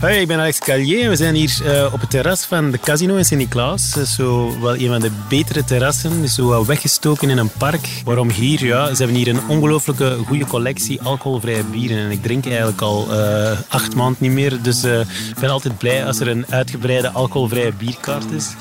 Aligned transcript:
Hoi, 0.00 0.14
ik 0.14 0.26
ben 0.26 0.38
Alex 0.38 0.58
Callier. 0.58 1.08
We 1.08 1.16
zijn 1.16 1.34
hier 1.34 1.60
uh, 1.62 1.92
op 1.92 2.00
het 2.00 2.10
terras 2.10 2.44
van 2.44 2.70
de 2.70 2.78
Casino 2.78 3.16
in 3.16 3.24
Sint-Niklaas. 3.24 3.90
Zo 3.90 4.60
wel 4.60 4.76
een 4.76 4.88
van 4.88 5.00
de 5.00 5.10
betere 5.28 5.64
terrassen. 5.64 6.20
Dus 6.20 6.34
zo 6.34 6.66
weggestoken 6.66 7.30
in 7.30 7.38
een 7.38 7.50
park. 7.58 7.88
Waarom 8.04 8.30
hier? 8.30 8.64
Ja, 8.64 8.94
ze 8.94 8.96
hebben 8.96 9.16
hier 9.16 9.28
een 9.28 9.48
ongelooflijke 9.48 10.16
goede 10.26 10.46
collectie 10.46 11.02
alcoholvrije 11.02 11.64
bieren. 11.64 11.98
En 11.98 12.10
ik 12.10 12.22
drink 12.22 12.46
eigenlijk 12.46 12.80
al 12.80 13.06
uh, 13.10 13.50
acht 13.68 13.94
maanden 13.94 14.16
niet 14.20 14.30
meer. 14.30 14.62
Dus 14.62 14.84
uh, 14.84 15.00
ik 15.00 15.38
ben 15.40 15.50
altijd 15.50 15.78
blij 15.78 16.06
als 16.06 16.20
er 16.20 16.28
een 16.28 16.46
uitgebreide 16.48 17.10
alcoholvrije 17.10 17.72
bierkaart 17.72 18.30
is. 18.30 18.54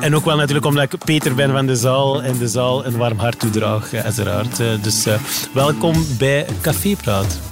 En 0.00 0.14
ook 0.14 0.24
wel 0.24 0.36
natuurlijk 0.36 0.66
omdat 0.66 0.92
ik 0.92 1.04
Peter 1.04 1.34
ben 1.34 1.50
van 1.50 1.66
de 1.66 1.76
zaal. 1.76 2.22
En 2.22 2.38
de 2.38 2.48
zaal 2.48 2.84
een 2.84 2.96
warm 2.96 3.18
hart 3.18 3.38
toedraag, 3.38 3.94
uiteraard. 3.94 4.56
dus 4.82 5.04
welkom 5.52 6.06
bij 6.18 6.46
Café 6.60 6.96
Praat. 7.02 7.51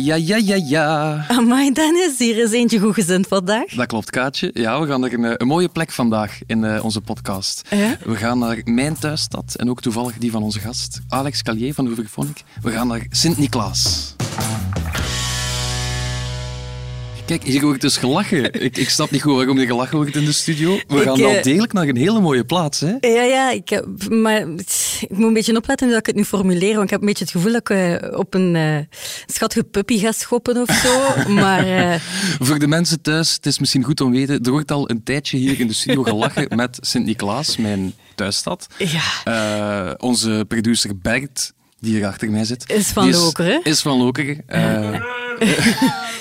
Ja, 0.00 0.14
ja, 0.14 0.36
ja, 0.36 0.54
ja. 0.54 1.24
Amai, 1.28 1.72
Dennis, 1.72 2.18
hier 2.18 2.36
is 2.36 2.50
eentje 2.50 2.78
goed 2.78 2.94
gezind 2.94 3.26
vandaag. 3.26 3.64
Dat 3.74 3.86
klopt, 3.86 4.10
Kaatje. 4.10 4.50
Ja, 4.54 4.80
we 4.80 4.86
gaan 4.86 5.00
naar 5.00 5.12
een, 5.12 5.24
eh, 5.24 5.32
een 5.36 5.46
mooie 5.46 5.68
plek 5.68 5.90
vandaag 5.90 6.38
in 6.46 6.62
uh, 6.62 6.84
onze 6.84 7.00
podcast. 7.00 7.62
Ja? 7.70 7.96
We 8.04 8.16
gaan 8.16 8.38
naar 8.38 8.60
mijn 8.64 8.98
thuisstad 8.98 9.54
en 9.54 9.70
ook 9.70 9.80
toevallig 9.80 10.18
die 10.18 10.30
van 10.30 10.42
onze 10.42 10.60
gast, 10.60 11.00
Alex 11.08 11.42
Callier 11.42 11.74
van 11.74 11.86
Hoeverfonic. 11.86 12.42
We 12.62 12.70
gaan 12.70 12.86
naar 12.86 13.06
Sint-Niklaas. 13.10 14.14
Kijk, 17.28 17.44
hier 17.44 17.60
wordt 17.60 17.80
dus 17.80 17.96
gelachen. 17.96 18.62
Ik, 18.62 18.76
ik 18.76 18.88
snap 18.88 19.10
niet 19.10 19.22
goed 19.22 19.34
waarom 19.34 19.58
je 19.58 19.66
gelachen 19.66 19.96
wordt 19.96 20.16
in 20.16 20.24
de 20.24 20.32
studio. 20.32 20.78
We 20.86 21.00
gaan 21.00 21.18
wel 21.18 21.42
degelijk 21.42 21.72
naar 21.72 21.88
een 21.88 21.96
hele 21.96 22.20
mooie 22.20 22.44
plaats, 22.44 22.80
hè? 22.80 22.96
Ja, 23.00 23.22
ja. 23.22 23.50
Ik, 23.50 23.68
heb, 23.68 24.08
maar 24.08 24.40
ik 24.40 25.08
moet 25.08 25.26
een 25.26 25.32
beetje 25.32 25.56
opletten 25.56 25.88
dat 25.88 25.98
ik 25.98 26.06
het 26.06 26.16
nu 26.16 26.24
formuleer, 26.24 26.72
want 26.72 26.84
ik 26.84 26.90
heb 26.90 27.00
een 27.00 27.06
beetje 27.06 27.24
het 27.24 27.32
gevoel 27.32 27.52
dat 27.52 27.60
ik 27.60 27.68
uh, 27.68 28.18
op 28.18 28.34
een 28.34 28.54
uh, 28.54 28.78
schattige 29.26 29.64
puppy 29.64 29.98
ga 29.98 30.12
schoppen 30.12 30.56
of 30.56 30.70
zo. 30.74 31.14
maar, 31.42 31.68
uh... 31.68 32.00
Voor 32.38 32.58
de 32.58 32.66
mensen 32.66 33.00
thuis, 33.00 33.32
het 33.32 33.46
is 33.46 33.58
misschien 33.58 33.82
goed 33.82 34.00
om 34.00 34.12
te 34.12 34.18
weten, 34.18 34.42
er 34.42 34.50
wordt 34.50 34.70
al 34.70 34.90
een 34.90 35.02
tijdje 35.02 35.36
hier 35.36 35.60
in 35.60 35.66
de 35.66 35.74
studio 35.74 36.02
gelachen 36.02 36.46
met 36.56 36.78
Sint-Niklaas, 36.80 37.56
mijn 37.56 37.94
thuisstad. 38.14 38.66
Ja. 39.24 39.94
onze 39.98 40.44
producer 40.48 40.98
Bert, 40.98 41.52
die 41.80 41.94
hier 41.94 42.06
achter 42.06 42.30
mij 42.30 42.44
zit. 42.44 42.64
Is 42.70 42.86
van 42.86 43.10
Lokeren. 43.10 43.60
Is 43.64 43.80
van 43.80 43.98
Lokeren. 43.98 44.44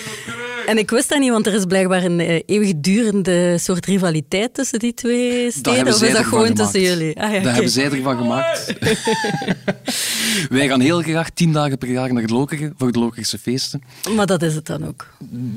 En 0.67 0.77
ik 0.77 0.89
wist 0.89 1.09
dat 1.09 1.19
niet, 1.19 1.31
want 1.31 1.47
er 1.47 1.53
is 1.53 1.65
blijkbaar 1.65 2.03
een 2.03 2.19
uh, 2.19 2.41
eeuwigdurende 2.45 3.57
soort 3.57 3.85
rivaliteit 3.85 4.53
tussen 4.53 4.79
die 4.79 4.93
twee 4.93 5.51
steden. 5.51 5.87
Of 5.87 6.01
is 6.01 6.11
dat 6.13 6.23
gewoon 6.23 6.45
gemaakt. 6.45 6.55
tussen 6.55 6.81
jullie? 6.81 7.21
Ah, 7.21 7.31
ja, 7.31 7.39
okay. 7.39 7.53
hebben 7.53 7.71
zij 7.71 7.91
ervan 7.91 8.17
gemaakt. 8.17 8.73
Wij 10.49 10.67
gaan 10.67 10.79
heel 10.79 11.01
graag 11.01 11.29
tien 11.29 11.51
dagen 11.51 11.77
per 11.77 11.89
jaar 11.91 12.13
naar 12.13 12.21
het 12.21 12.31
Lokeren 12.31 12.73
voor 12.77 12.91
de 12.91 12.99
Lokerse 12.99 13.37
feesten. 13.37 13.83
Maar 14.15 14.25
dat 14.25 14.41
is 14.41 14.55
het 14.55 14.65
dan 14.65 14.87
ook? 14.87 15.07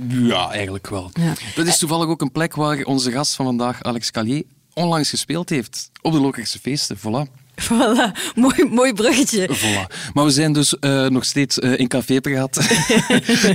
Ja, 0.09 0.51
eigenlijk 0.51 0.89
wel. 0.89 1.11
Ja. 1.13 1.33
Dat 1.55 1.67
is 1.67 1.79
toevallig 1.79 2.07
ook 2.07 2.21
een 2.21 2.33
plek 2.33 2.55
waar 2.55 2.85
onze 2.85 3.11
gast 3.11 3.35
van 3.35 3.45
vandaag, 3.45 3.83
Alex 3.83 4.11
Callier, 4.11 4.43
onlangs 4.75 5.11
gespeeld 5.11 5.49
heeft. 5.49 5.91
Op 6.03 6.13
de 6.13 6.21
Lokerse 6.21 6.59
feesten, 6.59 6.99
voilà. 6.99 7.31
Voilà, 7.69 8.13
mooi, 8.35 8.65
mooi 8.71 8.93
bruggetje. 8.93 9.49
Voilà. 9.53 10.13
Maar 10.13 10.25
we 10.25 10.31
zijn 10.31 10.53
dus 10.53 10.77
uh, 10.81 11.07
nog 11.07 11.25
steeds 11.25 11.59
uh, 11.59 11.79
in 11.79 11.89
Café 11.89 12.21
Praat. 12.21 12.59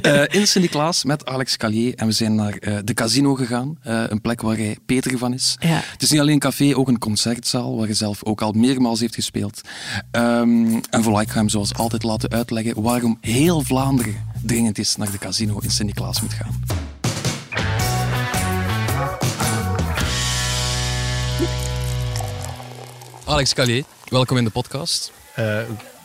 uh, 0.02 0.22
in 0.28 0.48
Sint-Niklaas 0.48 1.04
met 1.04 1.26
Alex 1.26 1.58
Callier. 1.58 1.96
En 1.96 2.08
we 2.08 2.14
zijn 2.14 2.36
naar 2.36 2.60
de 2.84 2.94
casino 2.94 3.36
gegaan. 3.36 3.78
een 3.84 4.22
plek 4.22 4.42
waar 4.42 4.58
hij 4.58 4.78
Peter 4.86 5.18
van 5.18 5.34
is. 5.34 5.56
Ja. 5.60 5.82
Het 5.92 6.02
is 6.02 6.10
niet 6.10 6.20
alleen 6.20 6.34
een 6.34 6.40
café, 6.40 6.76
ook 6.76 6.88
een 6.88 7.00
concertzaal. 7.00 7.76
Waar 7.78 7.86
hij 7.86 7.96
zelf 7.96 8.24
ook 8.24 8.42
al 8.42 8.52
meermaals 8.52 9.00
heeft 9.00 9.16
gespeeld. 9.16 9.62
Um, 10.12 10.82
en 10.90 11.04
voilà, 11.04 11.22
ik 11.22 11.30
ga 11.30 11.38
hem 11.38 11.50
zoals 11.50 11.74
altijd 11.74 12.04
laten 12.04 12.30
uitleggen 12.30 12.82
waarom 12.82 13.18
heel 13.22 13.62
Vlaanderen 13.62 14.16
dringend 14.42 14.78
is 14.78 14.96
naar 14.96 15.12
de 15.12 15.18
casino 15.18 15.60
in 15.60 15.72
Sint-Niklaas 15.72 16.22
moet 16.22 16.34
gaan. 16.34 16.64
Alex 23.26 23.54
Callier, 23.54 23.84
welkom 24.10 24.38
in 24.38 24.44
de 24.44 24.50
podcast. 24.50 25.12
Uh, 25.40 25.58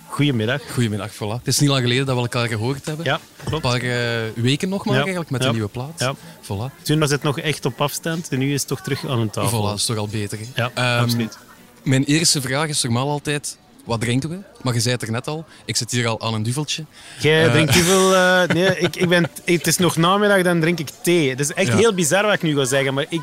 goedemiddag. 0.07 0.63
Goedemiddag, 0.73 1.15
voilà. 1.15 1.19
Het 1.19 1.47
is 1.47 1.59
niet 1.59 1.69
lang 1.69 1.83
geleden 1.83 2.07
dat 2.07 2.15
we 2.15 2.21
elkaar 2.21 2.49
gehoord 2.49 2.87
hebben. 2.87 3.05
Ja, 3.05 3.21
klopt. 3.45 3.65
Een 3.65 3.71
paar 3.71 3.83
uh, 3.83 4.33
weken 4.35 4.69
nog 4.69 4.85
maar 4.85 4.95
ja. 4.95 5.01
eigenlijk 5.01 5.31
met 5.31 5.43
ja. 5.43 5.49
een 5.49 5.55
nieuwe 5.55 5.69
plaat. 5.69 5.93
Ja. 5.97 6.15
Voilà. 6.43 6.83
Toen 6.83 6.99
was 6.99 7.11
het 7.11 7.23
nog 7.23 7.39
echt 7.39 7.65
op 7.65 7.81
afstand 7.81 8.29
en 8.29 8.39
nu 8.39 8.53
is 8.53 8.61
het 8.61 8.69
toch 8.69 8.81
terug 8.81 9.07
aan 9.07 9.19
een 9.19 9.31
tafel. 9.31 9.59
Voilà, 9.59 9.69
dat 9.69 9.79
is 9.79 9.85
toch 9.85 9.97
al 9.97 10.09
beter. 10.09 10.39
Ja, 10.55 10.65
um, 10.65 11.03
absoluut. 11.03 11.39
Mijn 11.83 12.05
eerste 12.05 12.41
vraag 12.41 12.69
is 12.69 12.83
normaal 12.83 13.09
altijd... 13.09 13.59
Wat 13.85 14.01
drinken 14.01 14.31
we? 14.31 14.39
Maar 14.63 14.75
je 14.75 14.81
zei 14.81 14.95
het 14.95 15.03
er 15.03 15.11
net 15.11 15.27
al. 15.27 15.45
Ik 15.65 15.77
zit 15.77 15.91
hier 15.91 16.09
al 16.09 16.21
aan 16.21 16.35
een 16.35 16.43
duveltje. 16.43 16.85
Jij 17.21 17.45
uh, 17.45 17.53
drinkt 17.53 17.73
duvel... 17.79 18.13
Uh, 18.13 18.43
nee, 18.43 18.79
ik, 18.79 18.97
ik 18.97 19.09
ben, 19.09 19.31
het 19.45 19.67
is 19.67 19.77
nog 19.77 19.97
namiddag, 19.97 20.43
dan 20.43 20.61
drink 20.61 20.79
ik 20.79 20.89
thee. 21.03 21.31
Het 21.31 21.41
is 21.41 21.53
echt 21.53 21.73
heel 21.73 21.95
bizar 21.95 22.25
wat 22.25 22.35
ik 22.35 22.43
nu 22.43 22.57
ga 22.57 22.65
zeggen, 22.65 22.95
maar 22.95 23.07
ik... 23.09 23.23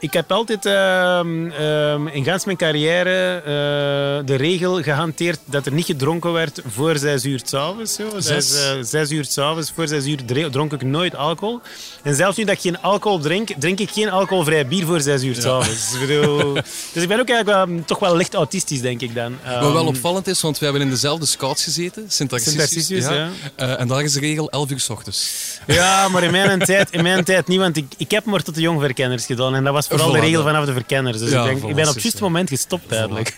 Ik 0.00 0.12
heb 0.12 0.32
altijd 0.32 0.66
uh, 0.66 1.20
uh, 1.60 2.14
in 2.14 2.24
gans 2.24 2.44
mijn 2.44 2.56
carrière 2.56 3.38
uh, 3.38 4.26
de 4.26 4.34
regel 4.34 4.82
gehanteerd 4.82 5.38
dat 5.44 5.66
er 5.66 5.72
niet 5.72 5.84
gedronken 5.84 6.32
werd 6.32 6.60
voor 6.66 6.96
zes 6.96 7.24
uur 7.24 7.40
s'avonds. 7.44 7.98
Zes. 8.16 8.50
Dus, 8.50 8.90
zes 8.90 9.10
uur 9.10 9.24
s'avonds, 9.24 9.72
voor 9.74 9.88
zes 9.88 10.06
uur 10.06 10.50
dronk 10.50 10.72
ik 10.72 10.82
nooit 10.82 11.16
alcohol. 11.16 11.60
En 12.02 12.14
zelfs 12.14 12.36
nu 12.36 12.44
dat 12.44 12.54
ik 12.54 12.60
geen 12.60 12.80
alcohol 12.80 13.18
drink, 13.18 13.48
drink 13.58 13.78
ik 13.78 13.90
geen 13.90 14.10
alcoholvrij 14.10 14.66
bier 14.66 14.86
voor 14.86 15.00
zes 15.00 15.22
uur 15.22 15.34
s'avonds. 15.34 15.92
Ja. 16.08 16.62
dus 16.92 17.02
ik 17.02 17.08
ben 17.08 17.20
ook 17.20 17.28
eigenlijk 17.28 17.66
wel, 17.66 17.84
toch 17.84 17.98
wel 17.98 18.16
licht 18.16 18.34
autistisch, 18.34 18.80
denk 18.80 19.00
ik 19.00 19.14
dan. 19.14 19.32
Um, 19.46 19.60
Wat 19.60 19.72
wel 19.72 19.86
opvallend 19.86 20.26
is, 20.26 20.40
want 20.40 20.58
we 20.58 20.64
hebben 20.64 20.82
in 20.82 20.90
dezelfde 20.90 21.26
scouts 21.26 21.64
gezeten, 21.64 22.04
Sint-Tarcisius. 22.08 23.04
ja. 23.04 23.12
ja. 23.12 23.30
Uh, 23.56 23.80
en 23.80 23.88
daar 23.88 24.02
is 24.02 24.12
de 24.12 24.20
regel 24.20 24.50
11 24.50 24.70
uur 24.70 24.80
s 24.80 24.88
ochtends. 24.88 25.58
Ja, 25.66 26.08
maar 26.08 26.22
in 26.22 26.30
mijn 26.30 26.58
tijd, 26.58 26.90
in 26.90 27.02
mijn 27.02 27.24
tijd 27.24 27.46
niet, 27.46 27.58
want 27.58 27.76
ik, 27.76 27.86
ik 27.96 28.10
heb 28.10 28.24
maar 28.24 28.42
tot 28.42 28.54
de 28.54 28.60
jongverkenners 28.60 29.26
gedaan. 29.26 29.54
En 29.54 29.64
dat 29.64 29.72
was 29.72 29.87
vooral 29.88 30.12
de 30.12 30.20
regel 30.20 30.42
vanaf 30.42 30.64
de 30.64 30.72
verkenners. 30.72 31.18
Dus 31.18 31.30
ja, 31.30 31.40
ik, 31.40 31.46
denk, 31.46 31.58
voilà, 31.58 31.68
ik 31.68 31.74
ben 31.74 31.88
op 31.88 31.94
het 31.94 32.02
juiste 32.02 32.22
moment 32.22 32.48
gestopt 32.48 32.92
eigenlijk. 32.92 33.34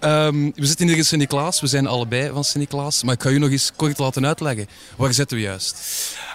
Um, 0.00 0.52
we 0.62 0.66
zitten 0.66 0.86
hier 0.86 0.96
in 0.96 1.04
Sint-Niklaas. 1.04 1.60
We 1.60 1.66
zijn 1.66 1.86
allebei 1.86 2.30
van 2.32 2.44
Sint-Niklaas. 2.44 3.02
Maar 3.02 3.14
ik 3.14 3.22
ga 3.22 3.28
u 3.28 3.38
nog 3.38 3.50
eens 3.50 3.72
kort 3.76 3.98
laten 3.98 4.26
uitleggen. 4.26 4.66
Waar 4.96 5.12
zitten 5.12 5.36
we 5.36 5.42
juist? 5.42 5.76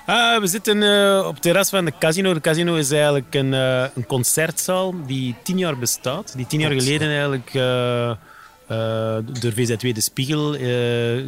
Uh, 0.10 0.40
we 0.40 0.48
zitten 0.48 0.82
uh, 0.82 1.26
op 1.28 1.34
het 1.34 1.42
terras 1.42 1.70
van 1.70 1.86
de 1.86 1.94
casino. 2.00 2.34
De 2.34 2.42
casino 2.42 2.76
is 2.76 2.92
eigenlijk 2.92 3.34
een, 3.34 3.54
uh, 3.54 3.86
een 3.96 4.06
concertzaal 4.06 4.94
die 5.06 5.36
tien 5.44 5.58
jaar 5.58 5.78
bestaat. 5.78 6.34
Die 6.36 6.48
tien 6.48 6.60
jaar 6.60 6.72
geleden 6.72 7.08
eigenlijk 7.08 7.52
door 9.42 9.54
VZW 9.54 9.94
De 9.94 10.02
Spiegel 10.02 10.52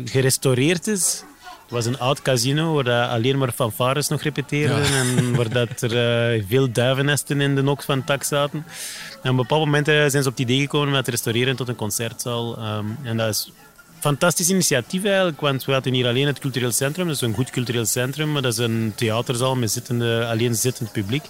gerestaureerd 0.06 0.88
is. 0.88 1.24
Het 1.70 1.78
was 1.78 1.88
een 1.88 2.00
oud 2.00 2.22
casino 2.22 2.74
waar 2.74 2.84
dat 2.84 3.10
alleen 3.10 3.38
maar 3.38 3.52
fanfares 3.52 4.08
nog 4.08 4.22
repeteerden 4.22 4.84
ja. 4.84 5.00
en 5.00 5.36
waar 5.36 5.50
dat 5.50 5.82
er 5.82 6.36
uh, 6.36 6.44
veel 6.48 6.72
duivennesten 6.72 7.42
in 7.42 7.56
de 7.56 7.62
noks 7.62 7.86
van 7.86 8.04
tak 8.04 8.24
zaten. 8.24 8.66
En 9.12 9.20
op 9.20 9.26
een 9.30 9.36
bepaald 9.36 9.66
moment 9.66 9.88
uh, 9.88 9.96
zijn 9.96 10.24
ze 10.24 10.30
op 10.30 10.38
het 10.38 10.40
idee 10.40 10.60
gekomen 10.60 10.88
om 10.88 10.94
het 10.94 11.06
te 11.06 11.12
restaureren 11.12 11.56
tot 11.56 11.68
een 11.68 11.76
concertzaal. 11.76 12.76
Um, 12.78 12.98
en 13.04 13.18
dat 13.18 13.30
is 13.30 13.46
een 13.48 13.54
fantastisch 14.00 14.50
initiatief 14.50 15.04
eigenlijk, 15.04 15.42
want 15.42 15.66
we 15.66 15.72
hadden 15.72 15.94
hier 15.94 16.08
alleen 16.08 16.28
het 16.28 16.40
cultureel 16.40 16.72
centrum, 16.72 17.08
dat 17.08 17.16
is 17.16 17.22
een 17.22 17.34
goed 17.34 17.50
cultureel 17.50 17.86
centrum, 17.86 18.32
maar 18.32 18.42
dat 18.42 18.52
is 18.52 18.58
een 18.58 18.94
theaterzaal 18.96 19.56
met 19.56 19.72
zittende, 19.72 20.26
alleen 20.26 20.56
zittend 20.56 20.92
publiek. 20.92 21.24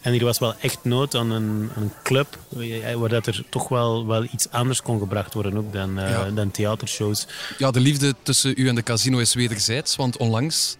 En 0.00 0.12
hier 0.12 0.24
was 0.24 0.38
wel 0.38 0.54
echt 0.60 0.78
nood 0.82 1.14
aan 1.14 1.30
een, 1.30 1.70
een 1.76 1.92
club 2.02 2.38
waar 2.96 3.08
dat 3.08 3.26
er 3.26 3.44
toch 3.50 3.68
wel, 3.68 4.06
wel 4.06 4.24
iets 4.32 4.50
anders 4.50 4.82
kon 4.82 4.98
gebracht 4.98 5.34
worden 5.34 5.56
ook 5.56 5.72
dan, 5.72 5.98
uh, 5.98 6.10
ja. 6.10 6.30
dan 6.30 6.50
theatershows. 6.50 7.26
Ja, 7.58 7.70
de 7.70 7.80
liefde 7.80 8.14
tussen 8.22 8.54
u 8.56 8.68
en 8.68 8.74
de 8.74 8.82
casino 8.82 9.18
is 9.18 9.34
wederzijds, 9.34 9.96
want 9.96 10.16
onlangs 10.16 10.76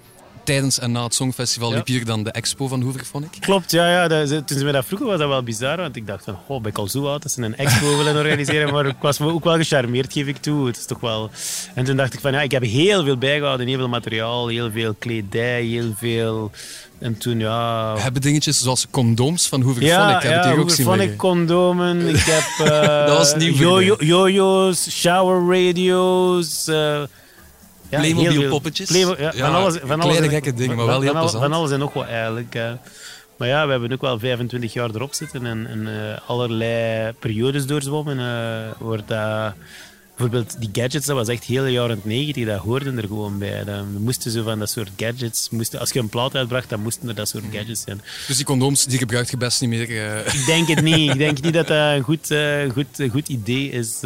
tijdens 0.47 0.79
en 0.79 0.93
na 0.93 1.03
het 1.03 1.15
Songfestival 1.15 1.73
liep 1.73 1.87
hier 1.87 2.05
dan 2.05 2.23
de 2.23 2.31
expo 2.31 2.69
van 2.69 2.83
Hoeverfonic. 2.83 3.37
Klopt, 3.41 3.71
ja. 3.71 3.91
ja 3.91 4.09
dat, 4.09 4.29
toen 4.47 4.59
ze 4.59 4.65
mij 4.65 4.73
dat 4.73 4.85
vroegen 4.85 5.07
was 5.07 5.19
dat 5.19 5.29
wel 5.29 5.43
bizar. 5.43 5.77
Want 5.77 5.97
ik 5.97 6.07
dacht 6.07 6.25
van, 6.25 6.39
oh, 6.47 6.61
ben 6.61 6.71
ik 6.71 6.79
al 6.79 6.89
zo 6.89 7.07
oud 7.07 7.23
dat 7.23 7.33
ze 7.33 7.43
een 7.43 7.57
expo 7.57 7.97
willen 7.99 8.17
organiseren. 8.17 8.73
Maar 8.73 8.87
ik 8.87 8.97
was 9.01 9.21
ook 9.21 9.45
wel 9.45 9.57
gecharmeerd, 9.57 10.13
geef 10.13 10.27
ik 10.27 10.37
toe. 10.37 10.67
Het 10.67 10.77
is 10.77 10.87
toch 10.87 11.01
wel... 11.01 11.31
En 11.75 11.85
toen 11.85 11.97
dacht 11.97 12.15
ik 12.15 12.21
van, 12.21 12.33
ja, 12.33 12.43
ik 12.43 12.51
heb 12.51 12.63
heel 12.63 13.05
veel 13.05 13.17
bijgehouden. 13.17 13.67
Heel 13.67 13.79
veel 13.79 13.89
materiaal, 13.89 14.49
heel 14.49 14.71
veel 14.71 14.95
kledij, 14.99 15.63
heel 15.63 15.93
veel... 15.97 16.51
En 16.99 17.19
toen, 17.19 17.39
ja... 17.39 17.95
We 17.95 18.01
hebben 18.01 18.23
dingetjes 18.23 18.61
zoals 18.61 18.87
condooms 18.91 19.49
van 19.49 19.61
Hoeverfonic. 19.61 20.23
Ja, 20.23 20.25
ja, 20.25 20.57
Hoeverfonic 20.57 21.17
condomen. 21.17 22.09
Ik 22.09 22.25
heb... 22.25 22.69
Uh, 22.69 23.07
dat 23.07 23.17
was 23.17 23.35
nieuw 23.35 23.81
Jojo's, 23.99 24.91
shower 24.91 25.65
radios... 25.65 26.69
Uh, 26.69 27.03
ja, 27.91 27.99
Playmobil 27.99 28.49
poppetjes. 28.49 28.89
Playmo 28.89 29.15
ja, 29.19 29.33
van 29.33 29.55
alles, 29.55 29.75
van 29.83 30.01
alles 30.01 30.17
kleine 30.17 30.35
gekke 30.35 30.55
dingen, 30.55 30.77
maar 30.77 30.87
wel 30.87 31.01
heel 31.01 31.13
van, 31.13 31.21
plezant. 31.21 31.43
Van 31.43 31.53
alles 31.53 31.71
en 31.71 31.79
nog 31.79 31.93
wat 31.93 32.07
eigenlijk. 32.07 32.55
Uh. 32.55 32.71
Maar 33.37 33.49
ja, 33.49 33.65
we 33.65 33.71
hebben 33.71 33.93
ook 33.93 34.01
wel 34.01 34.19
25 34.19 34.73
jaar 34.73 34.91
erop 34.95 35.15
zitten 35.15 35.47
en, 35.47 35.67
en 35.67 35.87
eh, 35.87 36.19
allerlei 36.27 37.13
periodes 37.13 37.67
doorzwommen. 37.67 38.19
eh 38.19 38.81
wordt 38.81 39.09
dat, 39.09 39.53
bijvoorbeeld 40.17 40.57
die 40.61 40.69
gadgets, 40.73 41.07
dat 41.07 41.17
was 41.17 41.29
echt 41.29 41.45
heel 41.45 41.67
jaren 41.67 42.01
90, 42.05 42.47
dat 42.47 42.59
hoorden 42.59 42.97
er 42.97 43.07
gewoon 43.07 43.39
bij. 43.39 43.65
Dan 43.65 43.93
we 43.93 43.99
moesten 43.99 44.31
zo 44.31 44.43
van 44.43 44.59
dat 44.59 44.71
soort 44.71 44.91
gadgets, 44.97 45.49
moesten, 45.51 45.81
als 45.81 45.91
je 45.91 45.99
een 45.99 46.09
plaat 46.09 46.35
uitbracht, 46.35 46.69
dan 46.69 46.81
moesten 46.81 47.09
er 47.09 47.15
dat 47.15 47.29
soort 47.29 47.45
gadgets 47.53 47.83
zijn. 47.83 48.01
Dus 48.27 48.37
die 48.37 48.45
condooms 48.45 48.85
die 48.85 48.99
gebruikt 48.99 49.31
je 49.31 49.37
best 49.37 49.61
niet 49.61 49.71
meer. 49.71 49.91
eh. 49.91 50.35
Ik 50.35 50.47
denk 50.47 50.69
het 50.69 50.83
niet. 50.83 51.11
Ik 51.11 51.19
denk 51.19 51.41
niet 51.41 51.55
dat 51.55 51.67
dat 51.77 51.77
een 51.97 52.03
goed, 52.03 52.35
goed, 52.73 53.11
goed 53.11 53.29
idee 53.29 53.71
is. 53.71 54.01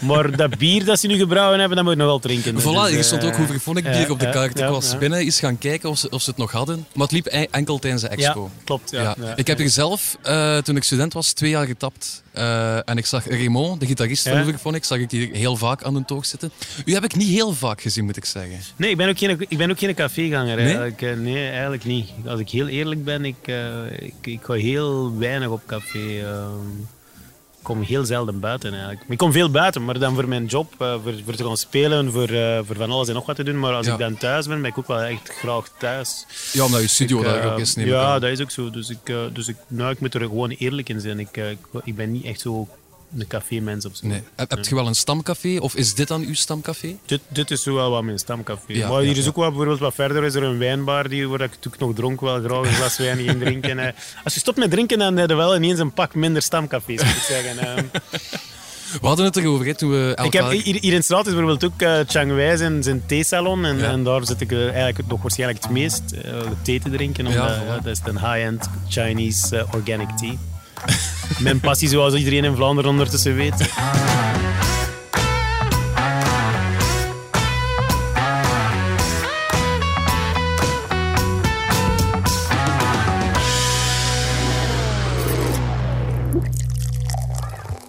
eh. 0.00 0.06
maar 0.08 0.36
dat 0.36 0.58
bier 0.58 0.84
dat 0.84 1.00
ze 1.00 1.06
nu 1.06 1.16
gebrouwen 1.16 1.58
hebben, 1.58 1.76
dat 1.76 1.84
moet 1.86 1.94
je 1.94 2.00
nog 2.00 2.08
wel 2.08 2.18
drinken. 2.18 2.60
Voilà, 2.60 2.64
Dus, 2.64 2.90
hier 2.90 3.04
stond 3.04 3.24
ook 3.24 3.30
eh, 3.30 3.36
Hoeverphonic 3.36 3.84
bier 3.84 3.92
ja, 4.00 4.10
op 4.10 4.18
de 4.20 4.30
kaart. 4.30 4.58
Ik 4.58 4.64
was 4.68 4.98
binnen 4.98 5.18
eens 5.18 5.38
gaan 5.38 5.58
kijken 5.58 5.88
of 5.90 5.98
ze, 5.98 6.08
of 6.10 6.22
ze 6.22 6.30
het 6.30 6.38
nog 6.38 6.52
hadden. 6.52 6.86
Maar 6.94 7.02
het 7.06 7.12
liep 7.12 7.26
enkel 7.26 7.78
tijdens 7.78 8.02
de 8.02 8.08
Ja, 8.08 8.14
expo. 8.16 8.50
klopt. 8.64 8.90
Ja, 8.90 9.16
ik 9.36 9.46
heb 9.46 9.58
er 9.60 9.70
zelf, 9.70 10.16
eh, 10.22 10.58
toen 10.58 10.76
ik 10.76 10.82
student 10.82 11.12
was, 11.12 11.32
twee 11.32 11.50
jaar 11.50 11.66
getapt. 11.66 12.22
Eh, 12.32 12.88
en 12.88 12.96
ik 12.98 13.06
zag 13.06 13.28
Raymond, 13.28 13.80
de 13.80 13.86
gitarist 13.86 14.28
van. 14.28 14.36
Hooverphonic, 14.38 14.84
zag 14.84 14.98
ik 14.98 15.10
hier 15.10 15.28
heel 15.32 15.56
vaak 15.56 15.82
aan 15.82 15.94
de 15.94 16.04
toog 16.04 16.26
zitten. 16.26 16.50
U 16.84 16.92
heb 16.94 17.04
ik 17.04 17.16
niet 17.16 17.28
heel 17.28 17.52
vaak 17.52 17.80
gezien, 17.80 18.04
moet 18.04 18.16
ik 18.16 18.24
zeggen. 18.24 18.58
Nee, 18.76 18.90
ik 18.90 18.96
ben 18.96 19.08
ook 19.08 19.18
geen, 19.18 19.44
ik 19.48 19.58
ben 19.58 19.70
ook 19.70 19.78
geen 19.78 19.94
caféganger. 19.94 20.56
Nee? 20.56 20.64
Eigenlijk. 20.64 21.02
Eh, 21.02 21.12
Nee, 21.16 21.48
eigenlijk 21.48 21.84
niet. 21.84 22.08
Als 22.26 22.40
ik 22.40 22.48
heel 22.50 22.66
eerlijk 22.68 23.04
ben, 23.04 23.24
ik, 23.24 23.36
eh, 23.42 23.56
ik, 23.98 24.14
ik 24.22 24.40
ga 24.42 24.52
heel 24.52 25.18
weinig 25.18 25.48
op 25.48 25.62
café. 25.66 26.20
ehm. 26.20 26.50
Ik 27.64 27.70
kom 27.74 27.82
heel 27.82 28.04
zelden 28.04 28.40
buiten 28.40 28.70
eigenlijk. 28.72 29.02
Ik 29.08 29.18
kom 29.18 29.32
veel 29.32 29.50
buiten, 29.50 29.84
maar 29.84 29.98
dan 29.98 30.14
voor 30.14 30.28
mijn 30.28 30.46
job, 30.46 30.74
eh, 30.78 30.94
voor, 31.02 31.12
voor 31.24 31.34
te 31.34 31.44
gaan 31.44 31.56
spelen, 31.56 32.12
voor, 32.12 32.28
eh, 32.28 32.58
voor 32.66 32.76
van 32.76 32.90
alles 32.90 33.08
en 33.08 33.14
nog 33.14 33.26
wat 33.26 33.36
te 33.36 33.42
doen. 33.44 33.58
Maar 33.58 33.72
als 33.74 33.86
Ja. 33.86 33.92
ik 33.92 33.98
dan 33.98 34.16
thuis 34.16 34.46
ben, 34.46 34.60
ben 34.62 34.70
ik 34.70 34.78
ook 34.78 34.86
wel 34.86 35.00
echt 35.00 35.28
graag 35.28 35.68
thuis. 35.78 36.26
Ja, 36.52 36.64
omdat 36.64 36.80
je 36.80 36.88
studio 36.88 37.18
Ik, 37.18 37.24
daar 37.24 37.40
eh, 37.40 37.52
ook 37.52 37.58
is, 37.58 37.74
Ja, 37.74 38.18
dat 38.18 38.30
is 38.30 38.40
ook 38.40 38.50
zo. 38.50 38.70
Dus 38.70 38.88
ik, 38.90 39.12
dus 39.32 39.48
ik, 39.48 39.56
nou, 39.66 39.90
ik 39.90 40.00
moet 40.00 40.14
er 40.14 40.20
gewoon 40.20 40.50
eerlijk 40.50 40.88
in 40.88 41.00
zijn. 41.00 41.18
Ik, 41.18 41.36
ik, 41.36 41.58
ik 41.84 41.96
ben 41.96 42.12
niet 42.12 42.24
echt 42.24 42.40
zo 42.40 42.68
een 43.18 43.26
cafémens 43.26 43.84
of 43.86 43.96
zo. 43.96 44.06
Nee. 44.06 44.22
Heb, 44.36 44.50
heb 44.50 44.64
je 44.64 44.74
wel 44.74 44.86
een 44.86 44.94
stamcafé? 44.94 45.58
Of 45.58 45.74
is 45.74 45.94
dit 45.94 46.08
dan 46.08 46.22
uw 46.22 46.34
stamcafé? 46.34 46.96
Dit, 47.06 47.20
dit 47.28 47.50
is 47.50 47.62
zo 47.62 47.74
wel 47.74 47.90
wat 47.90 48.02
mijn 48.02 48.18
stamcafé. 48.18 48.72
Ja, 48.72 48.88
maar 48.88 49.00
hier 49.00 49.12
ja, 49.14 49.18
is 49.20 49.28
ook 49.28 49.36
wel 49.36 49.48
bijvoorbeeld 49.48 49.78
wat 49.78 49.94
verder 49.94 50.24
is 50.24 50.34
er 50.34 50.42
een 50.42 50.58
wijnbar 50.58 51.08
die, 51.08 51.28
waar 51.28 51.40
ik 51.40 51.52
ik 51.62 51.78
nog 51.78 51.94
dronk 51.94 52.20
wel 52.20 52.42
graag 52.42 52.66
een 52.66 52.74
glas 52.74 52.96
wijn 52.98 53.16
ging 53.18 53.40
drinken. 53.40 53.94
Als 54.24 54.34
je 54.34 54.40
stopt 54.40 54.58
met 54.58 54.70
drinken, 54.70 54.98
dan 54.98 55.16
heb 55.16 55.28
je 55.28 55.34
wel 55.36 55.56
ineens 55.56 55.78
een 55.78 55.92
pak 55.92 56.14
minder 56.14 56.42
stamcafés, 56.42 57.02
moet 57.04 57.14
ik 57.16 57.22
zeggen. 57.22 57.56
We 59.00 59.06
hadden 59.06 59.24
het 59.24 59.36
erover 59.36 59.66
hè, 59.66 59.74
toen 59.74 59.90
we 59.90 60.18
ik 60.24 60.32
heb, 60.32 60.50
hier, 60.50 60.78
hier 60.80 60.92
in 60.92 61.02
straat 61.04 61.26
is 61.26 61.32
bijvoorbeeld 61.32 61.64
ook 61.64 61.82
uh, 61.82 61.98
Chiang 62.06 62.32
Wei 62.32 62.56
zijn, 62.56 62.82
zijn 62.82 63.02
theesalon. 63.06 63.64
En, 63.64 63.78
Ja. 63.78 63.90
en 63.90 64.04
daar 64.04 64.26
zit 64.26 64.40
ik 64.40 64.52
eh, 64.52 64.72
eigenlijk 64.74 65.08
nog 65.08 65.22
waarschijnlijk 65.22 65.62
het 65.62 65.72
meest 65.72 66.02
eh, 66.12 66.40
thee 66.62 66.80
te 66.80 66.90
drinken. 66.90 67.26
Omdat, 67.26 67.42
Ja, 67.42 67.54
ja, 67.54 67.62
voilà. 67.80 67.82
dat 67.82 67.86
is 67.92 68.00
een 68.04 68.18
high-end 68.18 68.68
Chinese 68.88 69.66
organic 69.72 70.08
tea. 70.16 70.32
Mijn 71.38 71.60
passie, 71.60 71.88
zoals 71.88 72.14
iedereen 72.14 72.44
in 72.44 72.54
Vlaanderen 72.56 72.90
ondertussen 72.90 73.34
weet. 73.34 73.54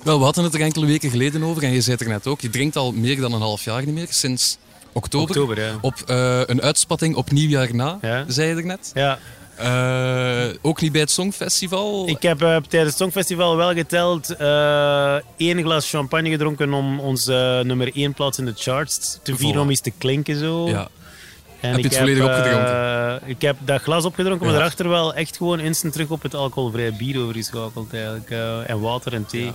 Wel, 0.03 0.18
we 0.18 0.24
hadden 0.24 0.44
het 0.44 0.53
er 0.53 0.62
enkele 0.62 0.86
weken 0.86 1.09
geleden 1.09 1.44
over 1.44 1.63
en 1.63 1.71
je 1.71 1.81
zei 1.81 1.95
het 1.98 2.06
er 2.06 2.12
net 2.12 2.27
ook. 2.27 2.41
Je 2.41 2.50
drinkt 2.50 2.75
al 2.75 2.91
meer 2.91 3.19
dan 3.21 3.33
een 3.33 3.41
half 3.41 3.63
jaar 3.63 3.86
niet 3.86 3.95
meer, 3.95 4.07
sinds 4.09 4.57
oktober. 4.91 5.30
Oktober, 5.30 5.59
ja. 5.63 5.77
Op 5.81 5.94
eh, 6.06 6.41
een 6.45 6.62
uitspatting 6.62 7.15
op 7.15 7.31
nieuwjaar 7.31 7.75
na, 7.75 7.98
Ja. 8.01 8.25
zei 8.27 8.50
je 8.50 8.56
er 8.56 8.65
net. 8.65 8.91
Ja. 8.94 9.19
Eh, 9.57 10.46
ook 10.62 10.81
niet 10.81 10.92
bij 10.92 11.02
het 11.02 11.12
Songfestival. 11.12 12.07
Ik 12.07 12.22
heb 12.22 12.42
eh, 12.42 12.56
tijdens 12.56 12.92
het 12.92 12.98
Songfestival 13.02 13.56
wel 13.57 13.74
geteld 13.74 14.36
eh 14.36 15.16
één 15.38 15.62
glas 15.63 15.90
champagne 15.90 16.30
gedronken 16.30 16.74
om 16.74 17.00
onze 17.00 17.62
nummer 17.66 17.96
één 17.96 18.13
plaats 18.13 18.38
in 18.38 18.46
de 18.46 18.54
charts 18.56 19.19
te 19.24 19.36
vieren, 19.36 19.62
om 19.62 19.69
eens 19.69 19.80
te 19.80 19.92
klinken 19.98 20.40
zo. 20.40 20.68
Ja. 20.68 20.88
En 21.60 21.72
Heb 21.72 21.80
je 21.80 21.88
het 21.88 21.98
volledig 21.98 22.24
opgedronken? 22.24 23.22
ik 23.30 23.42
heb 23.42 23.57
dat 23.60 23.81
glas 23.81 24.06
opgedronken, 24.06 24.44
maar 24.46 24.54
Ja. 24.54 24.60
daarachter 24.60 24.90
wel 24.90 25.13
echt 25.13 25.38
gewoon 25.38 25.60
instant 25.60 25.94
terug 25.94 26.10
op 26.10 26.22
het 26.22 26.36
alcoholvrije 26.36 26.92
bier 26.92 27.19
overgeschakeld 27.22 27.94
eigenlijk. 27.94 28.30
eh, 28.30 28.69
en 28.69 28.80
water 28.80 29.13
en 29.13 29.25
thee. 29.25 29.51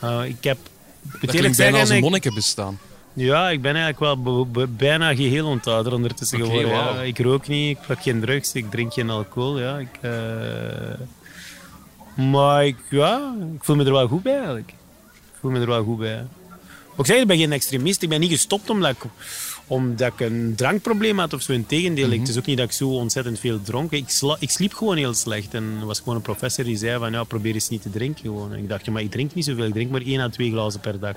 Eh, 0.00 0.20
ik 0.24 0.44
heb... 0.44 0.58
Dat 1.20 1.30
klinkt 1.30 1.56
bijna 1.56 1.80
als 1.80 1.88
een 1.88 2.00
monnikenbestaan. 2.00 2.78
Ja, 3.14 3.50
ik 3.50 3.62
ben 3.62 3.74
eigenlijk 3.76 4.24
wel 4.24 4.48
bijna 4.68 5.14
geheel 5.14 5.46
ontouder 5.46 5.92
ondertussen 5.92 6.38
geworden. 6.38 6.68
ja. 6.68 7.00
Ik 7.02 7.18
rook 7.18 7.48
niet, 7.48 7.78
ik 7.78 7.86
pak 7.86 8.02
geen 8.02 8.20
drugs, 8.20 8.52
ik 8.52 8.70
drink 8.70 8.92
geen 8.92 9.10
alcohol. 9.10 9.58
Ja. 9.60 9.78
Ik, 9.78 9.98
eh, 10.00 10.10
Maar 12.14 12.66
ik, 12.66 12.76
ja, 12.90 13.34
ik 13.54 13.64
voel 13.64 13.76
me 13.76 13.84
er 13.84 13.92
wel 13.92 14.08
goed 14.08 14.22
bij 14.22 14.36
eigenlijk. 14.36 14.68
Ik 14.68 15.38
voel 15.40 15.50
me 15.50 15.60
er 15.60 15.66
wel 15.66 15.84
goed 15.84 15.98
bij. 15.98 16.24
Maar 16.90 16.98
ik 16.98 17.06
zeg, 17.06 17.20
ik 17.20 17.26
ben 17.26 17.38
geen 17.38 17.52
extremist. 17.52 18.02
Ik 18.02 18.08
ben 18.08 18.20
niet 18.20 18.30
gestopt 18.30 18.70
omdat 18.70 18.90
ik, 18.90 19.02
omdat 19.72 20.12
ik 20.12 20.20
een 20.20 20.52
drankprobleem 20.56 21.18
had 21.18 21.32
of 21.32 21.42
zo. 21.42 21.52
Integendeel, 21.52 22.08
Mhm. 22.08 22.18
het 22.18 22.28
is 22.28 22.38
ook 22.38 22.46
niet 22.46 22.56
dat 22.56 22.66
ik 22.66 22.72
zo 22.72 22.88
ontzettend 22.88 23.38
veel 23.38 23.62
dronk. 23.62 23.90
Ik, 23.92 24.08
sla- 24.08 24.36
ik 24.38 24.50
sliep 24.50 24.72
gewoon 24.72 24.96
heel 24.96 25.14
slecht. 25.14 25.54
En 25.54 25.76
er 25.80 25.86
was 25.86 25.98
gewoon 25.98 26.14
een 26.14 26.22
professor 26.22 26.64
die 26.64 26.76
zei 26.76 26.98
van, 26.98 27.12
ja, 27.12 27.24
probeer 27.24 27.54
eens 27.54 27.68
niet 27.68 27.82
te 27.82 27.90
drinken. 27.90 28.20
Gewoon. 28.22 28.52
En 28.52 28.58
ik 28.58 28.68
dacht, 28.68 28.84
ja, 28.84 28.92
maar 28.92 29.02
ik 29.02 29.10
drink 29.10 29.34
niet 29.34 29.44
zoveel. 29.44 29.64
Ik 29.64 29.72
drink 29.72 29.90
maar 29.90 30.00
één 30.02 30.20
à 30.20 30.28
twee 30.28 30.50
glazen 30.50 30.80
per 30.80 30.98
dag. 31.00 31.14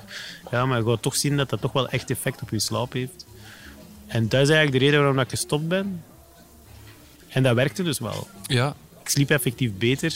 Ja, 0.50 0.66
maar 0.66 0.78
je 0.78 0.84
gaat 0.84 1.02
toch 1.02 1.16
zien 1.16 1.36
dat 1.36 1.50
dat 1.50 1.60
toch 1.60 1.72
wel 1.72 1.88
echt 1.88 2.10
effect 2.10 2.42
op 2.42 2.50
je 2.50 2.58
slaap 2.58 2.92
heeft. 2.92 3.26
En 4.06 4.22
dat 4.28 4.40
is 4.40 4.48
eigenlijk 4.48 4.72
de 4.72 4.84
reden 4.84 5.00
waarom 5.00 5.18
ik 5.18 5.28
gestopt 5.30 5.68
ben. 5.68 6.02
En 7.28 7.42
dat 7.42 7.54
werkte 7.54 7.82
dus 7.82 7.98
wel. 7.98 8.26
Ja. 8.46 8.74
Ik 9.02 9.08
sliep 9.08 9.30
effectief 9.30 9.70
beter. 9.78 10.14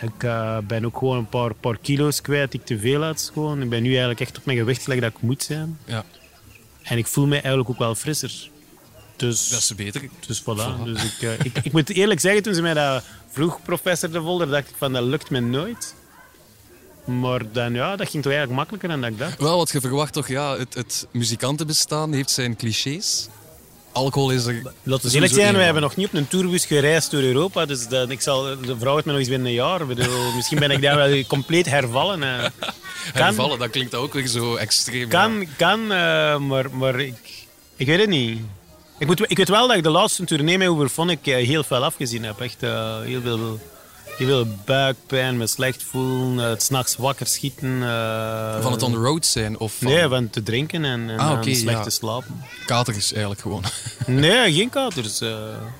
Ik 0.00 0.22
eh, 0.22 0.58
ben 0.58 0.84
ook 0.84 0.98
gewoon 0.98 1.16
een 1.18 1.28
paar, 1.28 1.54
paar 1.54 1.78
kilo's 1.78 2.20
kwijt 2.20 2.50
die 2.50 2.60
ik 2.60 2.66
te 2.66 2.78
veel 2.78 3.02
had. 3.02 3.30
Gewoon. 3.32 3.62
Ik 3.62 3.68
ben 3.68 3.82
nu 3.82 3.88
eigenlijk 3.90 4.20
echt 4.20 4.38
op 4.38 4.44
mijn 4.44 4.58
gewicht 4.58 4.82
gelijk 4.82 5.00
dat 5.00 5.10
ik 5.10 5.20
moet 5.22 5.42
zijn. 5.42 5.78
ja, 5.84 6.04
En 6.90 6.98
ik 6.98 7.06
voel 7.06 7.26
me 7.26 7.34
eigenlijk 7.34 7.70
ook 7.70 7.78
wel 7.78 7.94
frisser. 7.94 8.50
Dus, 9.16 9.48
dat 9.48 9.58
is 9.58 9.74
beter. 9.74 10.08
dus 10.26 10.40
voilà. 10.40 10.84
Dus 10.84 11.04
ik, 11.04 11.22
eh, 11.22 11.32
ik, 11.32 11.58
ik 11.62 11.72
moet 11.72 11.90
eerlijk 11.90 12.20
zeggen, 12.20 12.42
toen 12.42 12.54
ze 12.54 12.62
mij 12.62 12.74
dat 12.74 13.02
vroeg, 13.30 13.62
professor 13.62 14.10
de 14.10 14.20
Volder, 14.20 14.48
dacht 14.48 14.68
ik 14.68 14.74
van 14.78 14.92
dat 14.92 15.02
lukt 15.02 15.30
me 15.30 15.40
nooit. 15.40 15.94
Maar 17.04 17.52
dan, 17.52 17.74
ja, 17.74 17.96
dat 17.96 18.08
ging 18.08 18.22
toch 18.22 18.32
eigenlijk 18.32 18.60
makkelijker 18.60 18.88
dan 18.88 19.00
dat 19.00 19.10
ik 19.10 19.18
dacht. 19.18 19.40
Wel, 19.40 19.56
wat 19.56 19.70
je 19.70 19.80
verwacht 19.80 20.12
toch, 20.12 20.28
ja, 20.28 20.56
het, 20.56 20.74
het 20.74 21.06
muzikantenbestaan 21.10 22.12
heeft 22.12 22.30
zijn 22.30 22.56
clichés. 22.56 23.28
Alcohol 23.92 24.30
is 24.30 24.46
er. 24.46 24.62
Laten 24.82 25.08
we 25.08 25.14
eerlijk 25.14 25.32
zijn, 25.32 25.54
we 25.54 25.62
hebben 25.62 25.82
nog 25.82 25.96
niet 25.96 26.06
op 26.06 26.14
een 26.14 26.28
tourbus 26.28 26.64
gereisd 26.64 27.10
door 27.10 27.22
Europa. 27.22 27.66
Dus 27.66 27.88
dat, 27.88 28.10
ik 28.10 28.20
zal, 28.20 28.42
de 28.42 28.78
vrouw 28.78 28.96
het 28.96 29.04
me 29.04 29.10
nog 29.10 29.20
eens 29.20 29.30
binnen 29.30 29.48
een 29.48 29.54
jaar. 29.54 29.86
Bedoel, 29.86 30.32
misschien 30.34 30.58
ben 30.58 30.70
ik 30.70 30.82
daar 30.82 30.96
wel 30.96 31.24
compleet 31.36 31.66
hervallen. 31.66 32.52
Hervallen, 33.12 33.58
dat 33.58 33.70
klinkt 33.70 33.94
ook 33.94 34.12
weer 34.12 34.26
zo 34.26 34.54
extreem. 34.54 35.08
kan, 35.08 35.46
kan 35.56 35.80
eh, 35.92 36.36
maar, 36.38 36.66
maar 36.72 37.00
ik, 37.00 37.46
ik 37.76 37.86
weet 37.86 38.00
het 38.00 38.08
niet. 38.08 38.40
Ik, 38.98 39.06
moet, 39.06 39.30
ik 39.30 39.36
weet 39.36 39.48
wel 39.48 39.66
dat 39.68 39.76
ik 39.76 39.82
de 39.82 39.90
laatste 39.90 40.24
tournee 40.24 40.58
met 40.58 40.68
Overphonic 40.68 41.26
eh, 41.26 41.46
heel 41.46 41.62
veel 41.64 41.84
afgezien 41.84 42.24
heb. 42.24 42.40
Echt 42.40 42.62
eh, 42.62 43.00
heel, 43.00 43.20
veel, 43.20 43.58
heel 44.16 44.26
veel 44.26 44.46
buikpijn, 44.64 45.36
me 45.36 45.46
slecht 45.46 45.82
voelen, 45.82 46.44
het 46.48 46.62
s'nachts 46.62 46.96
wakker 46.96 47.26
schieten. 47.26 47.78
Van 48.62 48.72
het 48.72 48.82
on 48.82 48.92
the 48.92 48.98
road 48.98 49.26
zijn 49.26 49.58
of 49.58 49.72
van 49.78 49.92
Nee, 49.92 50.08
van 50.08 50.30
te 50.30 50.42
drinken 50.42 50.84
en, 50.84 51.10
en 51.10 51.18
Ah, 51.18 51.42
slecht 51.42 51.64
ja. 51.64 51.82
te 51.82 51.90
slapen. 51.90 52.42
katers 52.66 53.10
eigenlijk 53.12 53.40
gewoon. 53.42 53.62
Nee, 54.06 54.52
geen 54.52 54.70
katers. 54.70 55.20
eh, 55.20 55.34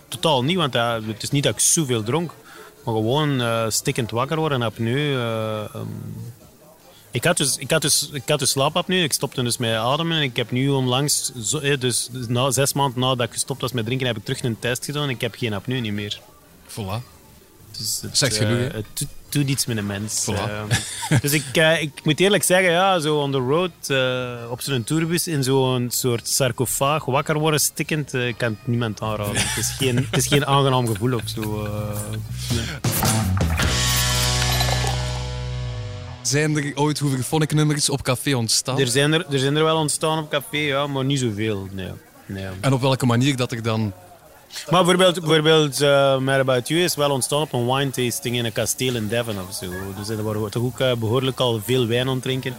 totaal 0.08 0.44
niet, 0.44 0.56
want 0.56 0.74
het 0.74 1.22
is 1.22 1.30
niet 1.30 1.42
dat 1.42 1.52
ik 1.52 1.60
zoveel 1.60 2.02
dronk. 2.02 2.32
Maar 2.84 2.94
gewoon 2.94 3.42
stikkend 3.72 4.10
wakker 4.10 4.36
worden 4.36 4.62
op 4.66 4.78
nu. 4.78 5.14
eh, 5.14 5.60
ehm, 5.74 5.86
ik, 7.10 7.24
had 7.24 7.36
dus, 7.36 7.56
ik, 7.56 7.70
had 7.70 7.82
dus, 7.82 8.08
ik 8.12 8.22
had 8.26 8.38
dus 8.38 8.50
slaapapneu, 8.50 9.02
ik 9.02 9.12
stopte 9.12 9.42
dus 9.42 9.56
met 9.56 9.74
ademen. 9.74 10.16
En 10.16 10.22
ik 10.22 10.36
heb 10.36 10.50
nu 10.50 10.68
onlangs, 10.68 11.32
zo, 11.42 11.58
eh, 11.58 11.80
dus, 11.80 12.08
na, 12.28 12.50
zes 12.50 12.72
maanden 12.72 13.00
nadat 13.00 13.26
ik 13.26 13.32
gestopt 13.32 13.60
was 13.60 13.72
met 13.72 13.84
drinken, 13.84 14.06
heb 14.06 14.16
ik 14.16 14.24
terug 14.24 14.42
een 14.42 14.58
test 14.58 14.84
gedaan. 14.84 15.08
Ik 15.10 15.20
heb 15.20 15.34
geen 15.38 15.52
apneu 15.52 15.80
niet 15.80 15.92
meer. 15.92 16.20
Voilà. 16.68 17.02
Dus 17.78 17.98
het, 18.02 18.18
Zegt 18.18 18.36
genoeg, 18.36 18.58
eh, 18.68 18.74
het 18.74 18.84
doet, 18.94 19.08
doet 19.28 19.48
iets 19.48 19.66
met 19.66 19.76
een 19.76 19.86
mens. 19.86 20.26
Voilà. 20.30 20.34
Ehm, 20.34 20.66
dus 21.22 21.32
ik, 21.32 21.44
eh, 21.52 21.82
ik 21.82 22.00
moet 22.04 22.20
eerlijk 22.20 22.42
zeggen, 22.42 22.70
ja, 22.70 22.98
zo 22.98 23.18
on 23.20 23.30
the 23.32 23.38
road, 23.38 23.70
eh, 23.86 24.50
op 24.50 24.60
zo'n 24.60 24.84
tourbus, 24.84 25.26
in 25.26 25.42
zo'n 25.44 25.88
soort 25.92 26.28
sarcofaag, 26.28 27.04
wakker 27.04 27.38
worden, 27.38 27.60
stikkend, 27.60 28.14
eh, 28.14 28.34
kan 28.36 28.50
het 28.50 28.66
niemand 28.66 29.00
aanraden. 29.00 29.36
het, 29.36 29.56
is 29.56 29.70
geen, 29.78 29.96
het 29.96 30.16
is 30.16 30.26
geen 30.26 30.46
aangenaam 30.46 30.86
gevoel 30.86 31.14
of 31.14 31.22
zo. 31.24 31.64
eh, 31.64 32.00
nee. 32.54 33.79
Zijn 36.22 36.56
er 36.56 36.72
ooit 36.74 36.98
hoeveel 36.98 37.42
nummers 37.48 37.90
op 37.90 38.02
café 38.02 38.34
ontstaan? 38.36 38.78
er, 38.78 38.86
zijn 38.86 39.12
er, 39.12 39.26
er 39.30 39.38
zijn 39.38 39.56
er 39.56 39.64
wel 39.64 39.76
ontstaan 39.76 40.18
op 40.18 40.30
café, 40.30 40.56
ja, 40.56 40.86
maar 40.86 41.04
niet 41.04 41.18
zoveel. 41.18 41.68
Nee. 41.72 41.90
Nee. 42.26 42.46
En 42.60 42.72
op 42.72 42.80
welke 42.80 43.06
manier 43.06 43.36
dat 43.36 43.52
er 43.52 43.62
dan... 43.62 43.92
Maar 44.70 44.84
bijvoorbeeld, 44.84 45.20
bijvoorbeeld 45.20 45.80
uh, 45.80 46.18
Mad 46.18 46.38
About 46.38 46.68
You 46.68 46.80
is 46.80 46.94
wel 46.94 47.10
ontstaan 47.10 47.40
op 47.40 47.52
een 47.52 47.66
wine 47.66 47.90
tasting 47.90 48.36
in 48.36 48.44
een 48.44 48.52
kasteel 48.52 48.94
in 48.94 49.08
Devon 49.08 49.40
of 49.48 49.54
zo. 49.54 49.66
Dus 49.96 50.08
er 50.08 50.22
waren 50.22 50.50
toch 50.50 50.62
ook 50.62 50.80
eh, 50.80 50.92
behoorlijk 50.94 51.40
al 51.40 51.60
veel 51.64 51.86
wijn 51.86 52.08
aan 52.08 52.20
drinken. 52.20 52.54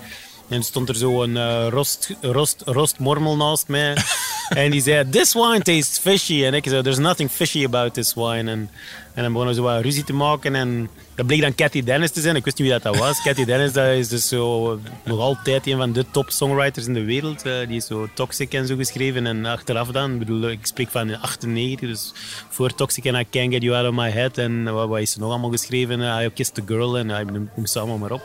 En 0.52 0.64
stond 0.64 0.90
er 0.90 0.96
zo 0.96 1.24
een 1.24 1.38
eh, 1.38 1.68
rost, 1.70 2.14
rost, 2.22 2.62
rostmormel 2.66 3.36
naast 3.36 3.68
mij. 3.68 3.98
en 4.50 4.72
die 4.72 4.82
zei, 4.82 5.10
this 5.10 5.34
wine 5.34 5.62
tastes 5.62 6.00
fishy. 6.00 6.44
En 6.46 6.54
ik 6.54 6.66
zei, 6.68 6.82
there's 6.82 6.98
nothing 6.98 7.32
fishy 7.32 7.66
about 7.66 7.94
this 7.94 8.14
wine. 8.14 8.52
En, 8.52 8.70
en 9.14 9.24
dan 9.24 9.32
begonnen 9.32 9.48
we 9.48 9.62
zo 9.62 9.62
wat 9.62 9.82
ruzie 9.82 10.04
te 10.04 10.14
maken. 10.14 10.56
En 10.56 10.90
dat 11.16 11.26
bleek 11.26 11.42
dan 11.42 11.56
Cathy 11.56 11.84
Dennis 11.84 12.12
te 12.12 12.22
zijn. 12.22 12.36
Ik 12.36 12.44
wist 12.44 12.58
niet 12.58 12.68
wie 12.68 12.80
dat, 12.80 12.94
dat 12.94 12.98
was. 12.98 13.22
Cathy 13.26 13.46
Dennis 13.46 13.74
dat 13.74 13.88
is 13.88 14.08
dus 14.08 14.28
zo, 14.28 14.80
nog 15.04 15.20
altijd 15.20 15.68
een 15.68 15.78
van 15.78 15.94
de 15.94 16.06
top 16.12 16.30
songwriters 16.30 16.86
in 16.86 16.94
de 16.94 17.04
wereld. 17.04 17.46
Uh, 17.46 17.68
die 17.68 17.78
is 17.78 17.86
zo 17.86 18.08
Toxic 18.14 18.54
en 18.54 18.68
zo 18.68 18.76
geschreven. 18.76 19.28
En 19.28 19.46
achteraf 19.46 19.88
dan, 19.88 20.12
ik 20.14 20.20
bedoel, 20.20 20.50
ik 20.50 20.66
spreek 20.66 20.90
van 20.90 21.20
98, 21.22 21.90
dus 21.90 22.14
voor 22.50 22.76
Toxic 22.76 23.06
en 23.06 23.16
I 23.16 23.26
Can't 23.30 23.54
Get 23.54 23.62
You 23.62 23.76
Out 23.76 23.88
of 23.88 23.96
My 23.96 24.10
Head. 24.10 24.38
En 24.38 24.74
wat, 24.74 24.88
wat 24.88 25.00
is 25.00 25.14
er 25.14 25.20
nog 25.20 25.30
allemaal 25.30 25.52
geschreven? 25.52 26.00
Uh, 26.00 26.24
I 26.24 26.30
Kissed 26.34 26.56
the 26.56 26.64
Girl 26.66 26.98
en 26.98 27.10
I 27.10 27.24
noem 27.24 27.66
ze 27.66 27.80
allemaal 27.80 27.98
maar 27.98 28.12
op. 28.12 28.24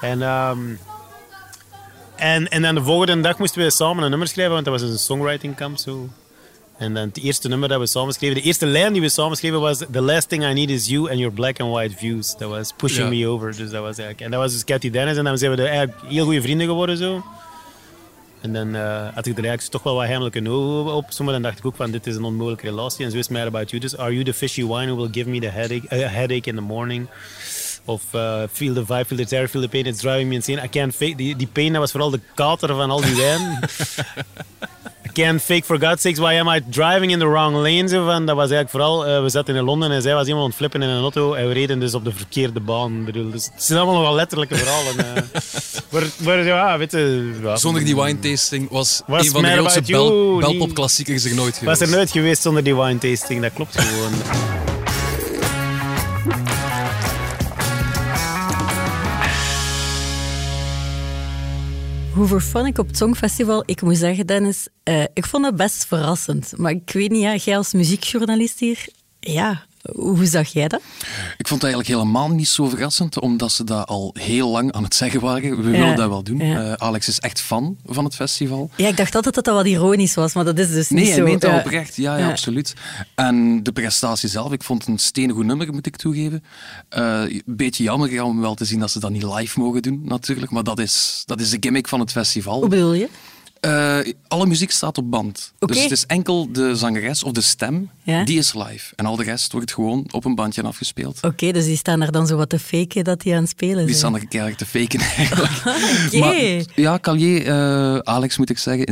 En... 0.00 0.22
Um, 0.22 0.78
en, 2.20 2.48
en 2.48 2.62
dan 2.62 2.74
de 2.74 2.82
volgende 2.82 3.20
dag 3.20 3.38
moesten 3.38 3.62
we 3.62 3.70
samen 3.70 4.04
een 4.04 4.10
nummer 4.10 4.28
schrijven, 4.28 4.52
want 4.52 4.64
dat 4.64 4.80
was 4.80 4.90
een 4.90 4.98
songwriting 4.98 5.56
camp. 5.56 5.78
Zo. 5.78 6.08
En 6.78 6.94
dan 6.94 7.08
het 7.08 7.18
eerste 7.18 7.48
nummer 7.48 7.68
dat 7.68 7.80
we 7.80 7.86
samen 7.86 8.14
schreven, 8.14 8.34
de 8.34 8.42
eerste 8.42 8.66
lijn 8.66 8.92
die 8.92 9.02
we 9.02 9.08
samen 9.08 9.36
schreven 9.36 9.60
was 9.60 9.78
The 9.90 10.00
last 10.00 10.28
thing 10.28 10.44
I 10.44 10.52
need 10.52 10.70
is 10.70 10.86
you 10.86 11.10
and 11.10 11.18
your 11.18 11.34
black 11.34 11.60
and 11.60 11.72
white 11.72 11.96
views. 11.96 12.36
Dat 12.36 12.50
was 12.50 12.72
Pushing 12.76 13.08
Me 13.08 13.26
Over. 13.26 13.56
Dus 13.56 13.70
dat 13.70 13.82
was 13.82 13.98
eigenlijk, 13.98 14.20
en 14.20 14.30
dat 14.30 14.40
was 14.40 14.52
dus 14.52 14.64
Cathy 14.64 14.90
Dennis. 14.90 15.16
En 15.16 15.24
dan 15.24 15.38
zijn 15.38 15.56
we 15.56 15.62
eigenlijk 15.62 15.98
heel 16.08 16.24
goede 16.24 16.42
vrienden 16.42 16.66
geworden. 16.66 16.96
Zo. 16.96 17.24
En 18.40 18.52
dan 18.52 18.74
uh, 18.74 19.08
had 19.14 19.26
ik 19.26 19.38
er 19.38 19.44
eigenlijk 19.44 19.62
toch 19.62 19.82
wel 19.82 19.94
wat 19.94 20.06
heimelijke 20.06 20.50
ogen 20.50 20.92
op. 20.94 21.04
Sommige 21.08 21.40
dan 21.40 21.48
dacht 21.48 21.58
ik 21.58 21.66
ook 21.66 21.76
van 21.76 21.90
dit 21.90 22.06
is 22.06 22.16
een 22.16 22.24
onmogelijke 22.24 22.66
relatie. 22.66 23.04
En 23.04 23.10
zo 23.10 23.16
is 23.16 23.28
het 23.28 23.38
about 23.38 23.70
you. 23.70 23.82
Dus 23.82 23.96
are 23.96 24.12
you 24.12 24.24
the 24.24 24.34
fishy 24.34 24.66
wine 24.66 24.86
who 24.86 24.96
will 24.96 25.10
give 25.12 25.28
me 25.28 25.40
the 25.40 25.48
headache, 25.48 25.96
uh, 25.96 26.12
headache 26.12 26.48
in 26.48 26.54
the 26.54 26.60
morning? 26.60 27.08
Of 27.84 28.02
uh, 28.14 28.42
feel 28.52 28.74
the 28.74 28.84
vibe, 28.84 29.06
feel 29.06 29.18
the 29.18 29.24
terror, 29.24 29.48
feel 29.48 29.62
the 29.62 29.68
pain, 29.68 29.86
it's 29.86 30.00
driving 30.00 30.28
me 30.28 30.36
insane. 30.36 30.58
I 30.64 30.68
can't 30.68 30.94
fake... 30.94 31.16
Die, 31.16 31.36
die 31.36 31.48
pain, 31.52 31.72
dat 31.72 31.80
was 31.80 31.90
vooral 31.90 32.10
de 32.10 32.20
kater 32.34 32.74
van 32.74 32.90
al 32.90 33.00
die 33.00 33.16
wijn. 33.16 33.40
I 35.06 35.12
can't 35.12 35.42
fake 35.42 35.64
for 35.64 35.78
God's 35.78 36.02
sakes, 36.02 36.18
why 36.18 36.34
am 36.34 36.48
I 36.48 36.60
driving 36.70 37.10
in 37.10 37.18
the 37.18 37.28
wrong 37.28 37.54
lane? 37.54 37.88
Zo 37.88 38.04
van, 38.04 38.26
dat 38.26 38.36
was 38.36 38.50
eigenlijk 38.50 38.70
vooral... 38.70 39.08
Uh, 39.08 39.22
we 39.22 39.28
zaten 39.28 39.56
in 39.56 39.64
Londen 39.64 39.90
en 39.90 40.02
zij 40.02 40.14
was 40.14 40.26
iemand 40.26 40.42
aan 40.42 40.48
het 40.48 40.58
flippen 40.58 40.82
in 40.82 40.88
een 40.88 41.00
auto 41.00 41.34
en 41.34 41.48
we 41.48 41.52
reden 41.52 41.80
dus 41.80 41.94
op 41.94 42.04
de 42.04 42.12
verkeerde 42.12 42.60
baan. 42.60 43.04
Bedoel, 43.04 43.30
dus 43.30 43.44
het 43.52 43.62
zijn 43.62 43.78
allemaal 43.78 44.02
wel 44.02 44.14
letterlijke 44.14 44.56
verhalen. 44.56 44.94
Uh, 45.92 46.46
ja, 46.46 46.78
weet 46.78 46.92
je, 46.92 47.38
ja. 47.42 47.56
Zonder 47.56 47.84
die 47.84 47.96
wine 47.96 48.18
tasting 48.18 48.68
was, 48.70 49.02
was 49.06 49.24
een 49.24 49.30
van 49.30 49.42
de 49.42 49.48
grootste 49.48 49.82
bel, 49.82 50.38
belpop-klassiekers 50.38 51.24
er 51.24 51.34
nooit 51.34 51.56
geweest. 51.56 51.78
Was 51.78 51.88
er 51.88 51.96
nooit 51.96 52.10
geweest 52.10 52.42
zonder 52.42 52.64
die 52.64 52.76
wine 52.76 52.98
tasting, 52.98 53.42
dat 53.42 53.52
klopt 53.52 53.80
gewoon. 53.80 54.12
Hoe 62.14 62.40
fun 62.40 62.66
ik 62.66 62.78
op 62.78 62.86
het 62.86 62.96
Songfestival, 62.96 63.62
ik 63.66 63.82
moet 63.82 63.96
zeggen, 63.96 64.26
Dennis, 64.26 64.68
uh, 64.84 65.02
ik 65.14 65.26
vond 65.26 65.44
het 65.44 65.56
best 65.56 65.86
verrassend. 65.86 66.52
Maar 66.56 66.70
ik 66.70 66.90
weet 66.92 67.10
niet, 67.10 67.22
ja, 67.22 67.34
jij 67.34 67.56
als 67.56 67.72
muziekjournalist 67.72 68.58
hier, 68.58 68.88
ja, 69.20 69.64
hoe 69.82 70.26
zag 70.26 70.48
jij 70.48 70.68
dat? 70.68 70.80
Ik 71.38 71.48
vond 71.48 71.62
het 71.62 71.72
eigenlijk 71.72 71.88
helemaal 71.88 72.28
niet 72.28 72.48
zo 72.48 72.68
verrassend, 72.68 73.20
omdat 73.20 73.52
ze 73.52 73.64
dat 73.64 73.86
al 73.86 74.14
heel 74.18 74.48
lang 74.48 74.72
aan 74.72 74.82
het 74.82 74.94
zeggen 74.94 75.20
waren. 75.20 75.56
We 75.56 75.70
willen 75.70 75.96
dat 75.96 76.08
wel 76.08 76.22
doen. 76.22 76.40
Uh, 76.40 76.72
Alex 76.72 77.08
is 77.08 77.18
echt 77.18 77.40
fan 77.40 77.76
van 77.86 78.04
het 78.04 78.14
festival. 78.14 78.70
Ja, 78.76 78.88
ik 78.88 78.96
dacht 78.96 79.14
altijd 79.14 79.34
dat 79.34 79.44
dat 79.44 79.54
wat 79.54 79.66
ironisch 79.66 80.14
was, 80.14 80.34
maar 80.34 80.44
dat 80.44 80.58
is 80.58 80.70
dus 80.70 80.88
niet 80.88 80.98
zo. 80.98 81.04
Nee, 81.04 81.12
hij 81.12 81.22
meent 81.22 81.40
dat 81.40 81.64
oprecht. 81.64 81.96
Ja, 81.96 82.16
ja, 82.16 82.28
absoluut. 82.28 82.74
En 83.14 83.62
de 83.62 83.72
prestatie 83.72 84.28
zelf, 84.28 84.52
ik 84.52 84.62
vond 84.62 84.80
het 84.80 84.88
een 84.88 84.98
steengoed 84.98 85.44
nummer, 85.44 85.72
moet 85.72 85.86
ik 85.86 85.96
toegeven. 85.96 86.44
Uh, 86.98 87.22
een 87.28 87.42
beetje 87.46 87.82
jammer 87.82 88.22
om 88.22 88.40
wel 88.40 88.54
te 88.54 88.64
zien 88.64 88.80
dat 88.80 88.90
ze 88.90 89.00
dat 89.00 89.10
niet 89.10 89.22
live 89.22 89.60
mogen 89.60 89.82
doen, 89.82 90.00
natuurlijk. 90.04 90.50
Maar 90.50 90.64
dat 90.64 90.78
is, 90.78 91.22
dat 91.26 91.40
is 91.40 91.50
de 91.50 91.56
gimmick 91.60 91.88
van 91.88 92.00
het 92.00 92.12
festival. 92.12 92.58
Hoe 92.58 92.68
bedoel 92.68 92.92
je? 92.92 93.08
Uh, 93.60 93.98
alle 94.28 94.46
muziek 94.46 94.70
staat 94.70 94.98
op 94.98 95.10
band. 95.10 95.52
Okay. 95.58 95.74
Dus 95.74 95.82
het 95.82 95.92
is 95.92 96.06
enkel 96.06 96.52
de 96.52 96.76
zangeres 96.76 97.22
of 97.22 97.32
de 97.32 97.40
stem, 97.40 97.90
ja? 98.02 98.24
die 98.24 98.38
is 98.38 98.54
live. 98.54 98.92
En 98.96 99.06
al 99.06 99.16
de 99.16 99.22
rest 99.22 99.52
wordt 99.52 99.72
gewoon 99.72 100.06
op 100.10 100.24
een 100.24 100.34
bandje 100.34 100.62
afgespeeld. 100.62 101.16
Oké, 101.16 101.26
okay, 101.26 101.52
dus 101.52 101.64
die 101.64 101.76
staan 101.76 102.00
er 102.00 102.12
dan 102.12 102.26
zo 102.26 102.36
wat 102.36 102.48
te 102.48 102.58
faken 102.58 103.04
dat 103.04 103.20
die 103.20 103.34
aan 103.34 103.40
het 103.40 103.50
spelen 103.50 103.74
zijn? 103.74 103.86
Die 103.86 103.96
staan 103.96 104.14
er 104.14 104.28
keihard 104.28 104.58
te 104.58 104.66
faken 104.66 105.00
eigenlijk. 105.16 105.52
okay. 106.12 106.66
ja, 106.74 106.98
Calier, 106.98 107.46
uh, 107.46 107.98
Alex 107.98 108.38
moet 108.38 108.50
ik 108.50 108.58
zeggen, 108.58 108.86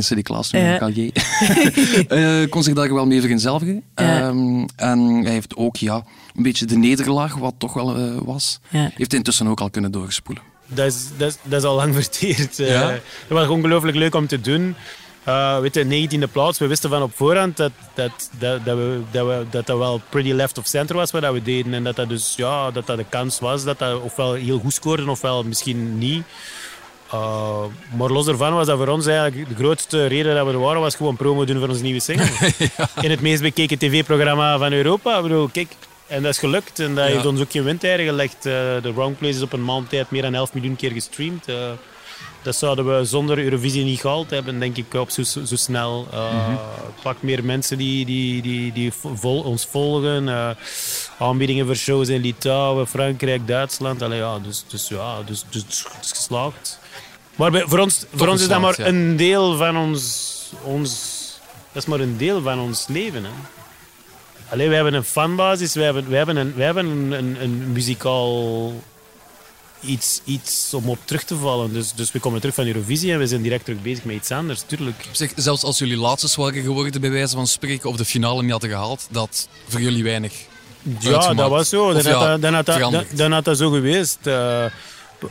in. 0.51 0.77
Calier, 0.77 1.11
uh, 2.09 2.49
kon 2.51 2.63
zich 2.63 2.73
daar 2.73 2.93
wel 2.93 3.05
mee 3.05 3.21
vereenzelvigen. 3.21 3.83
Um, 3.95 4.65
en 4.75 4.99
hij 4.99 5.31
heeft 5.31 5.55
ook 5.55 5.77
ja, 5.77 6.03
een 6.35 6.43
beetje 6.43 6.65
de 6.65 6.77
nederlaag, 6.77 7.35
wat 7.35 7.53
toch 7.57 7.73
wel 7.73 8.23
was, 8.23 8.59
heeft 8.69 9.13
intussen 9.13 9.47
ook 9.47 9.59
al 9.59 9.69
kunnen 9.69 9.91
doorspoelen 9.91 10.43
dat 10.69 10.85
is, 10.85 11.07
dat, 11.17 11.29
is, 11.29 11.37
dat 11.43 11.59
is 11.61 11.67
al 11.67 11.75
lang 11.75 11.93
verteerd. 12.03 12.57
Ja? 12.57 12.89
Dat 12.89 13.01
was 13.27 13.47
ongelooflijk 13.47 13.97
leuk 13.97 14.15
om 14.15 14.27
te 14.27 14.41
doen. 14.41 14.75
Uh, 15.27 15.59
weet 15.59 15.73
je, 15.73 16.07
19e 16.07 16.31
plaats. 16.31 16.59
We 16.59 16.67
wisten 16.67 16.89
van 16.89 17.01
op 17.01 17.11
voorhand 17.15 17.57
dat 17.57 17.71
dat, 17.93 18.29
dat, 18.39 18.65
dat, 18.65 18.77
we, 18.77 19.01
dat, 19.11 19.25
we, 19.25 19.45
dat 19.49 19.65
dat 19.65 19.77
wel 19.77 20.01
pretty 20.09 20.31
left 20.31 20.57
of 20.57 20.67
center 20.67 20.95
was 20.95 21.11
wat 21.11 21.31
we 21.31 21.41
deden. 21.41 21.73
En 21.73 21.83
dat 21.83 21.95
dat 21.95 22.09
dus 22.09 22.33
ja, 22.35 22.71
dat 22.71 22.87
dat 22.87 22.97
de 22.97 23.05
kans 23.09 23.39
was 23.39 23.63
dat 23.63 23.79
dat 23.79 24.01
ofwel 24.01 24.33
heel 24.33 24.59
goed 24.59 24.73
scoorde 24.73 25.09
ofwel 25.09 25.43
misschien 25.43 25.97
niet. 25.97 26.23
Uh, 27.13 27.63
maar 27.97 28.09
los 28.09 28.25
daarvan 28.25 28.53
was 28.53 28.67
dat 28.67 28.77
voor 28.77 28.87
ons 28.87 29.05
eigenlijk 29.05 29.49
de 29.49 29.55
grootste 29.55 30.05
reden 30.05 30.35
dat 30.35 30.45
we 30.45 30.51
er 30.51 30.59
waren, 30.59 30.81
was 30.81 30.95
gewoon 30.95 31.15
promo 31.15 31.45
doen 31.45 31.59
voor 31.59 31.69
onze 31.69 31.81
nieuwe 31.81 31.99
single. 31.99 32.29
ja. 32.77 32.89
In 33.01 33.09
het 33.09 33.21
meest 33.21 33.41
bekeken 33.41 33.77
tv-programma 33.77 34.57
van 34.57 34.71
Europa. 34.71 35.15
Ik 35.15 35.21
bedoel, 35.21 35.49
kijk, 35.51 35.75
en 36.09 36.21
dat 36.23 36.31
is 36.31 36.37
gelukt. 36.37 36.79
En 36.79 36.95
dat 36.95 37.07
ja. 37.07 37.13
heeft 37.13 37.25
ons 37.25 37.41
ook 37.41 37.51
geen 37.51 37.63
windeieren 37.63 38.05
gelegd. 38.05 38.45
Uh, 38.45 38.53
The 38.77 38.93
Wrong 38.93 39.17
Place 39.17 39.35
is 39.35 39.41
op 39.41 39.53
een 39.53 39.63
maand 39.63 39.89
tijd 39.89 40.11
meer 40.11 40.21
dan 40.21 40.33
11 40.33 40.53
miljoen 40.53 40.75
keer 40.75 40.91
gestreamd. 40.91 41.49
Uh, 41.49 41.55
dat 42.41 42.55
zouden 42.55 42.97
we 42.97 43.05
zonder 43.05 43.37
Eurovisie 43.37 43.83
niet 43.83 43.99
gehaald 43.99 44.29
hebben, 44.29 44.59
denk 44.59 44.77
ik, 44.77 44.93
op 44.93 45.09
zo, 45.09 45.23
zo, 45.23 45.55
snel. 45.55 46.07
Uh, 46.13 46.33
mm 46.33 46.39
-hmm. 46.45 46.59
Pak 47.01 47.21
meer 47.21 47.43
mensen 47.43 47.77
die, 47.77 48.05
die, 48.05 48.41
die, 48.41 48.71
die 48.71 48.91
vol, 48.93 49.41
ons 49.41 49.65
volgen. 49.65 50.55
aanbiedingen 51.17 51.65
voor 51.65 51.75
shows 51.75 52.07
in 52.07 52.21
Litouwen, 52.21 52.87
Frankrijk, 52.87 53.47
Duitsland. 53.47 54.01
Allee, 54.01 54.19
ja, 54.19 54.39
dus, 54.39 54.63
dus, 54.67 54.87
ja, 54.87 55.21
dus, 55.25 55.45
dus 55.49 55.63
het 55.63 56.05
is 56.05 56.11
geslaagd. 56.11 56.79
Maar 57.35 57.51
bij, 57.51 57.63
voor 57.67 57.79
ons, 57.79 58.05
voor 58.13 58.27
ons 58.27 58.41
is 58.41 58.47
dat 58.47 58.61
maar 58.61 58.81
ja. 58.81 58.87
een 58.87 59.15
deel 59.15 59.57
van 59.57 59.77
ons, 59.77 60.35
ons... 60.63 61.17
Dat 61.71 61.83
is 61.83 61.89
maar 61.89 61.99
een 61.99 62.17
deel 62.17 62.41
van 62.41 62.59
ons 62.59 62.87
leven, 62.87 63.23
hè. 63.23 63.58
Allee, 64.49 64.69
we 64.69 64.75
hebben 64.75 64.93
een 64.93 65.03
fanbasis, 65.03 65.73
we 65.73 65.81
hebben, 65.81 66.09
we 66.09 66.15
hebben, 66.15 66.35
een, 66.35 66.53
we 66.55 66.63
hebben 66.63 66.85
een, 66.85 67.11
een, 67.11 67.37
een 67.41 67.71
muzikaal 67.71 68.73
iets, 69.81 70.21
iets 70.23 70.73
om 70.73 70.89
op 70.89 70.97
terug 71.05 71.23
te 71.23 71.35
vallen. 71.35 71.73
Dus, 71.73 71.93
dus 71.93 72.11
we 72.11 72.19
komen 72.19 72.39
terug 72.39 72.55
van 72.55 72.67
Eurovisie 72.67 73.11
en 73.11 73.19
we 73.19 73.27
zijn 73.27 73.41
direct 73.41 73.65
terug 73.65 73.81
bezig 73.81 74.03
met 74.03 74.15
iets 74.15 74.31
anders, 74.31 74.61
tuurlijk. 74.65 75.05
Zeg, 75.11 75.31
zelfs 75.35 75.63
als 75.63 75.77
jullie 75.77 75.97
laatste 75.97 76.41
waren 76.41 76.63
geworden, 76.63 77.01
bij 77.01 77.11
wijze 77.11 77.35
van 77.35 77.47
spreken, 77.47 77.89
of 77.89 77.95
de 77.95 78.05
finale 78.05 78.41
niet 78.41 78.51
hadden 78.51 78.69
gehaald, 78.69 79.07
dat 79.11 79.47
voor 79.67 79.81
jullie 79.81 80.03
weinig 80.03 80.33
Ja, 80.99 81.33
dat 81.33 81.49
was 81.49 81.69
zo. 81.69 81.93
Dan, 81.93 82.03
ja, 82.03 82.11
had, 82.11 82.41
dat, 82.41 82.41
dan, 82.41 82.53
had, 82.53 82.91
dat, 82.91 83.05
dan 83.15 83.31
had 83.31 83.45
dat 83.45 83.57
zo 83.57 83.69
geweest. 83.69 84.17
Uh, 84.23 84.65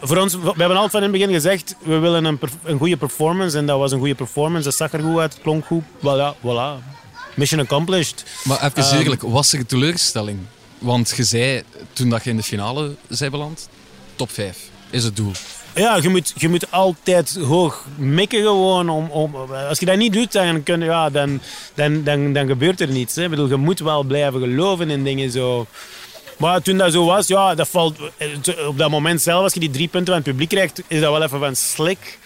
voor 0.01 0.17
ons, 0.17 0.35
we 0.35 0.41
hebben 0.57 0.77
altijd 0.77 0.91
van 0.91 1.03
in 1.03 1.09
het 1.09 1.13
begin 1.13 1.33
gezegd, 1.33 1.75
we 1.85 1.99
willen 1.99 2.25
een, 2.25 2.39
een 2.65 2.79
goede 2.79 2.97
performance. 2.97 3.59
En 3.59 3.67
dat 3.67 3.79
was 3.79 3.93
een 3.93 3.99
goede 3.99 4.15
performance. 4.15 4.65
Dat 4.65 4.75
zag 4.75 4.93
er 4.93 5.01
goed 5.01 5.19
uit, 5.19 5.39
klonk 5.43 5.65
goed. 5.65 5.83
Voilà, 6.01 6.37
voilà. 6.41 6.98
Mission 7.39 7.61
accomplished. 7.61 8.25
Maar 8.45 8.65
even 8.65 8.95
um, 8.95 9.01
eerlijk, 9.01 9.23
was 9.23 9.53
er 9.53 9.67
teleurstelling? 9.67 10.39
Want 10.79 11.13
je 11.17 11.25
zei, 11.25 11.63
toen 11.93 12.11
dat 12.11 12.25
je 12.25 12.31
in 12.31 12.37
de 12.37 12.43
finale 12.43 12.95
zei 13.09 13.31
beland, 13.31 13.69
top 14.17 14.31
5 14.31 14.59
is 14.91 15.05
het 15.05 15.17
doel. 15.17 15.33
Ja, 15.75 15.97
je 15.97 16.09
moet, 16.09 16.33
je 16.37 16.49
moet 16.49 16.71
altijd 16.71 17.39
hoog 17.47 17.85
mikken 17.97 18.43
gewoon. 18.43 18.89
Om, 18.89 19.11
om, 19.11 19.35
als 19.69 19.79
je 19.79 19.87
dat 19.87 19.97
niet 19.97 20.13
doet, 20.13 20.33
dan, 20.33 20.63
kun, 20.63 20.81
ja, 20.81 21.11
dan, 21.11 21.41
dan, 21.75 22.05
dan, 22.05 22.33
dan 22.33 22.47
gebeurt 22.47 22.81
er 22.81 22.89
niets. 22.89 23.15
Hè. 23.15 23.23
Ik 23.25 23.31
bedoel, 23.31 23.49
je 23.49 23.57
moet 23.57 23.79
wel 23.79 24.03
blijven 24.03 24.41
geloven 24.41 24.91
in 24.91 25.05
dingen 25.05 25.31
zo. 25.31 25.67
Maar 26.37 26.63
toen 26.63 26.77
dat 26.77 26.93
zo 26.93 27.05
was, 27.05 27.27
ja, 27.27 27.55
dat 27.55 27.69
valt, 27.69 27.99
op 28.67 28.79
dat 28.79 28.91
moment 28.91 29.23
zelf, 29.23 29.43
als 29.43 29.55
je 29.55 29.61
die 29.61 29.71
drie 29.71 29.89
punten 29.89 30.15
van 30.15 30.23
het 30.23 30.31
publiek 30.31 30.49
krijgt, 30.49 30.83
is 30.87 31.01
dat 31.01 31.13
wel 31.13 31.23
even 31.23 31.39
van 31.39 31.57
slik. 31.57 32.19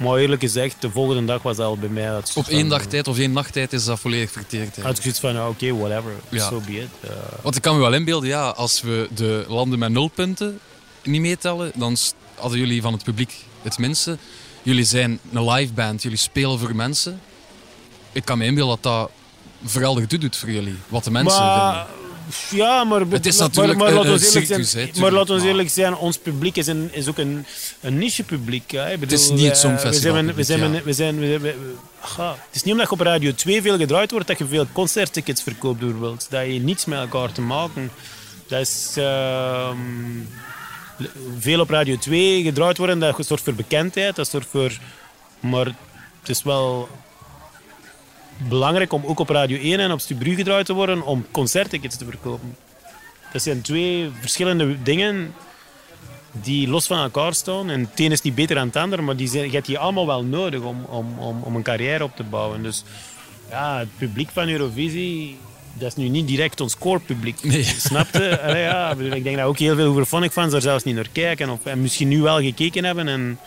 Maar 0.00 0.16
eerlijk 0.16 0.40
gezegd, 0.40 0.76
de 0.80 0.90
volgende 0.90 1.24
dag 1.24 1.42
was 1.42 1.56
dat 1.56 1.66
al 1.66 1.76
bij 1.76 1.88
mij. 1.88 2.06
Dat 2.06 2.32
Op 2.34 2.46
één 2.46 2.68
dag 2.68 2.84
tijd 2.84 3.08
of 3.08 3.18
één 3.18 3.32
nacht 3.32 3.52
tijd 3.52 3.72
is 3.72 3.84
dat 3.84 4.00
volledig 4.00 4.30
verteerd. 4.30 4.82
Had 4.82 4.96
ik 4.96 5.02
zoiets 5.02 5.20
van, 5.20 5.38
oké, 5.38 5.48
okay, 5.48 5.72
whatever, 5.72 6.12
ja. 6.28 6.48
so 6.48 6.60
be 6.60 6.80
it. 6.80 6.88
Uh... 7.04 7.10
Want 7.42 7.56
ik 7.56 7.62
kan 7.62 7.74
me 7.74 7.80
wel 7.80 7.94
inbeelden, 7.94 8.28
ja, 8.28 8.48
als 8.48 8.80
we 8.80 9.08
de 9.14 9.44
landen 9.48 9.78
met 9.78 9.90
nul 9.90 10.08
punten 10.08 10.60
niet 11.02 11.20
meetellen, 11.20 11.72
dan 11.74 11.96
hadden 12.34 12.58
jullie 12.58 12.82
van 12.82 12.92
het 12.92 13.04
publiek 13.04 13.34
het 13.62 13.78
minste. 13.78 14.18
Jullie 14.62 14.84
zijn 14.84 15.20
een 15.32 15.50
live 15.50 15.72
band, 15.72 16.02
jullie 16.02 16.18
spelen 16.18 16.58
voor 16.58 16.76
mensen. 16.76 17.20
Ik 18.12 18.24
kan 18.24 18.38
me 18.38 18.44
inbeelden 18.44 18.78
dat 18.82 18.92
dat 18.92 19.10
vooral 19.64 19.94
de 19.94 20.18
doet 20.18 20.36
voor 20.36 20.50
jullie, 20.50 20.76
wat 20.88 21.04
de 21.04 21.10
mensen 21.10 21.42
maar... 21.42 21.86
vinden. 21.86 21.99
Ja, 22.50 22.84
maar, 22.84 23.00
het 23.00 23.26
is 23.26 23.38
natuurlijk 23.38 23.78
maar, 23.78 23.92
maar, 23.92 24.04
een, 24.04 24.10
laat 24.10 24.20
circus, 24.20 24.70
zijn, 24.70 24.90
maar 25.00 25.12
laten 25.12 25.40
we 25.40 25.46
eerlijk 25.46 25.70
zijn, 25.70 25.96
ons 25.96 26.18
publiek 26.18 26.56
is, 26.56 26.66
een, 26.66 26.88
is 26.92 27.08
ook 27.08 27.18
een, 27.18 27.46
een 27.80 27.98
niche-publiek. 27.98 28.70
Het 28.70 29.12
is 29.12 29.30
niet 29.30 29.56
zo'n 29.56 29.78
festival. 29.78 30.24
We 30.24 30.42
zijn, 30.42 30.82
we 30.82 30.92
zijn, 30.92 31.22
het 31.22 32.36
is 32.52 32.62
niet 32.62 32.72
omdat 32.72 32.88
je 32.88 32.94
op 32.94 33.00
Radio 33.00 33.34
2 33.34 33.62
veel 33.62 33.76
gedraaid 33.76 34.10
wordt 34.10 34.26
dat 34.26 34.38
je 34.38 34.46
veel 34.46 34.66
concerttickets 34.72 35.42
verkoopt 35.42 35.78
bijvoorbeeld. 35.78 36.26
Dat 36.30 36.46
je 36.46 36.60
niets 36.60 36.84
met 36.84 36.98
elkaar 36.98 37.32
te 37.32 37.40
maken. 37.40 37.90
Dat 38.48 38.60
is... 38.60 38.94
Uh, 38.98 39.70
veel 41.38 41.60
op 41.60 41.70
Radio 41.70 41.96
2 41.96 42.42
gedraaid 42.42 42.78
worden, 42.78 42.98
dat 42.98 43.26
zorgt 43.26 43.44
voor 43.44 43.54
bekendheid, 43.54 44.16
dat 44.16 44.28
zorgt 44.28 44.48
voor... 44.50 44.78
Maar 45.40 45.66
het 46.20 46.28
is 46.28 46.42
wel 46.42 46.88
belangrijk 48.48 48.92
om 48.92 49.04
ook 49.04 49.18
op 49.18 49.28
Radio 49.28 49.58
1 49.58 49.80
en 49.80 49.92
op 49.92 50.00
Stubru 50.00 50.34
gedraaid 50.34 50.66
te 50.66 50.72
worden 50.72 51.02
om 51.02 51.26
concerttickets 51.30 51.96
te 51.96 52.04
verkopen. 52.04 52.56
Dat 53.32 53.42
zijn 53.42 53.60
twee 53.60 54.10
verschillende 54.20 54.82
dingen 54.82 55.34
die 56.32 56.68
los 56.68 56.86
van 56.86 56.98
elkaar 56.98 57.34
staan. 57.34 57.70
En 57.70 57.80
het 57.80 58.00
een 58.00 58.12
is 58.12 58.22
niet 58.22 58.34
beter 58.34 58.54
dan 58.56 58.66
het 58.66 58.76
ander, 58.76 59.04
maar 59.04 59.16
die 59.16 59.28
zijn, 59.28 59.44
je 59.44 59.50
hebt 59.50 59.66
die 59.66 59.78
allemaal 59.78 60.06
wel 60.06 60.24
nodig 60.24 60.60
om, 60.60 60.84
om, 60.84 61.18
om, 61.18 61.42
om 61.42 61.56
een 61.56 61.62
carrière 61.62 62.04
op 62.04 62.16
te 62.16 62.22
bouwen. 62.22 62.62
Dus 62.62 62.84
ja, 63.50 63.78
het 63.78 63.88
publiek 63.98 64.30
van 64.30 64.48
Eurovisie, 64.48 65.36
dat 65.72 65.88
is 65.88 65.96
nu 65.96 66.08
niet 66.08 66.26
direct 66.26 66.60
ons 66.60 66.78
core 66.78 67.00
publiek. 67.00 67.42
Nee. 67.42 67.62
Snap 67.88 68.06
je? 68.12 68.40
Allee, 68.42 68.62
ja, 68.62 68.90
ik 68.90 69.24
denk 69.24 69.36
dat 69.36 69.46
ook 69.46 69.58
heel 69.58 69.76
veel 69.76 69.86
Hooverphonic 69.86 70.32
fans 70.32 70.52
daar 70.52 70.60
zelfs 70.60 70.84
niet 70.84 70.94
naar 70.94 71.08
kijken. 71.12 71.50
Of, 71.50 71.64
en 71.64 71.80
misschien 71.80 72.08
nu 72.08 72.20
wel 72.22 72.40
gekeken 72.40 72.84
hebben. 72.84 73.08
En, 73.08 73.38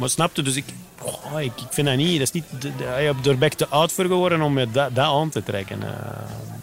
maar 0.00 0.08
snap 0.08 0.36
je? 0.36 0.42
Dus 0.42 0.54
ik, 0.56 0.64
oh, 1.02 1.40
ik, 1.40 1.52
ik 1.56 1.66
vind 1.70 1.86
dat 1.86 1.96
niet. 1.96 2.18
Dat 2.18 2.26
is 2.26 2.32
niet 2.32 2.44
je 2.78 2.84
hebt 2.84 3.26
er 3.26 3.38
ben 3.38 3.48
ik 3.50 3.54
te 3.54 3.68
oud 3.68 3.92
voor 3.92 4.04
geworden 4.04 4.42
om 4.42 4.54
dat, 4.56 4.72
dat 4.72 4.98
aan 4.98 5.30
te 5.30 5.42
trekken. 5.42 5.82
Eh, 5.82 5.88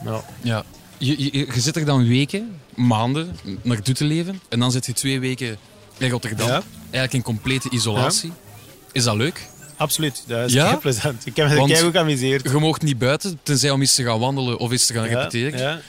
ja. 0.05 0.23
Ja. 0.41 0.63
Je, 0.97 1.23
je, 1.23 1.47
je 1.53 1.59
zit 1.59 1.75
er 1.75 1.85
dan 1.85 2.07
weken, 2.07 2.59
maanden 2.75 3.35
naartoe 3.61 3.93
te 3.95 4.03
leven. 4.05 4.41
En 4.49 4.59
dan 4.59 4.71
zit 4.71 4.85
je 4.85 4.93
twee 4.93 5.19
weken 5.19 5.57
in 5.97 6.09
Rotterdam. 6.09 6.47
Ja. 6.47 6.61
Eigenlijk 6.81 7.13
in 7.13 7.21
complete 7.21 7.69
isolatie. 7.69 8.31
Is 8.91 9.03
dat 9.03 9.15
leuk? 9.15 9.47
Absoluut, 9.77 10.23
dat 10.27 10.47
is 10.47 10.53
Ja? 10.53 10.69
heel 10.69 10.79
plezant. 10.79 11.25
Ik 11.25 11.35
heb 11.35 11.47
me 11.47 11.75
er 11.75 11.85
ook 11.85 11.91
geamuseerd. 11.91 12.51
Je 12.51 12.57
mag 12.57 12.79
niet 12.81 12.97
buiten, 12.97 13.39
tenzij 13.43 13.69
om 13.71 13.81
eens 13.81 13.95
te 13.95 14.03
gaan 14.03 14.19
wandelen 14.19 14.57
of 14.57 14.71
eens 14.71 14.85
te 14.85 14.93
gaan 14.93 15.09
Ja, 15.09 15.17
repeteren. 15.17 15.81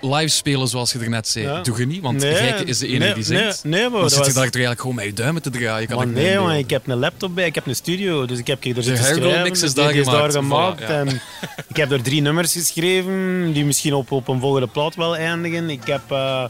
Live 0.00 0.28
spelen, 0.28 0.68
zoals 0.68 0.92
je 0.92 0.98
er 0.98 1.08
net 1.08 1.28
zei, 1.28 1.44
Ja. 1.46 1.60
doe 1.62 1.78
je 1.78 1.86
niet. 1.86 2.02
Want 2.02 2.18
Nee, 2.20 2.64
is 2.64 2.78
de 2.78 2.86
enige 2.86 3.04
nee, 3.04 3.14
die 3.14 3.22
zingt. 3.24 3.64
Nee, 3.64 3.72
nee 3.80 3.90
maar 3.90 4.00
dan 4.00 4.10
zit 4.10 4.18
je 4.18 4.24
was- 4.24 4.34
daar 4.34 4.44
toch 4.44 4.52
eigenlijk 4.54 4.80
gewoon 4.80 4.96
met 4.96 5.04
je 5.04 5.12
duimen 5.12 5.42
te 5.42 5.50
draaien. 5.50 5.88
Kan 5.88 5.96
Maar 5.96 6.06
ik 6.06 6.12
me 6.12 6.20
nee, 6.20 6.38
man, 6.38 6.52
ik 6.52 6.70
heb 6.70 6.88
een 6.88 6.98
laptop 6.98 7.34
bij, 7.34 7.46
ik 7.46 7.54
heb 7.54 7.66
een 7.66 7.74
studio, 7.74 8.26
dus 8.26 8.38
ik 8.38 8.46
heb 8.46 8.64
er 8.64 8.82
zitten 8.82 9.04
schrijven. 9.04 9.42
mix 9.42 9.62
is 9.62 9.74
daar 9.74 9.92
gemaakt, 9.92 10.34
gemaakt. 10.34 10.80
voilà, 10.82 10.86
ja. 10.86 10.88
en 10.88 11.08
ik 11.68 11.76
heb 11.76 11.90
er 11.90 12.02
drie 12.02 12.20
nummers 12.20 12.52
geschreven, 12.52 13.52
die 13.52 13.64
misschien 13.64 13.94
op, 13.94 14.10
op 14.12 14.28
een 14.28 14.40
volgende 14.40 14.66
plaat 14.66 14.94
wel 14.94 15.16
eindigen. 15.16 15.70
Ik 15.70 15.82
heb... 15.86 16.00
eh, 16.08 16.44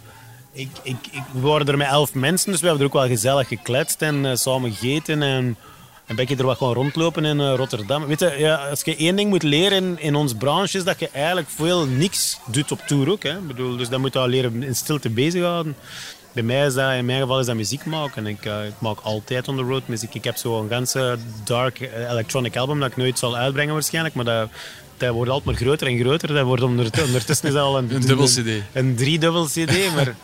ik, 0.52 0.68
ik, 0.82 0.96
ik, 1.10 1.22
we 1.32 1.40
waren 1.40 1.66
er 1.66 1.76
met 1.76 1.88
elf 1.88 2.14
mensen, 2.14 2.50
dus 2.50 2.60
we 2.60 2.66
hebben 2.66 2.84
er 2.86 2.92
ook 2.92 2.98
wel 3.00 3.08
gezellig 3.16 3.48
gekletst 3.48 4.02
en 4.02 4.26
eh, 4.26 4.34
samen 4.36 4.72
gegeten. 4.72 5.22
En 5.22 5.56
een 6.08 6.16
beetje 6.16 6.36
er 6.36 6.44
wat 6.44 6.56
gewoon 6.56 6.74
rondlopen 6.74 7.24
in 7.24 7.40
eh, 7.40 7.54
Rotterdam. 7.56 8.06
Weet 8.06 8.20
je, 8.20 8.34
ja, 8.38 8.54
als 8.54 8.82
je 8.84 8.96
één 8.96 9.16
ding 9.16 9.30
moet 9.30 9.42
leren 9.42 9.76
in, 9.76 9.98
in 10.00 10.14
ons 10.14 10.34
branche, 10.34 10.78
is 10.78 10.84
dat 10.84 11.00
je 11.00 11.08
eigenlijk 11.12 11.48
veel 11.50 11.86
niks 11.86 12.38
doet 12.46 12.72
op 12.72 12.80
tour 12.86 13.10
ook. 13.10 13.22
Hè. 13.22 13.36
Ik 13.36 13.46
bedoel, 13.46 13.76
dus 13.76 13.88
dan 13.88 14.00
moet 14.00 14.12
je 14.12 14.18
al 14.18 14.28
leren 14.28 14.62
in 14.62 14.74
stilte 14.74 15.10
bezighouden. 15.10 15.76
Bij 16.32 16.42
mij 16.42 16.66
is 16.66 16.74
dat, 16.74 16.92
in 16.92 17.04
mijn 17.04 17.20
geval 17.20 17.40
is 17.40 17.46
dat 17.46 17.56
muziek 17.56 17.84
maken. 17.84 18.26
Ik, 18.26 18.44
eh, 18.44 18.66
ik 18.66 18.74
maak 18.78 19.00
altijd 19.00 19.48
on 19.48 19.56
the 19.56 19.62
road 19.62 19.88
muziek. 19.88 20.14
Ik 20.14 20.24
heb 20.24 20.36
zo'n 20.36 20.68
ganse 20.68 21.16
dark 21.44 21.80
eh, 21.80 22.10
electronic 22.10 22.56
album 22.56 22.80
dat 22.80 22.90
ik 22.90 22.96
nooit 22.96 23.18
zal 23.18 23.36
uitbrengen 23.36 23.74
waarschijnlijk. 23.74 24.14
Maar 24.14 24.24
dat, 24.24 24.48
dat 24.98 25.14
wordt 25.14 25.30
altijd 25.30 25.44
maar 25.50 25.66
groter 25.66 25.86
en 25.86 25.98
groter. 25.98 26.28
Dat 26.34 26.44
wordt 26.44 26.62
ondert- 26.62 27.02
ondertussen 27.02 27.46
is 27.48 27.54
dat 27.54 27.62
al 27.62 27.78
een, 27.78 27.94
Een 27.94 28.00
dubbel 28.00 28.26
CD. 28.26 28.48
Een 28.72 28.96
driedubbel 28.96 29.44
CD. 29.46 29.94
Maar, 29.94 30.16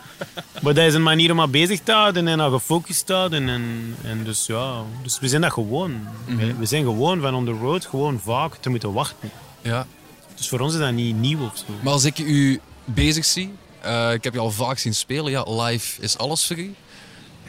maar 0.61 0.73
dat 0.73 0.85
is 0.85 0.93
een 0.93 1.03
manier 1.03 1.31
om 1.31 1.41
aan 1.41 1.51
bezig 1.51 1.79
te 1.83 1.91
houden 1.91 2.27
en 2.27 2.41
aan 2.41 2.51
gefocust 2.51 3.05
te 3.05 3.13
houden. 3.13 3.49
En, 3.49 3.95
en 4.03 4.23
dus 4.23 4.45
ja, 4.45 4.81
dus 5.03 5.19
we 5.19 5.27
zijn 5.27 5.41
dat 5.41 5.51
gewoon. 5.51 6.07
we, 6.25 6.53
we 6.55 6.65
zijn 6.65 6.83
gewoon 6.83 7.21
van 7.21 7.33
on 7.35 7.45
the 7.45 7.51
road, 7.51 7.85
gewoon 7.85 8.19
vaak 8.23 8.55
te 8.55 8.69
moeten 8.69 8.93
wachten. 8.93 9.29
Ja. 9.61 9.87
Dus 10.35 10.49
voor 10.49 10.59
ons 10.59 10.73
is 10.73 10.79
dat 10.79 10.91
niet 10.91 11.15
nieuw 11.15 11.39
of 11.45 11.57
zo. 11.57 11.63
Maar 11.81 11.93
als 11.93 12.03
ik 12.05 12.17
u 12.19 12.59
bezig 12.85 13.25
zie, 13.25 13.53
eh, 13.81 14.13
ik 14.13 14.23
heb 14.23 14.33
je 14.33 14.39
al 14.39 14.51
vaak 14.51 14.77
zien 14.77 14.93
spelen, 14.93 15.31
ja, 15.31 15.43
live 15.63 16.01
is 16.01 16.17
alles 16.17 16.45
voor 16.47 16.57
u. 16.57 16.75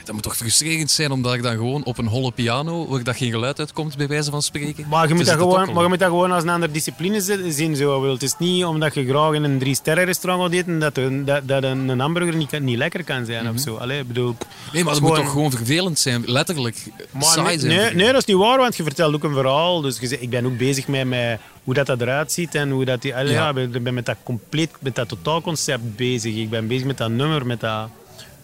Dat 0.06 0.14
moet 0.14 0.24
toch 0.24 0.36
frustrerend 0.36 0.90
zijn 0.90 1.10
omdat 1.10 1.34
ik 1.34 1.42
dan 1.42 1.52
gewoon 1.52 1.84
op 1.84 1.98
een 1.98 2.06
holle 2.06 2.30
piano, 2.32 2.86
waar 2.88 3.02
dat 3.02 3.16
geen 3.16 3.30
geluid 3.30 3.58
uitkomt, 3.58 3.96
bij 3.96 4.06
wijze 4.08 4.30
van 4.30 4.42
spreken. 4.42 4.86
Maar 4.88 5.08
je, 5.08 5.14
moet 5.14 5.24
dat 5.26 5.34
gewoon, 5.36 5.72
maar 5.72 5.82
je 5.82 5.88
moet 5.88 5.98
dat 5.98 6.08
gewoon 6.08 6.32
als 6.32 6.42
een 6.42 6.48
andere 6.48 6.72
discipline 6.72 7.20
zi- 7.20 7.50
zien. 7.50 7.76
Zo. 7.76 8.10
Het 8.12 8.22
is 8.22 8.34
niet 8.38 8.64
omdat 8.64 8.94
je 8.94 9.06
graag 9.06 9.32
in 9.32 9.44
een 9.44 9.58
drie-sterren 9.58 10.04
restaurant 10.04 10.42
gaat 10.42 10.52
eten, 10.52 10.78
dat, 10.78 10.96
een, 10.96 11.24
dat, 11.24 11.48
dat 11.48 11.62
een, 11.62 12.00
hamburger 12.00 12.36
niet, 12.36 12.60
niet 12.60 12.76
lekker 12.76 13.04
kan 13.04 13.24
zijn. 13.24 13.44
Mhm. 13.44 13.54
of 13.54 13.60
zo. 13.60 13.76
Allee, 13.76 14.04
bedoel, 14.04 14.36
Nee, 14.72 14.84
maar 14.84 14.92
het 14.92 15.02
moet 15.02 15.14
toch 15.14 15.30
gewoon 15.30 15.50
vervelend 15.50 15.98
zijn, 15.98 16.22
letterlijk. 16.26 16.76
Maar 17.10 17.22
saai 17.22 17.42
nee, 17.46 17.58
zijn. 17.58 17.96
nee, 17.96 18.06
dat 18.06 18.16
is 18.16 18.24
niet 18.24 18.36
waar, 18.36 18.58
want 18.58 18.76
je 18.76 18.82
vertelt 18.82 19.14
ook 19.14 19.24
een 19.24 19.32
verhaal. 19.34 19.80
Dus 19.80 19.98
je 20.00 20.20
ik 20.20 20.30
ben 20.30 20.46
ook 20.46 20.56
bezig 20.58 20.88
met, 20.88 21.06
met 21.06 21.38
hoe 21.64 21.74
dat, 21.74 21.86
dat 21.86 22.00
eruit 22.00 22.32
ziet 22.32 22.54
en 22.54 22.70
hoe 22.70 22.84
dat 22.84 23.02
die. 23.02 23.16
allee, 23.16 23.32
Ja. 23.32 23.52
ben- 23.52 23.74
ik 23.74 23.82
ben 23.82 23.94
met 23.94 24.06
dat 24.06 24.16
compleet, 24.22 24.70
met 24.80 24.94
dat 24.94 25.08
totaalconcept 25.08 25.96
bezig. 25.96 26.34
Ik 26.36 26.50
ben 26.50 26.66
bezig 26.66 26.86
met 26.86 26.98
dat 26.98 27.10
nummer, 27.10 27.46
met 27.46 27.60
dat. 27.60 27.88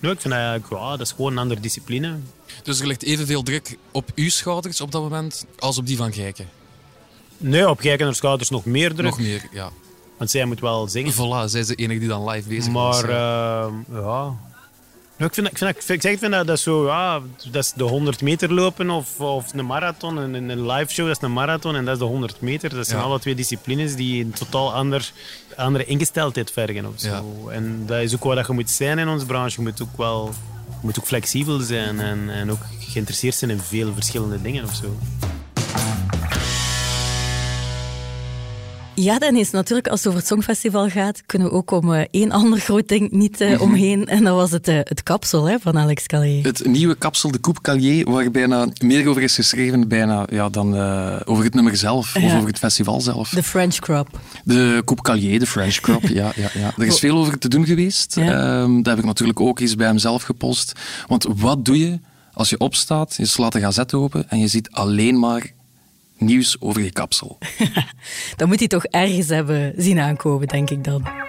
Nee, 0.03 0.13
ik 0.13 0.21
vind 0.21 0.35
dat, 0.35 0.43
eigenlijk, 0.43 0.83
ja, 0.83 0.91
dat 0.91 1.01
is 1.07 1.13
gewoon 1.13 1.33
een 1.33 1.39
andere 1.39 1.61
discipline. 1.61 2.19
Dus 2.63 2.81
er 2.81 2.87
ligt 2.87 3.03
evenveel 3.03 3.43
druk 3.43 3.77
op 3.91 4.11
uw 4.15 4.29
schouders 4.29 4.81
op 4.81 4.93
dat 4.93 5.03
moment 5.03 5.47
als 5.59 5.79
op 5.79 5.87
die 5.87 5.97
van 5.97 6.13
Gijken. 6.13 6.49
Nee, 7.39 7.69
op 7.69 7.81
Gijken 7.81 8.15
schouders 8.15 8.51
nog 8.51 8.65
meer 8.65 8.95
druk. 8.95 9.05
Nog 9.11 9.19
meer, 9.19 9.49
ja. 9.53 9.71
Want 10.19 10.31
zij 10.31 10.45
moet 10.45 10.61
wel 10.61 10.89
zingen. 10.89 11.13
Voilà, 11.13 11.45
zij 11.51 11.61
is 11.61 11.67
de 11.67 11.75
enige 11.75 12.01
die 12.01 12.09
dan 12.09 12.29
live 12.29 12.49
bezig 12.49 12.73
was. 12.73 13.03
Maar 13.03 13.11
ja. 13.11 13.65
eh, 13.65 13.73
ja. 13.93 14.37
Nou, 15.23 15.35
ik, 15.35 15.41
vind, 15.41 15.51
ik, 15.51 15.59
vind, 15.59 15.89
ik, 15.89 16.03
zeg, 16.03 16.13
ik 16.13 16.19
vind 16.19 16.33
dat, 16.33 16.47
dat 16.47 16.61
zo, 16.61 16.87
ja, 16.87 17.21
dat 17.51 17.65
is 17.65 17.73
de 17.73 17.85
100 17.85 18.23
meter 18.23 18.53
lopen 18.53 18.91
of, 18.91 19.21
of 19.21 19.53
een 19.55 19.67
marathon. 19.67 20.19
En 20.19 20.35
een, 20.35 20.49
een 20.49 20.67
live 20.67 20.93
show 20.93 21.07
dat 21.07 21.17
is 21.17 21.23
een 21.23 21.33
marathon 21.33 21.77
en 21.77 21.85
dat 21.85 21.95
is 21.95 22.01
de 22.01 22.05
100 22.05 22.41
meter. 22.41 22.75
Dat 22.75 22.87
zijn 22.87 22.99
Ja. 22.99 23.05
alle 23.05 23.19
twee 23.19 23.35
disciplines 23.35 23.95
die 23.95 24.25
een 24.25 24.31
totaal 24.31 24.75
ander, 24.75 25.13
andere 25.57 25.85
ingesteldheid 25.85 26.51
vergen. 26.51 26.87
Of 26.87 26.93
zo. 26.97 27.09
Ja. 27.47 27.53
En 27.53 27.87
dat 27.87 28.01
is 28.01 28.15
ook 28.15 28.25
wat 28.25 28.47
je 28.47 28.53
moet 28.53 28.71
zijn 28.71 28.99
in 28.99 29.09
onze 29.09 29.27
branche. 29.27 29.61
Je 29.61 29.69
moet 29.69 29.83
ook 29.83 29.97
wel 29.97 30.33
je 30.67 30.79
moet 30.81 30.99
ook 30.99 31.07
flexibel 31.07 31.59
zijn 31.61 32.01
en, 32.01 32.31
en 32.31 32.51
ook 32.51 32.63
geïnteresseerd 32.79 33.35
zijn 33.35 33.51
in 33.51 33.61
veel 33.61 33.93
verschillende 33.95 34.43
dingen 34.43 34.65
of 34.65 34.75
zo. 34.75 34.97
Ja, 38.95 39.19
Dennis, 39.19 39.51
natuurlijk, 39.51 39.89
als 39.89 39.99
het 39.99 40.09
over 40.09 40.19
het 40.19 40.29
Songfestival 40.29 40.89
gaat, 40.89 41.23
kunnen 41.27 41.49
we 41.49 41.55
ook 41.55 41.71
om 41.71 41.95
eh, 41.95 42.05
één 42.11 42.31
ander 42.31 42.59
groot 42.59 42.89
ding 42.89 43.11
niet 43.11 43.41
eh, 43.41 43.61
omheen. 43.61 44.07
En 44.07 44.25
dat 44.25 44.35
was 44.35 44.51
het, 44.51 44.69
eh, 44.69 44.79
het 44.83 45.03
kapsel 45.03 45.49
hè, 45.49 45.59
van 45.59 45.79
Alex 45.79 46.07
Calais. 46.07 46.45
Het 46.45 46.67
nieuwe 46.67 46.95
kapsel, 46.95 47.31
de 47.31 47.41
Coupe 47.41 47.61
Calier, 47.61 48.11
waar 48.11 48.31
bijna 48.31 48.67
meer 48.79 49.09
over 49.09 49.23
is 49.23 49.35
geschreven 49.35 49.89
bijna, 49.89 50.27
ja, 50.31 50.49
dan 50.49 50.75
over 51.25 51.45
het 51.45 51.55
nummer 51.55 51.77
zelf, 51.77 52.17
of 52.17 52.35
over 52.35 52.47
het 52.47 52.59
festival 52.59 53.01
zelf. 53.01 53.29
De 53.29 53.43
French 53.43 53.77
Crop. 53.77 54.21
De 54.45 54.83
Coupe 54.85 55.03
Calier, 55.03 55.39
de 55.39 55.47
French 55.47 55.81
crop, 55.81 56.03
ja, 56.03 56.33
ja, 56.35 56.51
ja. 56.55 56.73
Er 56.77 56.87
is 56.87 56.99
veel 56.99 57.17
over 57.17 57.39
te 57.39 57.49
doen 57.49 57.67
geweest. 57.67 58.15
Ja. 58.15 58.63
Ehm, 58.63 58.77
dat 58.77 58.87
heb 58.87 58.99
ik 58.99 59.05
natuurlijk 59.05 59.41
ook 59.41 59.61
eens 59.61 59.77
bij 59.77 59.87
hem 59.87 59.99
zelf 59.99 60.23
gepost. 60.23 60.73
Want 61.07 61.27
wat 61.37 61.65
doe 61.65 61.79
je 61.79 61.99
als 62.33 62.51
je 62.51 62.59
opstaat, 62.59 63.15
je 63.17 63.27
slaat 63.27 63.53
de 63.53 63.61
gazette 63.61 63.97
open 63.97 64.29
en 64.29 64.39
je 64.39 64.49
ziet 64.49 64.71
alleen 64.71 65.19
maar 65.19 65.53
nieuws 66.23 66.57
over 66.61 66.83
je 66.83 66.93
kapsel? 66.93 67.39
Dat 68.37 68.49
moet 68.49 68.59
hij 68.59 68.69
toch 68.69 68.85
ergens 68.85 69.29
hebben 69.29 69.73
zien 69.77 69.99
aankomen, 69.99 70.49
denk 70.49 70.71
ik 70.71 70.85
dan. 70.85 71.22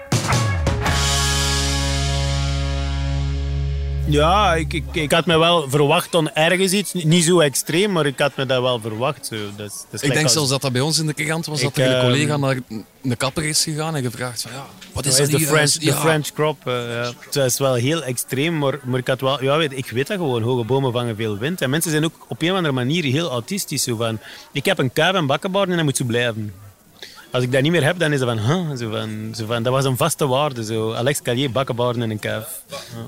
Ja, 4.06 4.54
ik, 4.54 4.72
ik, 4.72 4.84
ik 4.92 5.12
had 5.12 5.26
me 5.26 5.38
wel 5.38 5.70
verwacht 5.70 6.12
dan 6.12 6.30
ergens 6.30 6.72
iets. 6.72 6.92
Niet 6.92 7.24
zo 7.24 7.40
extreem, 7.40 7.92
maar 7.92 8.06
ik 8.06 8.18
had 8.18 8.36
me 8.36 8.46
dat 8.46 8.60
wel 8.60 8.80
verwacht. 8.80 9.26
Zo. 9.26 9.36
Dat, 9.56 9.66
is- 9.70 9.84
dat 9.90 10.00
is 10.00 10.02
Ik 10.02 10.12
denk 10.12 10.24
als- 10.24 10.32
zelfs 10.32 10.48
dat 10.50 10.62
dat 10.62 10.72
bij 10.72 10.80
ons 10.80 10.98
in 10.98 11.06
de 11.06 11.14
krant 11.14 11.46
was, 11.46 11.60
dat 11.60 11.70
Ik, 11.70 11.76
er 11.84 11.86
een 11.90 11.94
ehm, 11.94 12.04
collega 12.04 12.36
naar 12.36 12.58
een 13.02 13.16
kapper 13.16 13.44
is 13.44 13.62
gegaan 13.62 13.96
en 13.96 14.02
gevraagd 14.02 14.42
van 14.42 14.50
ja, 14.52 14.66
wat 14.92 15.06
is 15.06 15.16
Dat 15.16 15.30
dat 15.30 15.40
de 15.40 15.46
French, 15.46 15.70
de 15.72 15.84
Ja. 15.84 15.96
French 16.00 16.32
crop. 16.32 16.66
eh, 16.66 16.72
ja. 16.72 17.12
Het 17.24 17.36
is 17.36 17.58
wel 17.58 17.74
heel 17.74 18.02
extreem, 18.02 18.58
maar, 18.58 18.78
maar 18.84 18.98
ik, 18.98 19.06
had 19.06 19.20
wel, 19.20 19.42
ja, 19.42 19.56
weet, 19.56 19.72
ik 19.76 19.90
weet 19.90 20.06
dat 20.06 20.16
gewoon. 20.16 20.42
Hoge 20.42 20.64
bomen 20.64 20.92
vangen 20.92 21.16
veel 21.16 21.38
wind. 21.38 21.60
En 21.60 21.70
mensen 21.70 21.90
zijn 21.90 22.04
ook 22.04 22.14
op 22.28 22.42
een 22.42 22.50
of 22.50 22.56
andere 22.56 22.74
manier 22.74 23.04
heel 23.04 23.30
autistisch. 23.30 23.82
Zo 23.82 23.96
van, 23.96 24.18
ik 24.52 24.64
heb 24.64 24.78
een 24.78 24.92
kuif 24.92 25.14
en 25.14 25.26
bakkenbaard 25.26 25.68
en 25.68 25.76
dat 25.76 25.84
moet 25.84 25.96
zo 25.96 26.04
blijven. 26.04 26.52
Als 27.34 27.42
ik 27.42 27.52
dat 27.52 27.62
niet 27.62 27.72
meer 27.72 27.84
heb, 27.84 27.98
dan 27.98 28.12
is 28.12 28.20
het 28.20 28.28
van, 28.28 28.38
huh? 28.38 28.76
zo 28.76 28.90
van, 28.90 29.34
zo 29.36 29.46
van 29.46 29.62
dat 29.62 29.72
was 29.72 29.84
een 29.84 29.96
vaste 29.96 30.26
waarde. 30.26 30.64
Zo. 30.64 30.92
Alex 30.92 31.22
Callier, 31.22 31.50
bakkenbaarden 31.50 32.02
en 32.02 32.10
een. 32.10 32.18
Ja. 32.20 32.46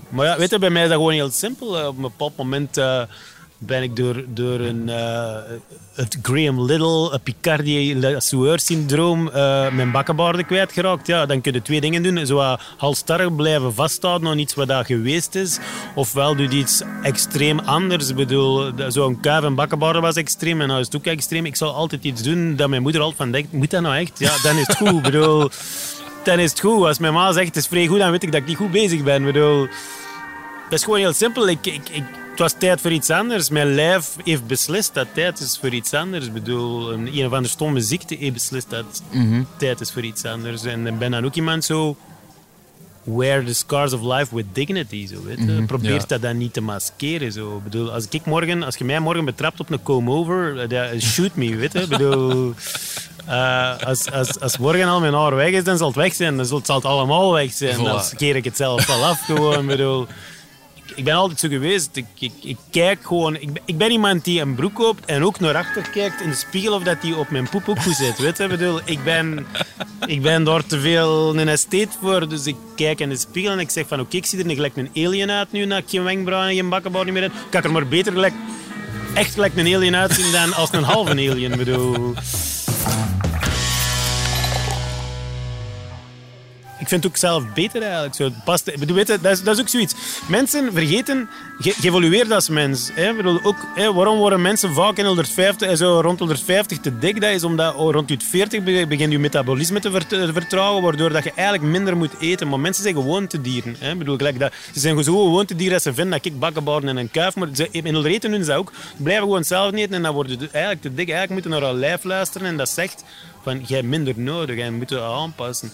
Maar 0.09 0.27
ja, 0.27 0.37
weet 0.39 0.51
je, 0.51 0.59
bij 0.59 0.71
mij 0.71 0.83
is 0.83 0.89
dat 0.89 0.97
gewoon 0.97 1.13
heel 1.13 1.31
simpel. 1.31 1.79
Eh, 1.79 1.87
Op 1.87 1.97
een 1.97 2.03
bepaald 2.03 2.37
moment 2.37 2.77
eh, 2.77 3.03
ben 3.59 3.83
ik 3.83 3.97
door, 3.97 4.25
door 4.29 4.61
een, 4.61 4.89
eh, 4.89 5.35
het 5.95 6.19
Graham 6.23 6.61
Little, 6.61 7.13
een 7.13 7.21
Picardi-Sueur-syndroom, 7.21 9.29
eh, 9.29 9.71
mijn 9.71 9.91
bakkenbaarden 9.91 10.47
kwijtgeraakt. 10.47 11.07
Ja, 11.07 11.27
dan 11.27 11.41
kun 11.41 11.53
je 11.53 11.63
twee 11.63 11.81
dingen 11.81 12.03
doen. 12.03 12.27
Zo 12.27 12.57
halstarrig 12.77 13.35
blijven 13.35 13.75
vasthouden 13.75 14.29
aan 14.29 14.39
iets 14.39 14.55
wat 14.55 14.69
dat 14.69 14.87
geweest 14.87 15.35
is. 15.35 15.59
Ofwel 15.95 16.37
doe 16.37 16.51
je 16.51 16.57
iets 16.57 16.83
extreem 17.03 17.59
anders. 17.59 18.09
Ik 18.09 18.17
bedoel, 18.17 18.73
zo'n 18.89 19.21
kuif 19.21 19.45
en 19.45 19.55
bakkenbaarden 19.55 20.03
was 20.03 20.17
extreem 20.17 20.61
en 20.61 20.69
nou 20.69 20.81
is 20.81 20.87
het 20.87 20.97
ook 20.97 21.07
extreem. 21.07 21.47
Ik 21.47 21.57
zal 21.57 21.75
altijd 21.75 22.05
iets 22.05 22.23
doen 22.23 22.57
dat 22.57 22.69
mijn 22.69 22.83
moeder 22.83 23.01
altijd 23.01 23.21
van 23.21 23.31
denkt, 23.31 23.53
moet 23.53 23.71
dat 23.71 23.83
nou 23.83 23.97
echt? 23.97 24.19
Ja, 24.19 24.33
dan 24.43 24.57
is 24.57 24.67
het 24.67 24.77
goed. 24.77 25.03
Bedoel, 25.03 25.51
dan 26.25 26.39
is 26.39 26.51
het 26.51 26.61
goed. 26.61 26.87
Als 26.87 26.99
mijn 26.99 27.13
ma 27.13 27.33
zegt, 27.33 27.47
het 27.47 27.57
is 27.57 27.67
vrij 27.67 27.87
goed, 27.87 27.99
dan 27.99 28.11
weet 28.11 28.23
ik 28.23 28.33
dat 28.33 28.41
ik 28.41 28.47
niet 28.47 28.57
goed 28.57 28.71
bezig 28.71 29.03
ben. 29.03 29.25
Bedoel, 29.25 29.69
dat 30.71 30.79
is 30.79 30.85
gewoon 30.85 30.99
heel 30.99 31.13
simpel. 31.13 31.49
Ik, 31.49 31.67
het 32.37 32.53
was 32.53 32.61
tijd 32.61 32.81
voor 32.81 32.91
iets 32.91 33.11
anders. 33.11 33.51
Mijn 33.51 33.75
lijf 33.75 34.17
heeft 34.25 34.47
beslist 34.47 34.95
dat 34.95 35.07
tijd 35.13 35.41
is 35.41 35.59
voor 35.61 35.71
iets 35.71 35.95
anders. 35.95 36.27
Ik 36.27 36.33
bedoel, 36.33 36.93
een, 36.93 37.07
een 37.07 37.27
of 37.27 37.33
andere 37.33 37.49
stomme 37.49 37.81
ziekte 37.81 38.17
heeft 38.19 38.33
beslist 38.33 38.71
dat 38.71 39.03
tijd 39.57 39.81
is 39.81 39.93
voor 39.93 40.03
iets 40.03 40.25
anders. 40.25 40.65
En 40.65 40.87
ik 40.87 40.99
ben 40.99 41.11
dan 41.11 41.25
ook 41.25 41.35
iemand 41.35 41.65
zo... 41.65 41.97
Wear 43.03 43.45
the 43.45 43.55
scars 43.55 43.93
of 43.93 44.01
life 44.03 44.35
with 44.35 44.47
dignity. 44.53 45.07
Zo, 45.07 45.23
weet 45.25 45.39
je. 45.39 45.63
Probeer 45.67 45.93
ja. 45.93 46.05
dat 46.07 46.23
dan 46.23 46.39
niet 46.39 46.53
te 46.53 46.61
maskeren. 46.61 47.33
Zo. 47.33 47.57
Ik 47.57 47.65
bedoel, 47.65 47.93
als, 47.93 48.07
ik 48.11 48.25
morgen, 48.25 48.63
als 48.63 48.77
je 48.77 48.85
mij 48.85 49.01
morgen 49.01 49.25
betrapt 49.25 49.61
op 49.61 49.71
een 49.71 49.83
come-over, 49.83 50.61
eh, 50.61 50.69
dat- 50.69 51.03
shoot 51.03 51.35
me, 51.35 51.57
weet 51.57 51.73
je. 51.73 51.87
Bedoel... 51.87 52.55
Eh, 53.27 53.79
als, 53.79 54.11
als, 54.11 54.41
als 54.41 54.59
morgen 54.59 54.89
al 54.89 55.01
mijn 55.01 55.15
haar 55.15 55.35
weg 55.35 55.51
is, 55.51 55.65
dan 55.65 55.77
zal 55.77 55.87
het 55.87 55.97
weg 55.97 56.15
zijn. 56.15 56.37
Dan 56.37 56.47
zal 56.47 56.57
het, 56.57 56.67
zal 56.67 56.77
het 56.77 56.85
allemaal 56.85 57.33
weg 57.33 57.53
zijn. 57.53 57.77
Voilà. 57.77 57.83
Dan 57.83 58.03
keer 58.17 58.37
ik 58.37 58.45
het 58.45 58.57
zelf 58.57 58.87
wel 58.87 59.05
af 59.05 59.21
gewoon. 59.21 59.67
Bedoel, 59.67 60.07
ik 60.97 61.05
ben 61.05 61.15
altijd 61.15 61.41
zo 61.41 61.49
geweest. 61.49 61.97
Ik, 61.97 62.07
ik, 62.19 62.33
ik 62.43 62.57
kijk 62.71 62.99
gewoon... 63.05 63.35
Ik 63.35 63.49
ik 63.65 63.79
ben 63.79 63.91
iemand 63.91 64.25
die 64.25 64.41
een 64.41 64.55
broek 64.55 64.75
koopt 64.75 65.05
en 65.05 65.25
ook 65.25 65.41
naar 65.41 65.57
achter 65.57 65.91
kijkt 65.91 66.21
in 66.21 66.29
de 66.29 66.35
spiegel 66.35 66.75
of 66.75 66.83
dat 66.83 67.03
die 67.03 67.17
op 67.17 67.31
mijn 67.31 67.49
poep 67.49 67.69
ook 67.69 67.83
goed 67.83 67.95
zit. 67.95 68.19
Weet 68.19 68.37
je? 68.37 68.43
Ik 68.43 68.49
bedoel, 68.51 68.81
ik 68.85 69.05
ben, 69.05 69.47
ik 70.07 70.23
ben 70.23 70.45
daar 70.45 70.67
te 70.67 70.81
veel 70.81 71.39
een 71.39 71.49
estate 71.49 71.89
voor. 72.01 72.29
Dus 72.29 72.47
ik 72.47 72.57
kijk 72.77 73.01
in 73.01 73.09
de 73.09 73.17
spiegel 73.17 73.53
en 73.53 73.59
ik 73.59 73.71
zeg 73.71 73.87
van 73.87 74.01
oké, 74.01 74.17
ik 74.17 74.27
zie 74.27 74.39
er 74.39 74.45
niet 74.45 74.57
gelijk 74.57 74.77
een 74.77 74.91
alien 74.95 75.31
uit 75.31 75.53
nu 75.53 75.67
dat 75.67 75.79
ik 75.79 75.89
geen 75.89 76.05
wenkbrauwen 76.05 76.49
en 76.49 76.55
geen 76.55 76.69
bakkenbouw 76.69 77.05
meer 77.05 77.23
heb. 77.23 77.33
Kan 77.51 77.61
ik 77.61 77.67
er 77.67 77.73
maar 77.73 77.87
beter 77.87 78.13
gelijk, 78.13 78.35
echt 79.15 79.35
gelijk 79.35 79.57
een 79.57 79.75
alien 79.75 79.97
uitzien 79.97 80.33
dan 80.33 80.55
als 80.55 80.73
een 80.73 80.83
halve 80.83 81.11
alien. 81.11 81.57
Bedoel... 81.57 82.15
Ik 86.87 86.93
vind 86.93 87.05
het 87.05 87.13
ook 87.13 87.19
zelf 87.19 87.45
beter 87.55 87.83
eigenlijk. 87.83 88.15
Zo, 88.15 88.31
past, 88.45 88.65
weet 88.65 89.07
je, 89.09 89.19
dat, 89.21 89.33
is, 89.33 89.43
dat 89.43 89.55
is 89.55 89.61
ook 89.61 89.69
zoiets. 89.69 89.95
Mensen 90.29 90.73
vergeten, 90.73 91.29
ge, 91.59 91.71
geëvolueerd 91.71 92.31
als 92.31 92.49
mens. 92.49 92.91
Hè. 92.95 93.15
Bedoel, 93.15 93.41
ook, 93.43 93.57
hè, 93.75 93.93
waarom 93.93 94.19
worden 94.19 94.43
mensen 94.43 94.73
vaak 94.75 94.97
in 94.97 95.05
150, 95.05 95.69
en 95.69 95.77
zo 95.77 96.01
rond 96.01 96.19
150 96.19 96.79
te 96.79 96.99
dik? 96.99 97.21
Dat 97.21 97.31
is 97.31 97.45
omdat 97.45 97.75
oh, 97.75 97.93
rond 97.93 98.09
je 98.09 98.17
40 98.29 98.63
be- 98.63 98.87
begint 98.89 99.13
je 99.13 99.19
metabolisme 99.19 99.81
te, 99.81 99.91
vert- 99.91 100.09
te 100.09 100.33
vertragen, 100.33 100.83
waardoor 100.83 101.11
dat 101.13 101.25
je 101.25 101.33
eigenlijk 101.33 101.71
minder 101.73 101.97
moet 101.97 102.21
eten. 102.21 102.49
Maar 102.49 102.61
mensen 102.61 102.83
zijn 102.83 102.95
gewoontedieren. 102.95 103.77
Hè. 103.79 103.91
Ik 103.93 103.99
bedoel, 103.99 104.17
gelijk 104.17 104.39
dat, 104.39 104.53
ze 104.75 104.81
zijn 104.81 105.05
zo 105.05 105.25
gewoontedieren 105.25 105.73
dat 105.73 105.83
ze 105.83 105.95
vinden 105.95 106.13
dat 106.13 106.25
ik 106.25 106.39
bakkenbouwen 106.39 106.89
en 106.89 106.97
een 106.97 107.11
kuif, 107.11 107.35
maar 107.35 107.49
ze, 107.55 107.69
in 107.71 107.95
hun 107.95 108.05
eten 108.05 108.31
doen 108.31 108.45
ze 108.45 108.53
ook. 108.53 108.73
Blijven 108.97 109.23
gewoon 109.23 109.45
zelf 109.45 109.73
eten 109.73 109.95
en 109.95 110.03
dan 110.03 110.15
worden 110.15 110.39
ze 110.41 110.49
eigenlijk 110.51 110.83
te 110.83 110.95
dik. 110.95 111.09
Eigenlijk 111.09 111.33
moeten 111.33 111.51
naar 111.51 111.71
hun 111.71 111.79
lijf 111.79 112.05
luisteren 112.05 112.47
en 112.47 112.57
dat 112.57 112.69
zegt 112.69 113.05
van, 113.43 113.61
jij 113.67 113.83
minder 113.83 114.15
nodig, 114.17 114.57
jij 114.57 114.71
moet 114.71 114.91
je 114.91 115.01
aanpassen 115.01 115.73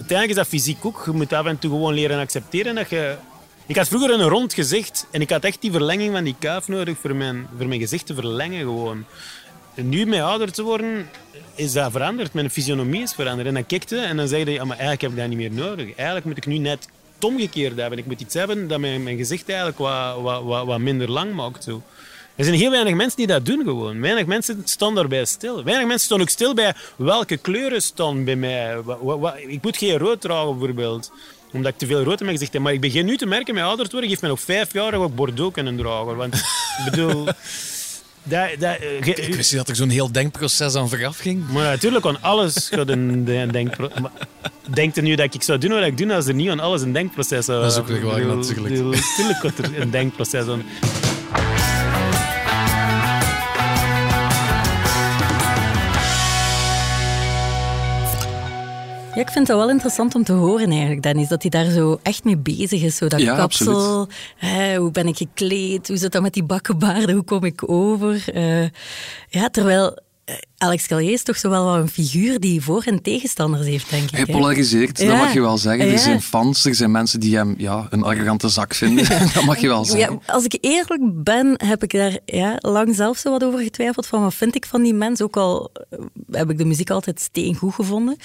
uiteindelijk 0.00 0.38
is 0.38 0.44
dat 0.44 0.60
fysiek 0.60 0.84
ook. 0.84 1.02
Je 1.06 1.12
moet 1.12 1.32
af 1.32 1.46
en 1.46 1.58
toe 1.58 1.70
gewoon 1.70 1.94
leren 1.94 2.18
accepteren 2.18 2.74
dat 2.74 2.90
je... 2.90 3.16
Ik 3.66 3.76
had 3.76 3.88
vroeger 3.88 4.10
een 4.10 4.28
rond 4.28 4.54
gezicht 4.54 5.06
en 5.10 5.20
ik 5.20 5.30
had 5.30 5.44
echt 5.44 5.60
die 5.60 5.70
verlenging 5.70 6.12
van 6.12 6.24
die 6.24 6.34
kuif 6.38 6.68
nodig 6.68 6.98
voor 6.98 7.16
mijn, 7.16 7.48
voor 7.56 7.66
mijn 7.66 7.80
gezicht 7.80 8.06
te 8.06 8.14
verlengen 8.14 8.60
gewoon. 8.60 9.04
Nu, 9.74 10.06
met 10.06 10.20
ouder 10.20 10.52
te 10.52 10.62
worden, 10.62 11.10
is 11.54 11.72
dat 11.72 11.92
veranderd. 11.92 12.32
Mijn 12.32 12.50
fysionomie 12.50 13.02
is 13.02 13.12
veranderd. 13.12 13.48
En 13.48 13.54
dan 13.54 13.66
kijk 13.66 13.88
je 13.88 13.98
en 13.98 14.16
dan 14.16 14.28
zeg 14.28 14.44
je, 14.44 14.50
ja, 14.50 14.64
maar 14.64 14.78
eigenlijk 14.78 15.00
heb 15.00 15.10
ik 15.10 15.16
dat 15.16 15.28
niet 15.28 15.36
meer 15.36 15.52
nodig. 15.52 15.94
Eigenlijk 15.94 16.26
moet 16.26 16.36
ik 16.36 16.46
nu 16.46 16.58
net 16.58 16.88
het 17.14 17.24
omgekeerde 17.24 17.80
hebben. 17.80 17.98
Ik 17.98 18.06
moet 18.06 18.20
iets 18.20 18.34
hebben 18.34 18.68
dat 18.68 18.80
mijn, 18.80 19.02
mijn 19.02 19.16
gezicht 19.16 19.48
eigenlijk 19.48 19.78
wat, 19.78 20.20
wat, 20.20 20.42
wat, 20.42 20.66
wat 20.66 20.78
minder 20.78 21.10
lang 21.10 21.34
maakt. 21.34 21.64
Zo. 21.64 21.82
Er 22.40 22.46
zijn 22.46 22.58
heel 22.58 22.70
weinig 22.70 22.94
mensen 22.94 23.16
die 23.16 23.26
dat 23.26 23.46
doen 23.46 23.62
gewoon. 23.64 24.00
Weinig 24.00 24.26
mensen 24.26 24.62
staan 24.64 24.94
daarbij 24.94 25.24
stil. 25.24 25.64
Weinig 25.64 25.86
mensen 25.86 26.06
staan 26.06 26.20
ook 26.20 26.28
stil 26.28 26.54
bij 26.54 26.74
welke 26.96 27.36
kleuren 27.36 27.82
staan 27.82 28.24
bij 28.24 28.36
mij. 28.36 28.76
Ik 29.46 29.62
moet 29.62 29.76
geen 29.76 29.98
rood 29.98 30.20
dragen 30.20 30.58
bijvoorbeeld. 30.58 31.12
Omdat 31.52 31.72
ik 31.72 31.78
te 31.78 31.86
veel 31.86 32.02
rood 32.02 32.18
in 32.18 32.24
mijn 32.24 32.36
gezicht 32.36 32.52
heb. 32.52 32.62
Maar 32.62 32.72
ik 32.72 32.80
begin 32.80 33.06
nu 33.06 33.16
te 33.16 33.26
merken, 33.26 33.54
met 33.54 33.64
ouder 33.64 33.84
te 33.84 33.90
worden, 33.90 34.08
geeft 34.08 34.20
mij 34.20 34.30
nog 34.30 34.40
vijf 34.40 34.72
jaar 34.72 34.94
ik 34.94 35.14
Bordeaux 35.14 35.52
kunnen 35.54 35.76
dragen. 35.76 36.16
Want 36.16 36.34
ik 36.34 36.90
bedoel... 36.90 37.24
Dat, 38.22 38.48
dat, 38.58 38.76
eh, 38.78 38.96
Ik 38.96 39.34
wist 39.34 39.50
niet 39.52 39.60
dat 39.60 39.68
er 39.68 39.76
zo'n 39.76 39.88
heel 39.88 40.12
denkproces 40.12 40.74
aan 40.74 40.88
vooraf 40.88 41.18
ging. 41.18 41.48
maar 41.48 41.64
natuurlijk, 41.64 42.06
aan 42.06 42.22
alles 42.22 42.68
gaat 42.68 42.88
een 42.88 43.24
de- 43.24 43.48
denkproces. 43.50 43.98
Denkt 44.70 44.96
er 44.96 45.02
nu 45.02 45.14
dat 45.14 45.34
ik 45.34 45.42
zou 45.42 45.58
doen 45.58 45.70
wat 45.70 45.82
ik 45.84 45.98
doe 45.98 46.14
als 46.14 46.26
er 46.26 46.34
niet 46.34 46.50
aan 46.50 46.60
alles 46.60 46.82
een 46.82 46.92
denkproces 46.92 47.44
zou 47.44 47.62
Dat 47.62 47.72
is 47.72 47.78
ook 47.78 47.86
weer 47.86 48.04
waar, 48.04 48.26
natuurlijk. 48.26 48.74
Natuurlijk 48.74 49.38
gaat 49.38 49.58
er 49.58 49.80
een 49.80 49.90
denkproces 49.90 50.46
aan. 50.46 50.62
Ja, 59.20 59.26
ik 59.26 59.32
vind 59.32 59.46
dat 59.46 59.56
wel 59.58 59.70
interessant 59.70 60.14
om 60.14 60.24
te 60.24 60.32
horen 60.32 60.70
eigenlijk, 60.70 61.02
Dennis. 61.02 61.28
Dat 61.28 61.42
hij 61.42 61.50
daar 61.50 61.70
zo 61.70 61.98
echt 62.02 62.24
mee 62.24 62.36
bezig 62.36 62.82
is. 62.82 62.96
Zo 62.96 63.08
dat 63.08 63.20
Ja, 63.20 63.36
kapsel, 63.36 64.08
hè, 64.36 64.76
hoe 64.76 64.90
ben 64.90 65.06
ik 65.06 65.16
gekleed, 65.16 65.88
hoe 65.88 65.96
zit 65.96 66.12
dat 66.12 66.22
met 66.22 66.32
die 66.34 66.42
bakkenbaarden, 66.44 67.14
hoe 67.14 67.24
kom 67.24 67.44
ik 67.44 67.70
over? 67.70 68.22
Eh, 68.34 68.62
ja, 69.28 69.48
terwijl 69.50 69.98
eh, 70.24 70.34
Alex 70.58 70.86
Callier 70.86 71.12
is 71.12 71.22
toch 71.22 71.36
zo 71.36 71.50
wel 71.50 71.76
een 71.76 71.88
figuur 71.88 72.40
die 72.40 72.60
voor- 72.60 72.82
en 72.82 73.02
tegenstanders 73.02 73.66
heeft, 73.66 73.90
denk 73.90 74.02
ik. 74.10 74.16
Hij 74.16 74.26
polariseert, 74.26 74.98
dat 74.98 75.16
mag 75.16 75.32
je 75.32 75.40
wel 75.40 75.58
zeggen. 75.58 75.90
Er 75.90 75.98
zijn 75.98 76.22
fans, 76.22 76.64
er 76.64 76.74
zijn 76.74 76.90
mensen 76.90 77.20
die 77.20 77.36
hem 77.36 77.54
ja, 77.58 77.86
een 77.90 78.02
arrogante 78.02 78.48
zak 78.48 78.74
vinden. 78.74 79.08
dat 79.34 79.44
mag 79.44 79.58
je 79.60 79.68
wel 79.68 79.84
zeggen. 79.84 80.20
Ja, 80.26 80.32
als 80.32 80.44
ik 80.44 80.58
eerlijk 80.60 81.22
ben, 81.24 81.54
heb 81.66 81.82
ik 81.82 81.92
daar 81.92 82.18
ja, 82.24 82.56
lang 82.58 82.94
zelf 82.94 83.18
zo 83.18 83.30
wat 83.30 83.44
over 83.44 83.60
getwijfeld. 83.60 84.06
Van 84.06 84.22
wat 84.22 84.34
vind 84.34 84.54
ik 84.54 84.66
van 84.66 84.82
die 84.82 84.94
mens? 84.94 85.22
Ook 85.22 85.36
al 85.36 85.70
eh, 85.90 85.98
heb 86.30 86.50
ik 86.50 86.58
de 86.58 86.64
muziek 86.64 86.90
altijd 86.90 87.20
steengoed 87.20 87.74
gevonden. 87.74 88.16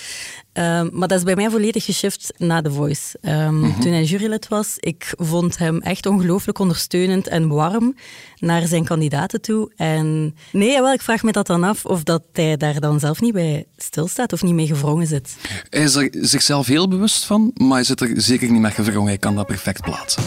Ehm, 0.55 0.87
maar 0.91 1.07
dat 1.07 1.17
is 1.17 1.23
bij 1.23 1.35
mij 1.35 1.49
volledig 1.49 1.85
geshift 1.85 2.33
na 2.37 2.61
The 2.61 2.71
Voice. 2.71 3.17
Ehm, 3.21 3.59
Mhm. 3.59 3.79
Toen 3.81 3.91
hij 3.91 4.03
jurylid 4.03 4.47
was, 4.47 4.73
ik 4.79 5.13
vond 5.17 5.57
hem 5.57 5.81
echt 5.81 6.05
ongelooflijk 6.05 6.59
ondersteunend 6.59 7.27
en 7.27 7.47
warm 7.47 7.95
naar 8.39 8.67
zijn 8.67 8.85
kandidaten 8.85 9.41
toe. 9.41 9.71
En 9.75 10.35
nee, 10.51 10.71
jawel, 10.71 10.93
ik 10.93 11.01
vraag 11.01 11.23
me 11.23 11.31
dat 11.31 11.47
dan 11.47 11.63
af 11.63 11.85
of 11.85 12.03
dat 12.03 12.21
hij 12.33 12.57
daar 12.57 12.79
dan 12.79 12.99
zelf 12.99 13.21
niet 13.21 13.33
bij 13.33 13.65
stilstaat 13.77 14.33
of 14.33 14.41
niet 14.43 14.53
mee 14.53 14.67
gevrongen 14.67 15.07
zit. 15.07 15.35
Hij 15.69 15.81
is 15.83 15.95
er 15.95 16.09
zichzelf 16.11 16.67
heel 16.67 16.87
bewust 16.87 17.25
van, 17.25 17.51
maar 17.53 17.73
hij 17.73 17.83
zit 17.83 18.01
er 18.01 18.09
zeker 18.15 18.51
niet 18.51 18.61
met 18.61 18.73
gevrongen. 18.73 19.07
Hij 19.07 19.17
kan 19.17 19.35
dat 19.35 19.45
perfect 19.45 19.81
plaatsen. 19.81 20.23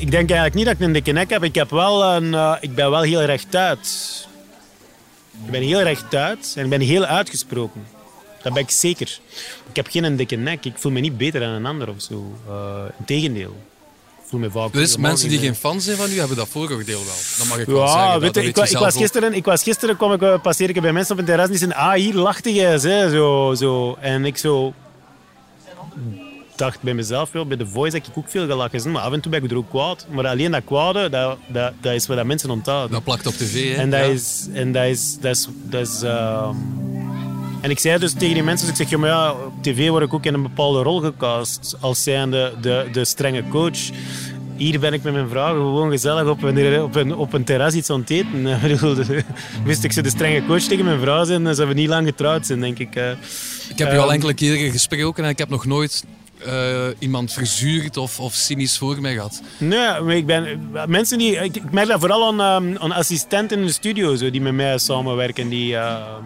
Ik 0.00 0.10
denk 0.10 0.30
eigenlijk 0.30 0.54
niet 0.54 0.64
dat 0.64 0.74
ik 0.74 0.80
een 0.80 0.92
dikke 0.92 1.12
nek 1.12 1.30
heb. 1.30 1.44
Ik, 1.44 1.54
heb 1.54 1.70
wel 1.70 2.04
een, 2.04 2.34
eh, 2.34 2.54
ik 2.60 2.74
ben 2.74 2.90
wel 2.90 3.02
heel 3.02 3.22
rechtuit. 3.22 4.26
Ik 5.44 5.50
ben 5.50 5.62
heel 5.62 5.82
rechtuit 5.82 6.52
en 6.56 6.64
ik 6.64 6.70
ben 6.70 6.80
heel 6.80 7.04
uitgesproken. 7.04 7.86
Dat 8.42 8.52
ben 8.52 8.62
ik 8.62 8.70
zeker. 8.70 9.18
Ik 9.68 9.76
heb 9.76 9.86
geen 9.88 10.16
dikke 10.16 10.36
nek. 10.36 10.64
Ik 10.64 10.74
voel 10.76 10.92
me 10.92 11.00
niet 11.00 11.16
beter 11.16 11.40
dan 11.40 11.48
een 11.48 11.66
ander 11.66 11.88
of 11.88 12.02
zo. 12.02 12.36
Uh, 12.48 12.82
Integendeel. 12.98 13.56
Ik 14.22 14.32
voel 14.32 14.40
me 14.40 14.50
vaak... 14.50 14.72
Dus 14.72 14.96
mensen 14.96 15.28
die 15.28 15.38
geen 15.38 15.54
fan 15.54 15.80
zijn 15.80 15.96
van 15.96 16.10
u, 16.10 16.18
hebben 16.18 16.36
dat 16.36 16.48
vooroordeel 16.48 17.04
wel. 17.04 17.14
Dat 17.38 17.46
mag 17.48 17.58
ik 17.58 17.66
wel 17.66 17.88
zeggen. 17.88 18.20
Weet 18.20 18.34
dat 18.34 18.44
ik, 18.44 18.56
weet 18.56 18.70
ik, 18.70 18.78
was 18.78 18.96
gisteren, 18.96 19.34
ik 19.34 19.44
was 19.44 19.62
gisteren, 19.62 19.96
kwam 19.96 20.12
ik, 20.12 20.22
eh, 20.22 20.40
passeer 20.42 20.68
ik 20.68 20.80
bij 20.80 20.92
mensen 20.92 21.12
op 21.12 21.20
een 21.20 21.26
terras 21.26 21.48
die 21.48 21.58
zeiden, 21.58 21.78
ah, 21.78 21.92
hier 21.92 22.14
lachte 22.14 22.52
jij 22.52 22.78
zo, 22.78 23.54
zo. 23.54 23.96
En 24.00 24.24
ik 24.24 24.36
zo 24.36 24.74
dacht 26.56 26.82
bij 26.82 26.94
mezelf, 26.94 27.32
wel, 27.32 27.46
bij 27.46 27.56
The 27.56 27.66
Voice 27.66 27.96
heb 27.96 28.06
ik 28.06 28.18
ook 28.18 28.28
veel 28.28 28.46
gelachen, 28.46 28.90
maar 28.90 29.02
af 29.02 29.12
en 29.12 29.20
toe 29.20 29.30
ben 29.30 29.44
ik 29.44 29.50
er 29.50 29.56
ook 29.56 29.68
kwaad. 29.70 30.06
Maar 30.10 30.26
alleen 30.26 30.50
dat 30.50 30.64
kwade, 30.64 31.08
dat, 31.08 31.38
dat, 31.46 31.72
dat 31.80 31.92
is 31.92 32.06
wat 32.06 32.16
dat 32.16 32.26
mensen 32.26 32.50
onthouden. 32.50 32.90
Dat 32.90 33.04
plakt 33.04 33.26
op 33.26 33.32
tv, 33.34 33.74
hè. 33.74 33.80
En 33.82 33.90
dat 33.90 34.00
Ja. 34.00 34.06
is... 34.06 34.46
En 34.52 34.72
dat 34.72 34.84
is, 34.84 35.16
dat 35.20 35.36
is, 35.36 35.48
dat 35.62 35.80
is 35.88 36.02
ehm, 36.02 36.54
En 37.60 37.70
ik 37.70 37.78
zei 37.78 37.98
dus 37.98 38.12
tegen 38.12 38.34
die 38.34 38.42
mensen, 38.42 38.68
dus 38.68 38.78
ik 38.80 38.82
zeg, 38.88 38.90
ja, 38.90 38.98
maar 38.98 39.10
ja, 39.10 39.30
op 39.32 39.52
tv 39.62 39.88
word 39.88 40.04
ik 40.04 40.14
ook 40.14 40.24
in 40.24 40.34
een 40.34 40.42
bepaalde 40.42 40.82
rol 40.82 41.00
gecast. 41.00 41.76
Als 41.80 42.02
zijnde 42.02 42.52
de, 42.60 42.88
de 42.92 43.04
strenge 43.04 43.42
coach. 43.48 43.78
Hier 44.56 44.80
ben 44.80 44.92
ik 44.92 45.02
met 45.02 45.12
mijn 45.12 45.28
vrouw 45.28 45.54
gewoon 45.54 45.90
gezellig 45.90 46.26
op 46.28 46.42
een, 46.42 46.82
op 46.82 46.94
een, 46.94 47.14
op 47.14 47.32
een 47.32 47.44
terras 47.44 47.74
iets 47.74 47.90
aan 47.90 48.00
het 48.00 48.10
eten. 48.10 48.44
Wist 49.64 49.84
ik 49.84 49.92
ze 49.92 50.02
de 50.02 50.08
strenge 50.08 50.46
coach 50.46 50.62
tegen 50.62 50.84
mijn 50.84 51.00
vrouw 51.00 51.24
zijn, 51.24 51.44
dan 51.44 51.54
zouden 51.54 51.74
we 51.76 51.80
niet 51.82 51.90
lang 51.90 52.06
getrouwd 52.06 52.46
zijn, 52.46 52.60
denk 52.60 52.78
ik. 52.78 52.94
eh. 52.94 53.10
Ik 53.68 53.78
heb 53.78 53.90
je 53.92 53.96
al 53.98 54.02
Ehm, 54.04 54.12
enkele 54.12 54.34
keren 54.34 54.70
gesproken 54.70 55.24
en 55.24 55.30
ik 55.30 55.38
heb 55.38 55.48
nog 55.48 55.66
nooit 55.66 56.04
eh, 56.46 56.86
iemand 56.98 57.32
verzuurd 57.32 57.96
of, 57.96 58.20
of 58.20 58.34
cynisch 58.34 58.78
voor 58.78 59.00
mij 59.00 59.14
gehad. 59.14 59.42
Nee, 59.58 60.16
ik 60.16 60.26
ben... 60.26 60.70
Mensen 60.86 61.18
die... 61.18 61.36
Ik, 61.36 61.72
merk 61.72 61.88
dat 61.88 62.00
vooral 62.00 62.26
aan, 62.26 62.40
ehm, 62.40 62.82
aan 62.82 62.92
assistenten 62.92 63.58
in 63.58 63.66
de 63.66 63.72
studio, 63.72 64.14
zo, 64.14 64.30
die 64.30 64.40
met 64.40 64.52
mij 64.52 64.78
samenwerken. 64.78 65.48
Die, 65.48 65.76
ehm, 65.76 66.22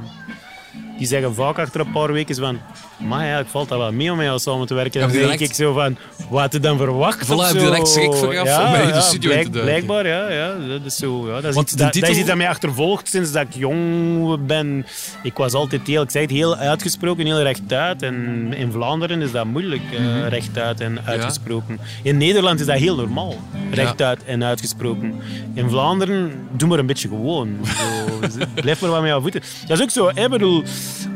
die 0.98 1.06
zeggen 1.06 1.34
vaak 1.34 1.58
achter 1.58 1.80
een 1.80 1.92
paar 1.92 2.12
weken 2.12 2.34
van... 2.34 2.60
Maar 3.08 3.18
eigenlijk 3.18 3.48
valt 3.50 3.68
dat 3.68 3.78
wel 3.78 3.92
mee 3.92 4.10
om 4.10 4.16
met 4.16 4.26
jou 4.26 4.38
samen 4.38 4.66
te 4.66 4.74
werken. 4.74 5.00
Dan 5.00 5.10
denk 5.10 5.22
direct- 5.22 5.40
ik 5.40 5.52
zo 5.54 5.72
van... 5.72 5.96
Wat 6.28 6.52
je 6.52 6.60
dan 6.60 6.76
verwacht? 6.76 7.24
Voilà, 7.26 7.28
heb 7.28 7.52
je 7.54 7.58
direct 7.58 7.88
schrik 7.88 8.14
vooraf 8.14 8.64
om 8.66 8.72
bij 8.72 8.92
de 8.92 9.00
studio 9.00 9.28
te 9.30 9.34
duiken? 9.34 9.60
Blijkbaar, 9.60 10.06
ja. 10.06 10.30
ja 10.30 10.54
dat 10.68 10.80
is, 10.84 10.96
zo, 10.96 11.26
ja. 11.28 11.34
Dat 11.34 11.44
is, 11.44 11.54
Want 11.54 11.70
iets, 11.70 11.76
dat, 11.80 11.92
titel- 11.92 12.00
dat 12.00 12.10
is 12.10 12.16
iets 12.18 12.28
dat 12.28 12.36
mij 12.36 12.48
achtervolgt 12.48 13.08
sinds 13.08 13.32
dat 13.32 13.42
ik 13.42 13.54
jong 13.54 14.46
ben. 14.46 14.86
Ik 15.22 15.36
was 15.36 15.52
altijd 15.52 15.86
heel, 15.86 16.02
ik 16.02 16.10
zei 16.10 16.24
het, 16.24 16.32
heel 16.32 16.56
uitgesproken, 16.56 17.26
heel 17.26 17.40
rechtuit. 17.42 18.02
En 18.02 18.48
in 18.56 18.72
Vlaanderen 18.72 19.22
is 19.22 19.30
dat 19.32 19.44
moeilijk, 19.44 19.82
Mhm. 19.92 20.28
rechtuit 20.28 20.80
en 20.80 20.98
uitgesproken. 21.04 21.80
In 22.02 22.16
Nederland 22.16 22.60
is 22.60 22.66
dat 22.66 22.78
heel 22.78 22.96
normaal, 22.96 23.34
rechtuit 23.70 24.24
en 24.24 24.44
uitgesproken. 24.44 25.14
In 25.54 25.68
Vlaanderen, 25.70 26.32
doe 26.50 26.68
maar 26.68 26.78
een 26.78 26.86
beetje 26.86 27.08
gewoon. 27.08 27.56
Zo, 27.64 28.44
blijf 28.62 28.80
maar 28.80 28.90
wat 28.90 29.00
met 29.00 29.08
jouw 29.10 29.20
voeten. 29.20 29.40
Dat 29.66 29.76
is 29.78 29.82
ook 29.82 29.90
zo, 29.90 30.08
ik 30.22 30.28
bedoel... 30.30 30.62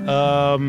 ehm, 0.06 0.62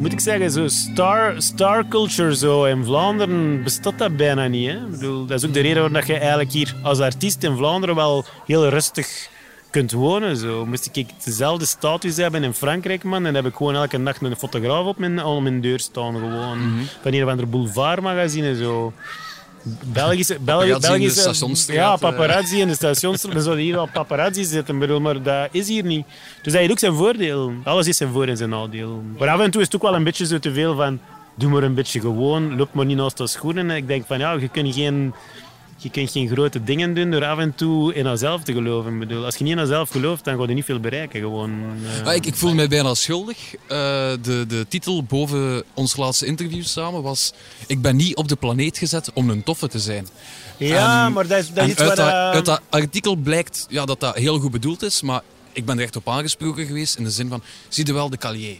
moet 0.00 0.12
ik 0.12 0.20
zeggen, 0.20 0.50
zo 0.50 0.68
star, 0.68 1.34
star 1.42 1.88
culture 1.88 2.36
zo 2.36 2.64
in 2.64 2.84
Vlaanderen 2.84 3.62
bestaat 3.62 3.98
dat 3.98 4.16
bijna 4.16 4.46
niet. 4.46 4.70
Hè? 4.70 4.76
Ik 4.76 4.90
bedoel, 4.90 5.26
dat 5.26 5.38
is 5.42 5.48
ook 5.48 5.54
de 5.54 5.60
reden 5.60 5.74
waarom 5.74 5.92
dat 5.92 6.06
je 6.06 6.18
eigenlijk 6.18 6.52
hier 6.52 6.74
als 6.82 7.00
artiest 7.00 7.42
in 7.42 7.56
Vlaanderen 7.56 7.94
wel 7.94 8.24
heel 8.46 8.68
rustig 8.68 9.28
kunt 9.70 9.92
wonen. 9.92 10.36
Zo. 10.36 10.66
Moest 10.66 10.88
ik 10.92 11.08
dezelfde 11.24 11.66
status 11.66 12.16
hebben 12.16 12.44
in 12.44 12.54
Frankrijk, 12.54 13.02
man, 13.02 13.22
dan 13.22 13.34
heb 13.34 13.46
ik 13.46 13.54
gewoon 13.54 13.74
elke 13.74 13.98
nacht 13.98 14.22
een 14.22 14.36
fotograaf 14.36 14.86
op 14.86 14.98
mijn, 14.98 15.24
op 15.24 15.42
mijn 15.42 15.60
deur 15.60 15.80
staan. 15.80 16.14
Gewoon. 16.14 16.58
Van 17.02 17.12
een 17.12 17.24
of 17.24 17.30
ander 17.30 17.48
boulevardmagazine. 17.48 18.56
Zo. 18.56 18.92
Belgische, 19.62 20.34
de 20.34 20.40
Belgische, 20.40 21.72
ja, 21.72 21.92
eh. 21.92 21.98
paparazzi 21.98 22.60
in 22.60 22.68
de 22.68 22.74
stationsstraat. 22.74 23.34
Er 23.34 23.40
zouden 23.40 23.64
hier 23.64 23.76
al 23.78 23.88
paparazzi 23.92 24.44
zitten, 24.44 24.78
bedoel, 24.78 25.00
maar 25.00 25.22
dat 25.22 25.48
is 25.50 25.68
hier 25.68 25.84
niet. 25.84 26.06
Dus 26.42 26.52
dat 26.52 26.60
heeft 26.60 26.70
ook 26.70 26.78
zijn 26.78 26.94
voordeel. 26.94 27.52
Alles 27.64 27.84
heeft 27.84 27.96
zijn 27.98 28.12
voor- 28.12 28.26
en 28.26 28.36
zijn 28.36 28.50
nadeel. 28.50 29.02
Maar 29.18 29.28
af 29.28 29.40
en 29.40 29.50
toe 29.50 29.60
is 29.60 29.66
het 29.66 29.76
ook 29.76 29.82
wel 29.82 29.94
een 29.94 30.04
beetje 30.04 30.26
zo 30.26 30.38
te 30.38 30.52
veel 30.52 30.76
van... 30.76 31.00
Doe 31.34 31.50
maar 31.50 31.62
een 31.62 31.74
beetje 31.74 32.00
gewoon, 32.00 32.56
loop 32.56 32.74
maar 32.74 32.84
niet 32.84 32.96
naast 32.96 33.16
de 33.16 33.26
schoenen. 33.26 33.70
En 33.70 33.76
ik 33.76 33.86
denk 33.86 34.06
van, 34.06 34.18
ja, 34.18 34.32
je 34.32 34.48
kunt 34.48 34.74
geen... 34.74 35.14
Je 35.82 35.90
kunt 35.90 36.10
geen 36.10 36.28
grote 36.28 36.64
dingen 36.64 36.94
doen 36.94 37.10
door 37.10 37.24
af 37.24 37.38
en 37.38 37.54
toe 37.54 37.94
in 37.94 38.04
jezelf 38.04 38.42
te 38.42 38.52
geloven. 38.52 38.92
Ik 38.92 38.98
bedoel, 38.98 39.24
als 39.24 39.36
je 39.36 39.44
niet 39.44 39.52
in 39.52 39.58
jezelf 39.58 39.90
gelooft, 39.90 40.24
dan 40.24 40.38
ga 40.38 40.46
je 40.46 40.54
niet 40.54 40.64
veel 40.64 40.80
bereiken. 40.80 41.20
Gewoon. 41.20 41.62
Ah, 42.04 42.14
ik, 42.14 42.26
ik 42.26 42.34
voel 42.34 42.54
mij 42.54 42.68
bijna 42.68 42.94
schuldig. 42.94 43.54
Eh, 43.54 43.58
de, 44.22 44.44
de 44.48 44.66
titel 44.68 45.02
boven 45.02 45.64
ons 45.74 45.96
laatste 45.96 46.26
interview 46.26 46.62
samen 46.64 47.02
was... 47.02 47.32
Ik 47.66 47.82
ben 47.82 47.96
niet 47.96 48.16
op 48.16 48.28
de 48.28 48.36
planeet 48.36 48.78
gezet 48.78 49.10
om 49.12 49.30
een 49.30 49.42
toffe 49.42 49.68
te 49.68 49.78
zijn. 49.78 50.08
ja, 50.56 51.08
maar 51.08 51.26
dat 51.26 51.38
is, 51.38 51.52
dat 51.52 51.64
is 51.64 51.70
iets 51.70 51.80
uit, 51.80 51.96
dat, 51.96 52.08
eh, 52.08 52.30
uit 52.30 52.44
dat 52.44 52.60
artikel 52.68 53.16
blijkt 53.16 53.66
ja, 53.68 53.84
dat 53.84 54.00
dat 54.00 54.14
heel 54.14 54.38
goed 54.38 54.50
bedoeld 54.50 54.82
is, 54.82 55.02
maar 55.02 55.22
ik 55.52 55.64
ben 55.64 55.76
er 55.76 55.84
echt 55.84 55.96
op 55.96 56.08
aangesproken 56.08 56.66
geweest 56.66 56.96
in 56.96 57.04
de 57.04 57.10
zin 57.10 57.28
van, 57.28 57.42
zie 57.68 57.86
je 57.86 57.92
wel 57.92 58.10
de 58.10 58.16
calier? 58.16 58.56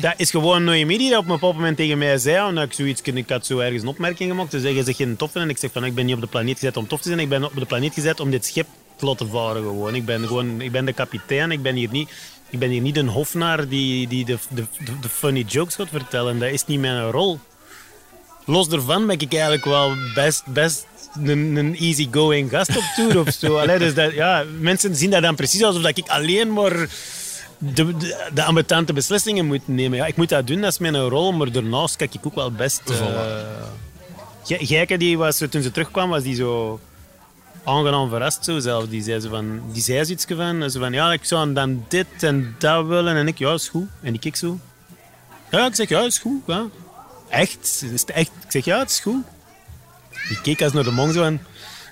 Dat 0.00 0.14
is 0.16 0.30
gewoon 0.30 0.64
nieuwe 0.64 0.84
media 0.84 1.10
dat 1.10 1.18
op 1.18 1.24
een 1.24 1.32
bepaald 1.32 1.54
moment 1.54 1.76
tegen 1.76 1.98
mij 1.98 2.18
zei. 2.18 2.46
Omdat 2.46 2.64
ik 2.64 2.72
zoiets, 2.72 3.00
ik 3.02 3.28
had 3.28 3.46
zo 3.46 3.58
ergens 3.58 3.82
een 3.82 3.88
opmerking 3.88 4.30
gemaakt. 4.30 4.50
Ze 4.50 4.60
zeggen, 4.60 4.84
zeg 4.84 4.96
geen 4.96 5.16
toffe. 5.16 5.38
En 5.38 5.48
ik 5.48 5.58
zeg 5.58 5.70
van, 5.72 5.84
ik 5.84 5.94
ben 5.94 6.06
niet 6.06 6.14
op 6.14 6.20
de 6.20 6.26
planeet 6.26 6.58
gezet 6.58 6.76
om 6.76 6.86
tof 6.86 7.00
te 7.00 7.08
zijn. 7.08 7.20
Ik 7.20 7.28
ben 7.28 7.44
op 7.44 7.54
de 7.54 7.64
planeet 7.64 7.94
gezet 7.94 8.20
om 8.20 8.30
dit 8.30 8.46
schip 8.46 8.66
te 8.96 9.04
laten 9.04 9.28
varen 9.28 9.62
gewoon. 9.62 9.94
Ik 9.94 10.04
ben 10.04 10.26
gewoon, 10.26 10.60
ik 10.60 10.72
ben 10.72 10.84
de 10.84 10.92
kapitein. 10.92 11.50
Ik 11.50 11.62
ben 11.62 11.74
hier 11.74 11.88
niet, 11.90 12.10
ik 12.50 12.58
ben 12.58 12.70
hier 12.70 12.80
niet 12.80 12.96
een 12.96 13.08
hofnaar 13.08 13.68
die, 13.68 14.08
die 14.08 14.24
de, 14.24 14.38
de, 14.48 14.64
de, 15.00 15.08
funny 15.08 15.44
jokes 15.48 15.74
gaat 15.74 15.88
vertellen. 15.88 16.38
Dat 16.38 16.50
is 16.50 16.66
niet 16.66 16.80
mijn 16.80 17.10
rol. 17.10 17.38
Los 18.44 18.68
daarvan 18.68 19.06
ben 19.06 19.18
ik 19.18 19.32
eigenlijk 19.32 19.64
wel 19.64 19.94
best, 20.14 20.46
best 20.46 20.86
een, 21.24 21.56
een 21.56 21.76
easygoing 21.76 22.50
gast 22.50 22.76
op 22.76 22.84
tour 22.96 23.18
of 23.18 23.32
zo. 23.32 23.56
Allee, 23.58 23.78
dus 23.78 23.94
dat, 23.94 24.12
ja, 24.12 24.44
mensen 24.60 24.96
zien 24.96 25.10
dat 25.10 25.22
dan 25.22 25.34
precies 25.34 25.62
alsof 25.62 25.86
ik 25.86 26.08
alleen 26.08 26.52
maar 26.52 26.88
de, 27.58 27.96
de, 27.96 28.30
de 28.34 28.44
ambetante 28.44 28.92
beslissingen 28.92 29.46
moet 29.46 29.68
nemen. 29.68 29.98
Ja, 29.98 30.06
ik 30.06 30.16
moet 30.16 30.28
dat 30.28 30.46
doen, 30.46 30.60
dat 30.60 30.72
is 30.72 30.78
mijn 30.78 31.08
rol, 31.08 31.32
maar 31.32 31.52
daarnaast 31.52 31.96
kijk 31.96 32.14
ik 32.14 32.26
ook 32.26 32.34
wel 32.34 32.52
best... 32.52 32.82
Uh, 32.90 32.96
Gijke, 34.44 34.96
die 34.96 35.18
was, 35.18 35.36
toen 35.50 35.62
ze 35.62 35.70
terugkwam, 35.70 36.10
was 36.10 36.22
die 36.22 36.34
zo 36.34 36.80
aangenaam 37.64 38.08
verrast 38.08 38.44
zo 38.44 38.58
zelf. 38.58 38.88
Die 38.88 39.02
zei, 39.02 39.20
zo 39.20 39.28
van, 39.28 39.62
die 39.72 39.82
zei 39.82 40.04
zoiets 40.04 40.24
van, 40.28 40.70
zo 40.70 40.80
van, 40.80 40.92
ja, 40.92 41.12
ik 41.12 41.24
zou 41.24 41.52
dan 41.52 41.84
dit 41.88 42.06
en 42.20 42.54
dat 42.58 42.86
willen. 42.86 43.16
En 43.16 43.28
ik, 43.28 43.38
ja, 43.38 43.52
is 43.52 43.68
goed. 43.68 43.88
En 44.02 44.10
die 44.10 44.20
keek 44.20 44.36
zo. 44.36 44.58
Ja, 45.50 45.66
ik 45.66 45.74
zeg, 45.74 45.88
ja, 45.88 46.00
is 46.00 46.18
goed. 46.18 46.40
Ja. 46.46 46.66
Echt? 47.28 47.84
Is 47.92 48.00
het 48.00 48.10
echt? 48.10 48.30
Ik 48.44 48.50
zeg, 48.50 48.64
ja, 48.64 48.78
het 48.78 48.90
is 48.90 49.00
goed. 49.00 49.24
Die 50.28 50.40
keek 50.40 50.62
als 50.62 50.72
naar 50.72 50.84
de 50.84 50.90
mong 50.90 51.12
zo. 51.12 51.38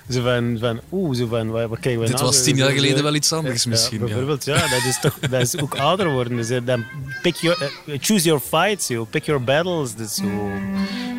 Zo 0.09 0.21
van, 0.21 0.57
van 0.59 0.79
oeh, 0.91 1.15
zo 1.17 1.27
van, 1.27 1.49
wat, 1.49 1.69
wat 1.69 1.79
we 1.79 1.97
Dit 1.97 2.09
nou? 2.09 2.23
was 2.23 2.43
tien 2.43 2.55
jaar 2.55 2.69
geleden 2.69 3.03
wel 3.03 3.15
iets 3.15 3.33
anders 3.33 3.63
Ja, 3.63 3.69
misschien. 3.69 3.99
Ja, 3.99 4.05
bijvoorbeeld, 4.05 4.45
ja. 4.45 4.53
dat 4.55 4.83
is 4.87 4.99
toch 5.01 5.19
dat 5.19 5.41
is 5.41 5.59
ook 5.61 5.75
ouder 5.75 6.09
worden. 6.11 6.37
Dus, 6.37 6.49
eh, 6.49 6.59
dan 6.65 6.85
pick 7.21 7.35
your, 7.35 7.61
eh, 7.85 7.97
choose 8.01 8.25
your 8.25 8.41
fights, 8.41 8.87
yo. 8.87 9.03
pick 9.05 9.23
your 9.25 9.43
battles. 9.43 9.95
Dus 9.95 10.15
zo, 10.15 10.23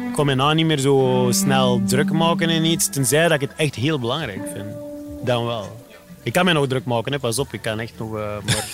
ik 0.08 0.14
kan 0.14 0.26
me 0.26 0.34
nou 0.34 0.54
niet 0.54 0.66
meer 0.66 0.78
zo 0.78 1.26
snel 1.30 1.82
druk 1.86 2.12
maken 2.12 2.50
in 2.50 2.64
iets, 2.64 2.88
tenzij 2.90 3.22
dat 3.28 3.42
ik 3.42 3.48
het 3.48 3.56
echt 3.56 3.74
heel 3.74 3.98
belangrijk 3.98 4.42
vind. 4.54 4.66
Dan 5.24 5.46
wel. 5.46 5.76
Ik 6.22 6.32
kan 6.32 6.44
me 6.44 6.52
nog 6.52 6.66
druk 6.66 6.84
maken, 6.84 7.12
hè. 7.12 7.18
pas 7.18 7.38
op, 7.38 7.52
ik 7.52 7.62
kan 7.62 7.80
echt 7.80 7.92
nog... 7.98 8.16
eh, 8.16 8.36
maar, 8.44 8.64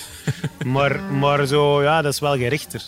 maar, 0.73 1.03
maar 1.13 1.47
zo, 1.47 1.83
ja, 1.83 2.03
dat 2.03 2.13
is 2.13 2.21
wel 2.21 2.37
gerichter. 2.37 2.83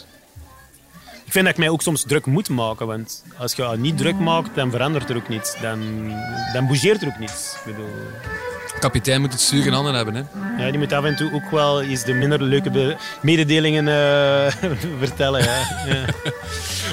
Ik 1.26 1.32
vind 1.32 1.44
dat 1.44 1.54
ik 1.54 1.60
mij 1.60 1.68
ook 1.68 1.82
soms 1.82 2.02
druk 2.06 2.26
moet 2.26 2.48
maken, 2.48 2.86
want 2.86 3.24
als 3.36 3.52
je 3.52 3.74
niet 3.76 3.98
druk 3.98 4.18
maakt, 4.18 4.54
dan 4.54 4.70
verandert 4.70 5.10
er 5.10 5.16
ook 5.16 5.28
niets. 5.28 5.60
Dan, 5.60 5.78
dan 6.52 6.66
bougeert 6.66 7.02
er 7.02 7.08
ook 7.08 7.18
niets. 7.18 7.56
Ik 7.64 7.64
bedoel, 7.74 7.90
Kapitein 8.80 9.20
moet 9.20 9.32
het 9.32 9.40
stuur 9.40 9.66
in 9.66 9.72
handen 9.72 9.94
hebben. 9.94 10.14
Hè? 10.14 10.22
ja, 10.64 10.70
die 10.70 10.78
moet 10.78 10.92
af 10.92 11.04
en 11.04 11.16
toe 11.16 11.32
ook 11.32 11.50
wel 11.50 11.82
eens 11.82 12.04
de 12.04 12.12
minder 12.12 12.42
leuke 12.42 12.96
mededelingen 13.22 13.88
eh, 13.88 14.52
vertellen. 15.04 15.42
Ja. 15.42 15.58
Ja. 15.86 16.04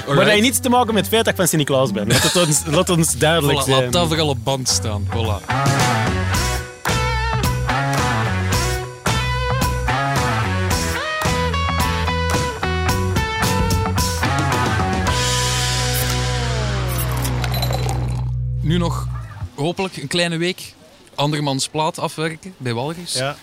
Maar 0.06 0.16
dat 0.16 0.26
heeft 0.26 0.42
niets 0.42 0.58
te 0.58 0.68
maken 0.68 0.94
met 0.94 1.02
het 1.02 1.12
feit 1.12 1.24
dat 1.24 1.32
ik 1.32 1.38
van 1.38 1.48
Sint-Niklaas 1.48 1.92
ben. 1.92 2.06
Laat, 2.08 2.22
het 2.22 2.36
ons, 2.46 2.62
laat 2.66 2.88
ons 2.90 3.18
duidelijk 3.18 3.60
Voilà, 3.60 3.64
zijn. 3.64 3.82
laat 3.82 3.92
dat 3.92 4.06
vooral 4.06 4.28
op 4.28 4.44
band 4.44 4.68
staan. 4.68 5.06
Voilà. 5.10 6.03
Nu 18.74 18.80
nog 18.80 19.06
hopelijk 19.54 19.96
een 19.96 20.08
kleine 20.08 20.36
week 20.36 20.74
andermans 21.14 21.68
plaat 21.68 21.98
afwerken 21.98 22.54
bij 22.56 22.74
Walrus. 22.74 23.12
Ja. 23.12 23.36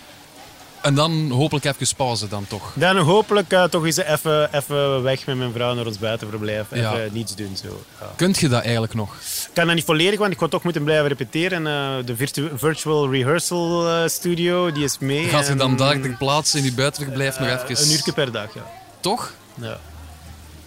En 0.82 0.94
dan 0.94 1.30
hopelijk 1.30 1.64
even 1.64 1.96
pauze 1.96 2.28
dan 2.28 2.46
toch. 2.48 2.72
Dan 2.74 2.96
hopelijk 2.96 3.52
eh, 3.52 3.64
toch 3.64 3.84
eens 3.84 3.96
even, 3.96 4.54
even 4.54 5.02
weg 5.02 5.26
met 5.26 5.36
mijn 5.36 5.52
vrouw 5.52 5.74
naar 5.74 5.86
ons 5.86 5.98
buitenverblijf. 5.98 6.70
Even 6.70 7.08
niets 7.12 7.34
doen. 7.34 7.56
Zo. 7.62 7.82
Ja. 8.00 8.06
Kunt 8.16 8.38
je 8.38 8.48
dat 8.48 8.62
eigenlijk 8.62 8.94
nog? 8.94 9.14
Ik 9.14 9.50
kan 9.52 9.66
dat 9.66 9.74
niet 9.74 9.84
volledig, 9.84 10.18
want 10.18 10.32
ik 10.32 10.38
ga 10.38 10.48
toch 10.48 10.62
moeten 10.62 10.84
blijven 10.84 11.08
repeteren. 11.08 11.66
Eh, 11.66 12.06
de 12.06 12.16
virtu- 12.16 12.50
virtual 12.54 13.10
rehearsal 13.10 13.88
eh, 13.88 14.08
studio, 14.08 14.72
die 14.72 14.84
is 14.84 14.98
mee. 14.98 15.28
Gaat 15.28 15.46
je 15.46 15.54
dan 15.54 15.70
En, 15.70 15.76
daar 15.76 16.00
ter 16.00 16.16
plaatse 16.16 16.58
in 16.58 16.64
je 16.64 16.72
buitenverblijf 16.72 17.38
nog 17.38 17.48
even... 17.48 17.84
Een 17.84 17.90
uur 17.92 18.12
per 18.14 18.32
dag, 18.32 18.54
ja. 18.54 18.70
Toch? 19.00 19.32
ja. 19.60 19.78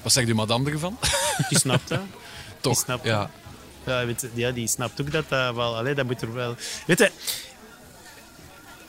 Wat 0.01 0.11
zegt 0.11 0.27
uw 0.27 0.35
madame 0.35 0.71
ervan? 0.71 0.97
Die 1.49 1.59
snapt 1.59 1.87
dat. 1.89 1.99
Toch? 2.59 2.77
snapt 2.77 3.05
ja. 3.05 3.29
Ja, 3.85 4.05
weet 4.05 4.27
ja, 4.33 4.51
die 4.51 4.67
snapt 4.67 5.01
ook 5.01 5.11
dat 5.11 5.29
dat 5.29 5.55
wel... 5.55 5.75
Allee, 5.75 5.93
dat 5.93 6.05
moet 6.05 6.21
er 6.21 6.33
wel... 6.33 6.55
Weet 6.87 6.99
je, 6.99 7.11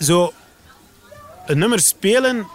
zo... 0.00 0.32
Een 1.46 1.58
nummer 1.58 1.80
spelen... 1.80 2.46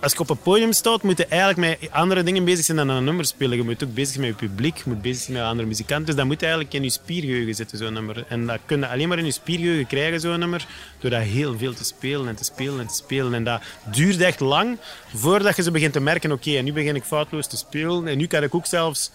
Als 0.00 0.12
je 0.12 0.18
op 0.18 0.30
een 0.30 0.38
podium 0.38 0.72
staat, 0.72 1.02
moet 1.02 1.18
je 1.18 1.26
eigenlijk 1.26 1.80
met 1.80 1.90
andere 1.92 2.22
dingen 2.22 2.44
bezig 2.44 2.64
zijn 2.64 2.76
dan 2.76 2.88
een 2.88 3.04
nummer 3.04 3.24
spelen. 3.24 3.56
Je 3.56 3.62
moet 3.62 3.84
ook 3.84 3.94
bezig 3.94 4.14
zijn 4.14 4.26
met 4.26 4.40
je 4.40 4.46
publiek, 4.46 4.76
je 4.76 4.82
moet 4.86 5.02
bezig 5.02 5.22
zijn 5.22 5.36
met 5.36 5.46
andere 5.46 5.68
muzikanten. 5.68 6.06
Dus 6.06 6.14
dat 6.14 6.24
moet 6.24 6.42
eigenlijk 6.42 6.74
in 6.74 6.82
je 6.82 6.90
spiergeheugen 6.90 7.54
zitten, 7.54 7.78
zo'n 7.78 7.92
nummer. 7.92 8.24
En 8.28 8.46
dat 8.46 8.58
kun 8.66 8.78
je 8.80 8.88
alleen 8.88 9.08
maar 9.08 9.18
in 9.18 9.24
je 9.24 9.30
spiergeheugen 9.30 9.86
krijgen, 9.86 10.20
zo'n 10.20 10.38
nummer, 10.38 10.66
door 10.98 11.10
dat 11.10 11.22
heel 11.22 11.58
veel 11.58 11.74
te 11.74 11.84
spelen 11.84 12.28
en 12.28 12.34
te 12.34 12.44
spelen 12.44 12.80
en 12.80 12.86
te 12.86 12.94
spelen. 12.94 13.34
En 13.34 13.44
dat 13.44 13.62
duurt 13.84 14.20
echt 14.20 14.40
lang, 14.40 14.78
voordat 15.14 15.56
je 15.56 15.62
zo 15.62 15.70
begint 15.70 15.92
te 15.92 16.00
merken, 16.00 16.32
oké, 16.32 16.56
en 16.56 16.64
nu 16.64 16.72
begin 16.72 16.96
ik 16.96 17.04
foutloos 17.04 17.46
te 17.46 17.56
spelen. 17.56 18.06
En 18.06 18.18
nu 18.18 18.26
kan 18.26 18.42
ik 18.42 18.54
ook 18.54 18.66
zelfs... 18.66 19.10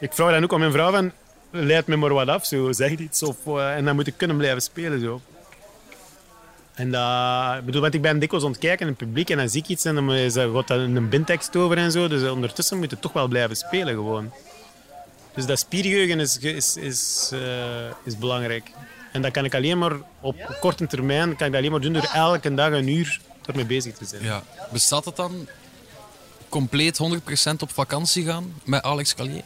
Ik 0.00 0.12
vraag 0.12 0.30
dan 0.30 0.42
ook 0.44 0.52
aan 0.52 0.58
mijn 0.58 0.72
vrouw 0.72 0.90
van, 0.90 1.12
leid 1.54 1.86
me 1.86 1.96
maar 1.96 2.12
wat 2.14 2.28
af, 2.28 2.46
zo, 2.46 2.72
zeg 2.72 2.90
iets. 2.98 3.22
Of, 3.22 3.36
eh, 3.46 3.76
en 3.76 3.84
dan 3.84 3.94
moet 3.94 4.06
ik 4.06 4.14
kunnen 4.16 4.36
blijven 4.36 4.62
spelen, 4.62 5.00
zo. 5.00 5.20
En 6.74 6.90
dat, 6.90 7.58
ik 7.58 7.64
bedoel, 7.64 7.80
want 7.80 7.94
ik 7.94 8.02
ben 8.02 8.18
dikwijls 8.18 8.44
aan 8.44 8.50
het 8.52 8.60
kijken 8.60 8.80
in 8.86 8.88
het 8.88 8.96
publiek 9.06 9.30
en 9.30 9.36
dan 9.36 9.48
zie 9.48 9.62
ik 9.62 9.68
iets 9.68 9.84
en 9.84 9.94
dan 9.94 10.12
is, 10.12 10.34
er- 10.36 10.54
gaat 10.54 10.68
dat 10.68 10.78
een 10.78 11.08
bindtekst 11.08 11.56
over 11.56 11.76
en 11.76 11.92
zo. 11.92 12.08
Dus 12.08 12.30
ondertussen 12.30 12.78
moet 12.78 12.90
je 12.90 12.98
toch 12.98 13.12
wel 13.12 13.28
blijven 13.28 13.56
spelen 13.56 13.94
gewoon. 13.94 14.32
Dus 15.34 15.46
dat 15.46 15.58
spiergeheugen 15.58 16.20
is, 16.20 16.38
is, 16.38 16.76
is, 16.76 17.30
eh, 17.32 17.38
is 18.04 18.18
belangrijk. 18.18 18.70
En 19.12 19.22
dat 19.22 19.30
kan 19.32 19.44
ik 19.44 19.54
alleen 19.54 19.78
maar 19.78 19.92
op 20.20 20.56
korte 20.60 20.86
termijn 20.86 21.36
kan 21.36 21.46
ik 21.46 21.52
dat 21.52 21.60
alleen 21.60 21.70
maar 21.70 21.80
doen 21.80 21.92
door 21.92 22.10
elke 22.14 22.54
dag 22.54 22.70
een 22.72 22.88
uur 22.88 23.20
ermee 23.46 23.64
bezig 23.66 23.94
te 23.96 24.04
zijn. 24.04 24.22
Ja. 24.22 24.42
Bestaat 24.72 25.04
het 25.04 25.16
dan 25.16 25.48
compleet 26.48 26.98
100% 26.98 27.62
op 27.62 27.72
vakantie 27.72 28.24
gaan 28.24 28.54
met 28.64 28.82
Alex 28.82 29.14
Calier? 29.14 29.42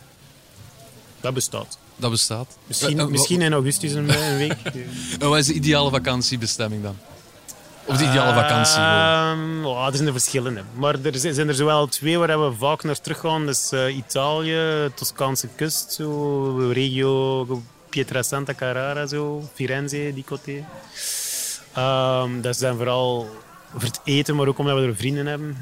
Dat 1.20 1.34
bestaat. 1.34 1.78
Dat 2.00 2.11
bestaat. 2.11 2.56
Misschien, 2.66 2.98
Eh, 2.98 3.04
eh, 3.04 3.11
misschien 3.11 3.42
in 3.42 3.52
augustus 3.52 3.92
een, 3.92 4.08
een 4.22 4.37
week. 4.37 4.56
wa- 5.18 5.28
Wat 5.28 5.38
is 5.38 5.46
de 5.46 5.52
ideale 5.52 5.90
vakantiebestemming 5.90 6.82
dan? 6.82 6.96
Of 7.84 7.96
de 7.96 8.04
ideale 8.04 8.34
vakantie? 8.34 8.78
oh, 9.68 9.87
er 9.87 9.94
zijn 9.94 10.06
er 10.06 10.12
verschillende. 10.12 10.62
Maar 10.74 10.94
er 11.02 11.18
zijn 11.18 11.34
zijn 11.34 11.48
er 11.48 11.54
zowel 11.54 11.87
twee 11.87 12.18
waar 12.18 12.50
we 12.50 12.56
vaak 12.56 12.82
naar 12.82 13.00
terug 13.00 13.18
gaan. 13.20 13.46
Dus 13.46 13.72
eh, 13.72 13.96
Italië, 13.96 14.90
Toscaanse 14.94 15.48
kust, 15.56 15.92
zo, 15.92 16.70
regio 16.72 17.62
Pietrasanta 17.88 18.54
Carrara, 18.54 19.06
zo, 19.06 19.48
Firenze, 19.54 20.11
die 20.14 20.24
coté. 20.24 20.64
Ehm, 21.74 22.40
dat 22.40 22.54
is 22.54 22.61
dan 22.61 22.76
vooral 22.76 23.28
voor 23.72 23.82
het 23.82 24.00
eten, 24.04 24.37
maar 24.37 24.46
ook 24.48 24.58
omdat 24.58 24.76
we 24.78 24.82
er 24.87 24.96
vrienden 24.96 25.26
hebben. 25.26 25.56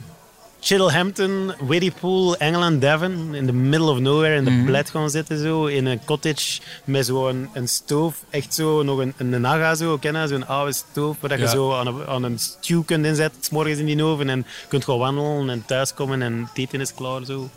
Chiddlehampton, 0.70 1.52
Whittypool, 1.60 2.34
Engeland, 2.40 2.80
Devon. 2.80 3.34
In 3.34 3.46
the 3.46 3.52
middle 3.52 3.90
of 3.90 3.98
nowhere, 4.00 4.34
in 4.36 4.44
de 4.44 4.62
bled 4.64 4.90
gaan 4.90 5.10
zitten. 5.10 5.38
Zo, 5.38 5.66
in 5.66 5.86
een 5.86 6.00
cottage 6.04 6.60
met 6.84 7.06
zo'n 7.06 7.48
een 7.52 7.68
stoof. 7.68 8.14
Echt 8.30 8.54
zo, 8.54 8.82
nog 8.82 8.98
een, 8.98 9.14
een 9.16 9.40
naga, 9.40 9.74
zo, 9.74 9.96
kennen, 9.98 10.28
zo'n 10.28 10.46
oude 10.46 10.72
stoof. 10.72 11.16
Waar 11.20 11.38
je 11.38 11.48
zo 11.48 11.74
aan 11.74 11.86
een, 11.86 12.06
aan 12.06 12.22
een 12.22 12.38
stew 12.38 12.82
kunt 12.84 13.04
inzetten, 13.06 13.42
's 13.42 13.50
morgens 13.50 13.78
in 13.78 13.86
die 13.86 14.02
oven. 14.04 14.28
En 14.28 14.46
kunt 14.68 14.84
gaan 14.84 14.98
wandelen 14.98 15.50
en 15.50 15.64
thuiskomen 15.66 16.22
en 16.22 16.38
het 16.48 16.58
eten 16.58 16.80
is 16.80 16.94
klaar. 16.94 17.24
Zo. 17.24 17.48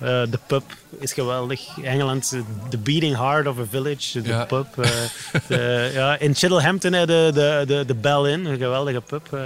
Eh, 0.00 0.08
de 0.30 0.38
pub 0.46 0.62
is 1.00 1.12
geweldig. 1.12 1.60
Engeland, 1.82 2.32
eh, 2.34 2.40
the 2.70 2.78
beating 2.78 3.16
heart 3.16 3.46
of 3.46 3.58
a 3.58 3.64
village. 3.70 4.22
De 4.22 4.28
Ja. 4.28 4.44
pub. 4.44 4.66
eh, 4.78 4.90
de- 5.48 5.90
ja, 5.94 6.18
in 6.18 6.34
Chiddlehampton, 6.34 6.92
hè, 6.92 7.06
de, 7.06 7.30
de, 7.34 7.64
de, 7.66 7.84
de 7.86 7.94
Bell 7.94 8.32
Inn, 8.32 8.44
een 8.44 8.58
geweldige 8.58 9.00
pub. 9.00 9.38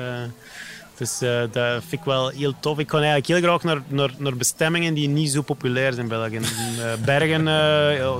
Eh. 1.00 1.08
Dus 1.08 1.22
uh, 1.22 1.40
dat 1.52 1.82
vind 1.88 2.00
ik 2.00 2.04
wel 2.04 2.28
heel 2.28 2.54
tof. 2.60 2.78
Ik 2.78 2.90
ga 2.90 2.96
eigenlijk 2.96 3.26
heel 3.26 3.40
graag 3.40 3.62
naar, 3.62 3.82
naar, 3.88 4.10
naar 4.18 4.36
bestemmingen 4.36 4.94
die 4.94 5.08
niet 5.08 5.30
zo 5.30 5.42
populair 5.42 5.92
zijn 5.92 6.02
in 6.02 6.08
België. 6.08 6.36
Uh, 6.36 7.04
Bergen, 7.04 7.46
uh, 7.46 8.16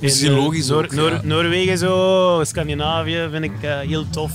is 0.00 0.22
in, 0.22 0.32
logisch 0.32 0.68
Noor, 0.68 0.84
ook, 0.84 0.92
Noor, 0.92 1.10
ja. 1.10 1.20
Noorwegen, 1.22 1.78
zo, 1.78 2.40
Scandinavië 2.44 3.28
vind 3.30 3.44
ik 3.44 3.52
heel 3.60 4.10
tof. 4.10 4.32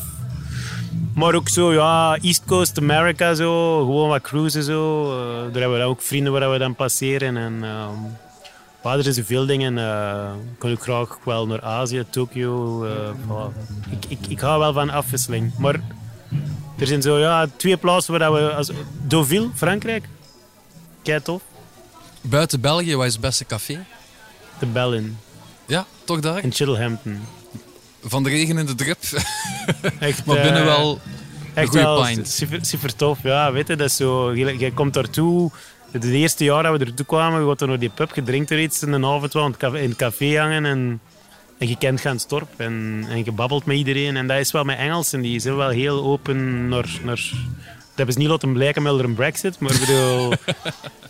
Maar 1.15 1.33
ook 1.33 1.49
zo, 1.49 1.73
ja, 1.73 2.17
East 2.21 2.43
Coast 2.45 2.77
America, 2.77 3.33
zo, 3.33 3.79
gewoon 3.79 4.09
wat 4.09 4.21
cruisen. 4.21 4.63
Zo. 4.63 5.09
daar 5.51 5.61
hebben 5.61 5.71
we 5.71 5.77
dan 5.77 5.87
ook 5.87 6.01
vrienden 6.01 6.33
waar 6.33 6.51
we 6.51 6.57
dan 6.57 6.75
passeren. 6.75 7.37
En, 7.37 7.53
um, 7.53 8.17
ja, 8.83 8.95
er 8.95 9.03
zijn 9.03 9.15
zoveel 9.15 9.45
dingen. 9.45 9.77
Uh, 9.77 10.29
ik 10.51 10.59
kan 10.59 10.71
ook 10.71 10.81
graag 10.81 11.17
wel 11.23 11.47
naar 11.47 11.61
Azië, 11.61 12.05
Tokio. 12.09 12.85
Uh, 12.85 12.91
voilà. 13.27 13.53
ik, 13.89 14.05
ik, 14.07 14.27
ik 14.27 14.39
hou 14.39 14.59
wel 14.59 14.73
van 14.73 14.89
afwisseling. 14.89 15.51
Maar 15.57 15.79
er 16.79 16.87
zijn 16.87 17.01
zo 17.01 17.19
ja, 17.19 17.47
twee 17.55 17.77
plaatsen 17.77 18.19
waar 18.19 18.33
we... 18.33 18.53
Als, 18.53 18.71
Deauville, 19.07 19.49
Frankrijk. 19.55 20.05
Kei 21.01 21.21
tof. 21.21 21.41
Buiten 22.21 22.61
België, 22.61 22.95
wat 22.95 23.05
is 23.05 23.11
het 23.11 23.21
beste 23.21 23.45
café? 23.45 23.85
De 24.59 24.65
Bellin. 24.65 25.17
Ja, 25.65 25.85
toch 26.03 26.19
daar? 26.19 26.43
In 26.43 26.51
Chittlehampton. 26.51 27.19
Van 28.03 28.23
de 28.23 28.29
regen 28.29 28.57
in 28.57 28.65
de 28.65 28.75
drip. 28.75 28.97
Echt, 29.99 30.25
maar 30.25 30.41
binnen 30.41 30.61
uh, 30.61 30.67
wel 30.67 30.91
een 30.91 31.51
echt 31.53 31.69
goede 31.69 31.83
wel 31.83 32.05
pint. 32.05 32.29
Super, 32.29 32.65
super 32.65 32.95
tof. 32.95 33.19
Ja, 33.23 33.51
weet 33.51 33.67
je, 33.67 33.75
dat 33.75 33.89
is 33.89 33.95
zo... 33.95 34.33
Je, 34.33 34.71
komt 34.73 34.93
daartoe... 34.93 35.51
Het 35.91 36.03
eerste 36.03 36.43
jaar 36.43 36.63
dat 36.63 36.77
we 36.77 36.85
ertoe 36.85 37.05
kwamen, 37.05 37.47
gaat 37.47 37.61
er 37.61 37.67
naar 37.67 37.79
die 37.79 37.89
pub, 37.89 38.15
je 38.15 38.23
drinkt 38.23 38.51
er 38.51 38.61
iets 38.61 38.81
in 38.81 38.91
de 38.91 39.07
avond 39.07 39.33
wel 39.33 39.45
in 39.61 39.89
het 39.89 39.95
café 39.95 40.39
hangen 40.39 40.65
en, 40.65 41.01
en 41.59 41.67
je 41.67 41.77
kent 41.77 42.01
gaan 42.01 42.19
storp 42.19 42.49
en, 42.57 43.05
en 43.09 43.23
je 43.25 43.31
babbelt 43.31 43.65
met 43.65 43.77
iedereen. 43.77 44.17
En 44.17 44.27
dat 44.27 44.39
is 44.39 44.51
wel 44.51 44.63
met 44.63 44.77
Engelsen, 44.77 45.21
die 45.21 45.39
zijn 45.39 45.55
wel 45.55 45.69
heel 45.69 46.03
open 46.03 46.67
naar... 46.67 46.99
naar 47.03 47.31
dat 47.89 48.07
hebben 48.07 48.13
ze 48.13 48.19
niet 48.19 48.43
laten 48.43 48.53
blijken 48.53 48.81
met 48.81 48.99
een 48.99 49.13
brexit, 49.13 49.59
maar, 49.59 49.77
bedoel, 49.79 50.33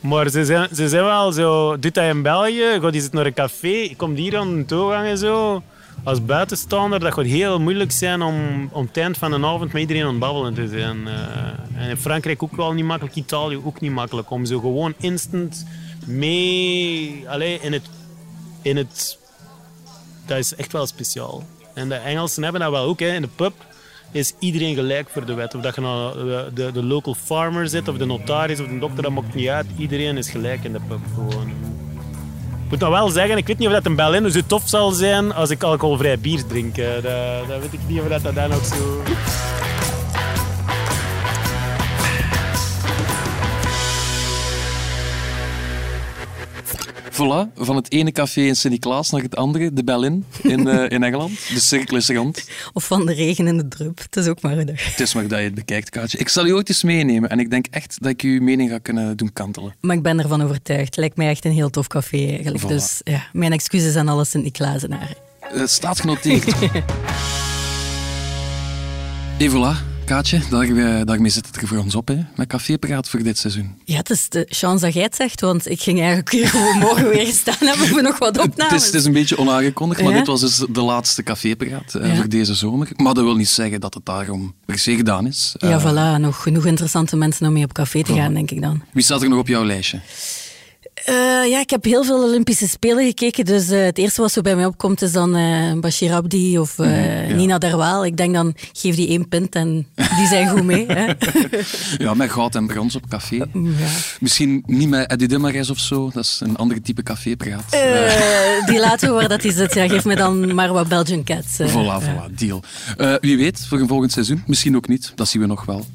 maar 0.12 0.30
ze, 0.30 0.46
zijn, 0.46 0.68
ze 0.76 0.90
zijn 0.90 1.04
wel 1.04 1.32
zo... 1.32 1.80
Doet 1.80 1.94
dat 1.94 2.04
in 2.04 2.22
België, 2.22 2.80
gaat 2.82 2.92
die 2.92 3.02
zit 3.02 3.14
naar 3.14 3.26
een 3.26 3.34
café, 3.34 3.94
komt 3.98 4.18
hier 4.18 4.38
aan 4.38 4.56
de 4.56 4.66
toegang 4.66 5.08
en 5.08 5.18
zo 5.18 5.64
als 6.04 6.26
buitenstaander 6.26 7.00
dat 7.00 7.14
gaat 7.14 7.26
heel 7.26 7.60
moeilijk 7.60 7.92
zijn 7.92 8.22
om 8.22 8.70
om 8.72 8.86
het 8.86 8.98
eind 8.98 9.18
van 9.18 9.32
de 9.32 9.48
avond 9.48 9.74
met 9.74 9.82
iedereen 9.82 10.04
aan 10.04 10.10
het 10.10 10.20
babbelen 10.20 10.54
te 10.54 10.68
zijn. 10.68 10.98
Uh, 10.98 11.82
en 11.82 11.90
in 11.90 11.98
Frankrijk 11.98 12.44
ook 12.44 12.56
wel 12.56 12.74
niet 12.74 12.86
makkelijk, 12.86 13.16
Italië 13.16 13.58
ook 13.64 13.82
niet 13.82 13.92
makkelijk. 13.92 14.30
Om 14.32 14.46
zo 14.46 14.60
gewoon 14.60 14.94
instant 15.00 15.66
mee... 16.06 17.24
Allee, 17.28 17.60
in 17.62 17.74
het... 17.74 17.90
In 18.62 18.78
het 18.78 19.19
dat 20.30 20.38
is 20.38 20.56
echt 20.56 20.72
wel 20.72 20.88
speciaal. 20.88 21.44
En 21.74 21.90
de 21.90 21.96
Engelsen 21.96 22.44
hebben 22.44 22.62
dat 22.62 22.72
wel 22.72 22.84
ook. 22.84 23.00
Hè. 23.00 23.14
In 23.14 23.22
de 23.22 23.30
pub 23.36 23.54
is 24.12 24.34
iedereen 24.40 24.76
gelijk 24.76 25.10
voor 25.10 25.26
de 25.26 25.34
wet. 25.34 25.56
Of 25.56 25.62
dat 25.62 25.76
je 25.76 25.82
nou 25.82 26.14
de, 26.14 26.52
de, 26.54 26.72
de 26.72 26.84
local 26.84 27.16
farmer 27.24 27.70
zit, 27.70 27.88
of 27.88 27.98
de 27.98 28.06
notaris, 28.06 28.60
of 28.60 28.68
de 28.68 28.80
dokter, 28.80 29.04
dat 29.04 29.12
maakt 29.12 29.36
niet 29.36 29.48
uit. 29.48 29.66
Iedereen 29.78 30.18
is 30.18 30.30
gelijk 30.30 30.64
in 30.64 30.72
de 30.72 30.80
pub. 30.88 31.00
Gewoon. 31.14 31.48
Ik 32.64 32.70
moet 32.76 32.80
nou 32.80 32.92
wel 32.92 33.10
zeggen, 33.10 33.38
ik 33.38 33.48
weet 33.48 33.58
niet 33.58 33.68
of 33.68 33.74
dat 33.74 33.86
een 33.86 33.96
Berlin 33.96 34.32
zo 34.32 34.40
tof 34.48 34.64
zal 34.66 34.92
zijn 34.92 35.34
als 35.34 35.50
ik 35.50 35.64
alcoholvrij 35.64 36.20
bier 36.20 36.46
drink. 36.46 36.76
Dat, 36.76 37.04
dat 37.48 37.60
weet 37.60 37.74
ik 37.74 37.80
niet 37.88 38.02
of 38.02 38.08
dat, 38.08 38.24
dat 38.24 38.36
dan 38.36 38.54
ook 38.54 38.64
zo... 38.64 39.02
Voilà, 47.20 47.52
van 47.56 47.76
het 47.76 47.92
ene 47.92 48.12
café 48.12 48.42
in 48.42 48.56
Sint-Niklaas 48.56 49.10
naar 49.10 49.22
het 49.22 49.36
andere, 49.36 49.74
de 49.74 49.84
Berlin 49.84 50.26
in, 50.42 50.68
uh, 50.68 50.90
in 50.90 51.04
Engeland. 51.04 51.32
De 51.54 51.60
cirkel 51.60 51.98
is 51.98 52.10
rond. 52.10 52.50
Of 52.74 52.86
van 52.86 53.06
de 53.06 53.14
regen 53.14 53.48
in 53.48 53.58
de 53.58 53.68
drup. 53.68 54.00
Het 54.00 54.16
is 54.16 54.28
ook 54.28 54.42
maar 54.42 54.58
een 54.58 54.66
dag. 54.66 54.86
Het 54.86 55.00
is 55.00 55.14
maar 55.14 55.28
dat 55.28 55.40
je 55.40 55.46
het 55.46 55.54
bekijkt, 55.54 55.90
Kaatje. 55.90 56.18
Ik 56.18 56.30
zal 56.30 56.46
je 56.46 56.54
ooit 56.54 56.70
eens 56.70 56.84
meenemen 56.84 57.30
en 57.30 57.40
ik 57.40 57.50
denk 57.50 57.66
echt 57.70 57.98
dat 58.02 58.12
ik 58.12 58.22
je 58.22 58.42
mening 58.42 58.70
ga 58.70 58.78
kunnen 58.78 59.18
doen 59.18 59.34
kantelen. 59.34 59.76
Maar 59.80 59.96
ik 59.96 60.02
ben 60.02 60.20
ervan 60.20 60.42
overtuigd. 60.42 60.98
Lijkt 60.98 61.18
mij 61.18 61.30
echt 61.30 61.46
een 61.46 61.52
heel 61.52 61.70
tof 61.70 61.88
café 61.88 62.28
eigenlijk. 62.28 62.64
Voilà. 62.64 62.68
Dus 62.68 63.02
ja, 63.04 63.26
mijn 63.34 63.52
excuses 63.52 63.96
aan 63.96 64.08
alle 64.08 64.26
Sint-Niklaasenaren. 64.26 65.16
Het 65.40 65.70
staat 65.70 66.00
genoteerd. 66.00 66.48
Et 69.40 69.52
voilà. 69.52 69.89
Kaatje, 70.10 70.42
daar, 70.50 71.06
daarmee 71.06 71.30
zit 71.32 71.46
het 71.48 71.56
er 71.62 71.68
voor 71.68 71.78
ons 71.78 71.96
op, 71.96 72.08
hè, 72.08 72.16
met 72.36 72.48
Cafépraat 72.48 73.10
voor 73.10 73.24
dit 73.24 73.38
seizoen. 73.38 73.76
Ja, 73.86 73.98
het 73.98 74.10
is 74.10 74.30
de 74.30 74.46
chance 74.50 74.86
dat 74.86 74.94
jij 74.94 75.04
het 75.04 75.16
zegt, 75.16 75.42
want 75.42 75.70
ik 75.70 75.82
ging 75.82 76.00
eigenlijk 76.02 76.30
gewoon 76.50 76.78
morgen 76.78 77.10
weer 77.10 77.26
staan 77.28 77.56
hebben 77.60 77.96
we 77.96 78.02
nog 78.02 78.18
wat 78.20 78.38
opnames. 78.38 78.72
Het 78.74 78.82
is, 78.82 78.86
het 78.86 78.96
is 78.96 79.06
een 79.06 79.14
beetje 79.14 79.38
onaangekondigd, 79.38 80.02
maar 80.02 80.12
Ja? 80.12 80.18
dit 80.18 80.28
was 80.28 80.40
dus 80.40 80.56
de 80.70 80.82
laatste 80.82 81.24
Cafépraat 81.24 81.98
Ja. 82.02 82.16
voor 82.16 82.30
deze 82.30 82.54
zomer. 82.54 82.90
Maar 82.96 83.14
dat 83.14 83.24
wil 83.24 83.36
niet 83.36 83.50
zeggen 83.50 83.80
dat 83.82 83.94
het 83.94 84.06
daarom 84.06 84.54
per 84.66 84.80
se 84.80 84.96
gedaan 84.96 85.28
is. 85.28 85.56
Ja, 85.58 85.70
Uh, 85.70 85.86
voilà. 85.86 86.20
Nog 86.22 86.42
genoeg 86.42 86.66
interessante 86.66 87.16
mensen 87.16 87.48
om 87.48 87.54
mee 87.54 87.64
op 87.64 87.74
café 87.74 88.04
te 88.04 88.14
gaan, 88.14 88.34
denk 88.34 88.52
ik 88.52 88.62
dan. 88.62 88.82
Wie 88.94 89.04
staat 89.04 89.22
er 89.22 89.30
nog 89.30 89.40
op 89.40 89.48
jouw 89.48 89.66
lijstje? 89.66 90.00
Eh, 91.06 91.50
ja, 91.50 91.60
ik 91.60 91.70
heb 91.70 91.84
heel 91.84 92.04
veel 92.04 92.24
Olympische 92.24 92.68
Spelen 92.68 93.06
gekeken. 93.06 93.46
Dus 93.46 93.70
eh, 93.70 93.84
het 93.84 93.98
eerste 93.98 94.22
wat 94.22 94.32
zo 94.32 94.42
bij 94.42 94.56
mij 94.56 94.66
opkomt 94.66 95.02
is 95.02 95.12
dan 95.12 95.36
eh, 95.36 95.80
Bashir 95.80 96.14
Abdi 96.14 96.60
of 96.60 96.78
ja. 96.78 97.34
Nina 97.36 97.58
Derwaal. 97.58 98.06
Ik 98.06 98.18
denk 98.18 98.34
dan, 98.34 98.54
geef 98.74 98.96
die 98.96 99.08
één 99.08 99.28
pint 99.28 99.56
en 99.56 99.88
die 99.96 100.28
zijn 100.28 100.50
goed 100.50 100.64
mee. 100.64 100.86
Hè? 100.88 101.08
Ja, 101.98 102.14
met 102.14 102.32
goud 102.32 102.56
en 102.56 102.68
brons 102.68 102.96
op 102.96 103.08
café. 103.08 103.36
ja. 103.36 103.48
Misschien 104.20 104.64
niet 104.66 104.90
met 104.90 105.10
Eddie 105.12 105.28
Dimmares 105.28 105.70
of 105.70 105.80
zo. 105.80 106.10
Dat 106.14 106.24
is 106.24 106.40
een 106.44 106.56
andere 106.56 106.82
type 106.82 107.04
cafépraat. 107.04 107.72
Die 108.66 108.80
laten 108.80 109.08
we 109.08 109.14
waar 109.14 109.28
dat 109.28 109.44
hij 109.44 109.52
zit. 109.52 109.74
Ja, 109.74 109.88
geef 109.88 110.06
me 110.06 110.16
dan 110.16 110.54
maar 110.56 110.74
wat 110.74 110.88
Belgian 110.88 111.24
Cats. 111.24 111.58
Voilà, 111.62 112.04
voilà, 112.04 112.34
deal. 112.36 112.62
Wie 113.22 113.38
weet, 113.38 113.66
voor 113.68 113.80
een 113.80 113.88
volgend 113.88 114.12
seizoen. 114.12 114.44
Misschien 114.46 114.76
ook 114.76 114.88
niet, 114.88 115.12
dat 115.16 115.28
zien 115.28 115.42
we 115.42 115.48
nog 115.48 115.66
wel. 115.66 115.86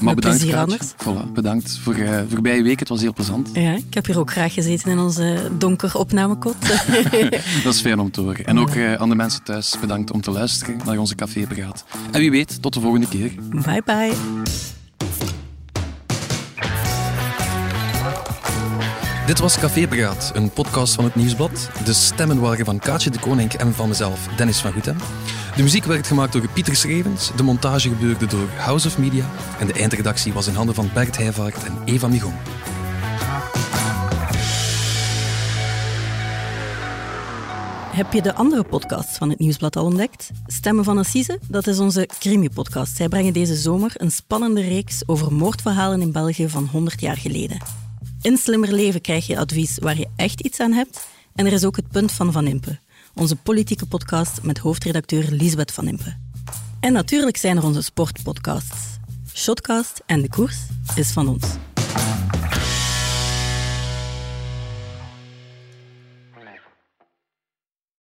Maar 0.00 0.14
bedankt. 0.14 0.94
Voilà, 0.96 1.32
bedankt 1.32 1.78
voor 1.82 1.96
uh, 1.96 2.20
voorbije 2.28 2.62
week. 2.62 2.78
Het 2.78 2.88
was 2.88 3.00
heel 3.00 3.12
plezant. 3.12 3.50
Ja, 3.52 3.72
ik 3.72 3.94
heb 3.94 4.06
hier 4.06 4.18
ook 4.18 4.30
graag 4.30 4.51
gezeten 4.52 4.90
in 4.90 4.98
onze 4.98 5.50
donker 5.58 5.98
opnamekot. 5.98 6.56
Dat 7.64 7.74
is 7.74 7.80
fijn 7.80 7.98
om 7.98 8.10
te 8.10 8.20
horen. 8.20 8.44
En 8.44 8.58
ook 8.58 8.70
eh, 8.70 8.94
aan 8.94 9.08
de 9.08 9.14
mensen 9.14 9.42
thuis 9.42 9.76
bedankt 9.80 10.10
om 10.10 10.20
te 10.20 10.30
luisteren 10.30 10.80
naar 10.84 10.98
onze 10.98 11.14
cafépraat. 11.14 11.84
En 12.10 12.20
wie 12.20 12.30
weet, 12.30 12.62
tot 12.62 12.74
de 12.74 12.80
volgende 12.80 13.08
keer. 13.08 13.32
bye 13.50 13.82
bye. 13.84 14.12
Dit 19.26 19.38
was 19.38 19.58
Cafépraat, 19.58 20.30
een 20.34 20.50
podcast 20.50 20.94
van 20.94 21.04
het 21.04 21.14
Nieuwsblad. 21.14 21.70
De 21.84 21.92
stemmen 21.92 22.40
waren 22.40 22.64
van 22.64 22.78
Kaatje 22.78 23.10
de 23.10 23.18
Koning 23.18 23.52
en 23.52 23.74
van 23.74 23.88
mezelf, 23.88 24.28
Dennis 24.36 24.58
van 24.58 24.72
Goethem. 24.72 24.96
De 25.56 25.62
muziek 25.62 25.84
werd 25.84 26.06
gemaakt 26.06 26.32
door 26.32 26.48
Pieter 26.48 26.76
Schrevens, 26.76 27.30
de 27.36 27.42
montage 27.42 27.88
gebeurde 27.88 28.26
door 28.26 28.48
House 28.56 28.86
of 28.86 28.98
Media 28.98 29.24
en 29.58 29.66
de 29.66 29.72
eindredactie 29.72 30.32
was 30.32 30.46
in 30.46 30.54
handen 30.54 30.74
van 30.74 30.90
Bert 30.94 31.16
Heijvaart 31.16 31.64
en 31.64 31.78
Eva 31.84 32.08
Migon. 32.08 32.34
Heb 37.92 38.12
je 38.12 38.22
de 38.22 38.34
andere 38.34 38.64
podcasts 38.64 39.18
van 39.18 39.30
het 39.30 39.38
Nieuwsblad 39.38 39.76
al 39.76 39.84
ontdekt? 39.84 40.30
Stemmen 40.46 40.84
van 40.84 40.98
Assise, 40.98 41.38
dat 41.48 41.66
is 41.66 41.78
onze 41.78 42.08
crimi-podcast. 42.18 42.96
Zij 42.96 43.08
brengen 43.08 43.32
deze 43.32 43.54
zomer 43.54 43.92
een 43.94 44.10
spannende 44.10 44.60
reeks 44.60 45.02
over 45.06 45.32
moordverhalen 45.32 46.00
in 46.00 46.12
België 46.12 46.48
van 46.48 46.68
100 46.72 47.00
jaar 47.00 47.16
geleden. 47.16 47.62
In 48.22 48.36
Slimmer 48.36 48.72
Leven 48.72 49.00
krijg 49.00 49.26
je 49.26 49.38
advies 49.38 49.78
waar 49.78 49.98
je 49.98 50.08
echt 50.16 50.40
iets 50.40 50.60
aan 50.60 50.72
hebt. 50.72 51.06
En 51.34 51.46
er 51.46 51.52
is 51.52 51.64
ook 51.64 51.76
het 51.76 51.88
Punt 51.88 52.12
van 52.12 52.32
Van 52.32 52.46
Impe, 52.46 52.78
onze 53.14 53.36
politieke 53.36 53.86
podcast 53.86 54.42
met 54.42 54.58
hoofdredacteur 54.58 55.26
Lisbeth 55.30 55.72
Van 55.72 55.88
Impe. 55.88 56.16
En 56.80 56.92
natuurlijk 56.92 57.36
zijn 57.36 57.56
er 57.56 57.64
onze 57.64 57.82
sportpodcasts. 57.82 58.98
Shotcast 59.34 60.02
en 60.06 60.22
De 60.22 60.28
Koers 60.28 60.56
is 60.94 61.10
van 61.10 61.28
ons. 61.28 61.44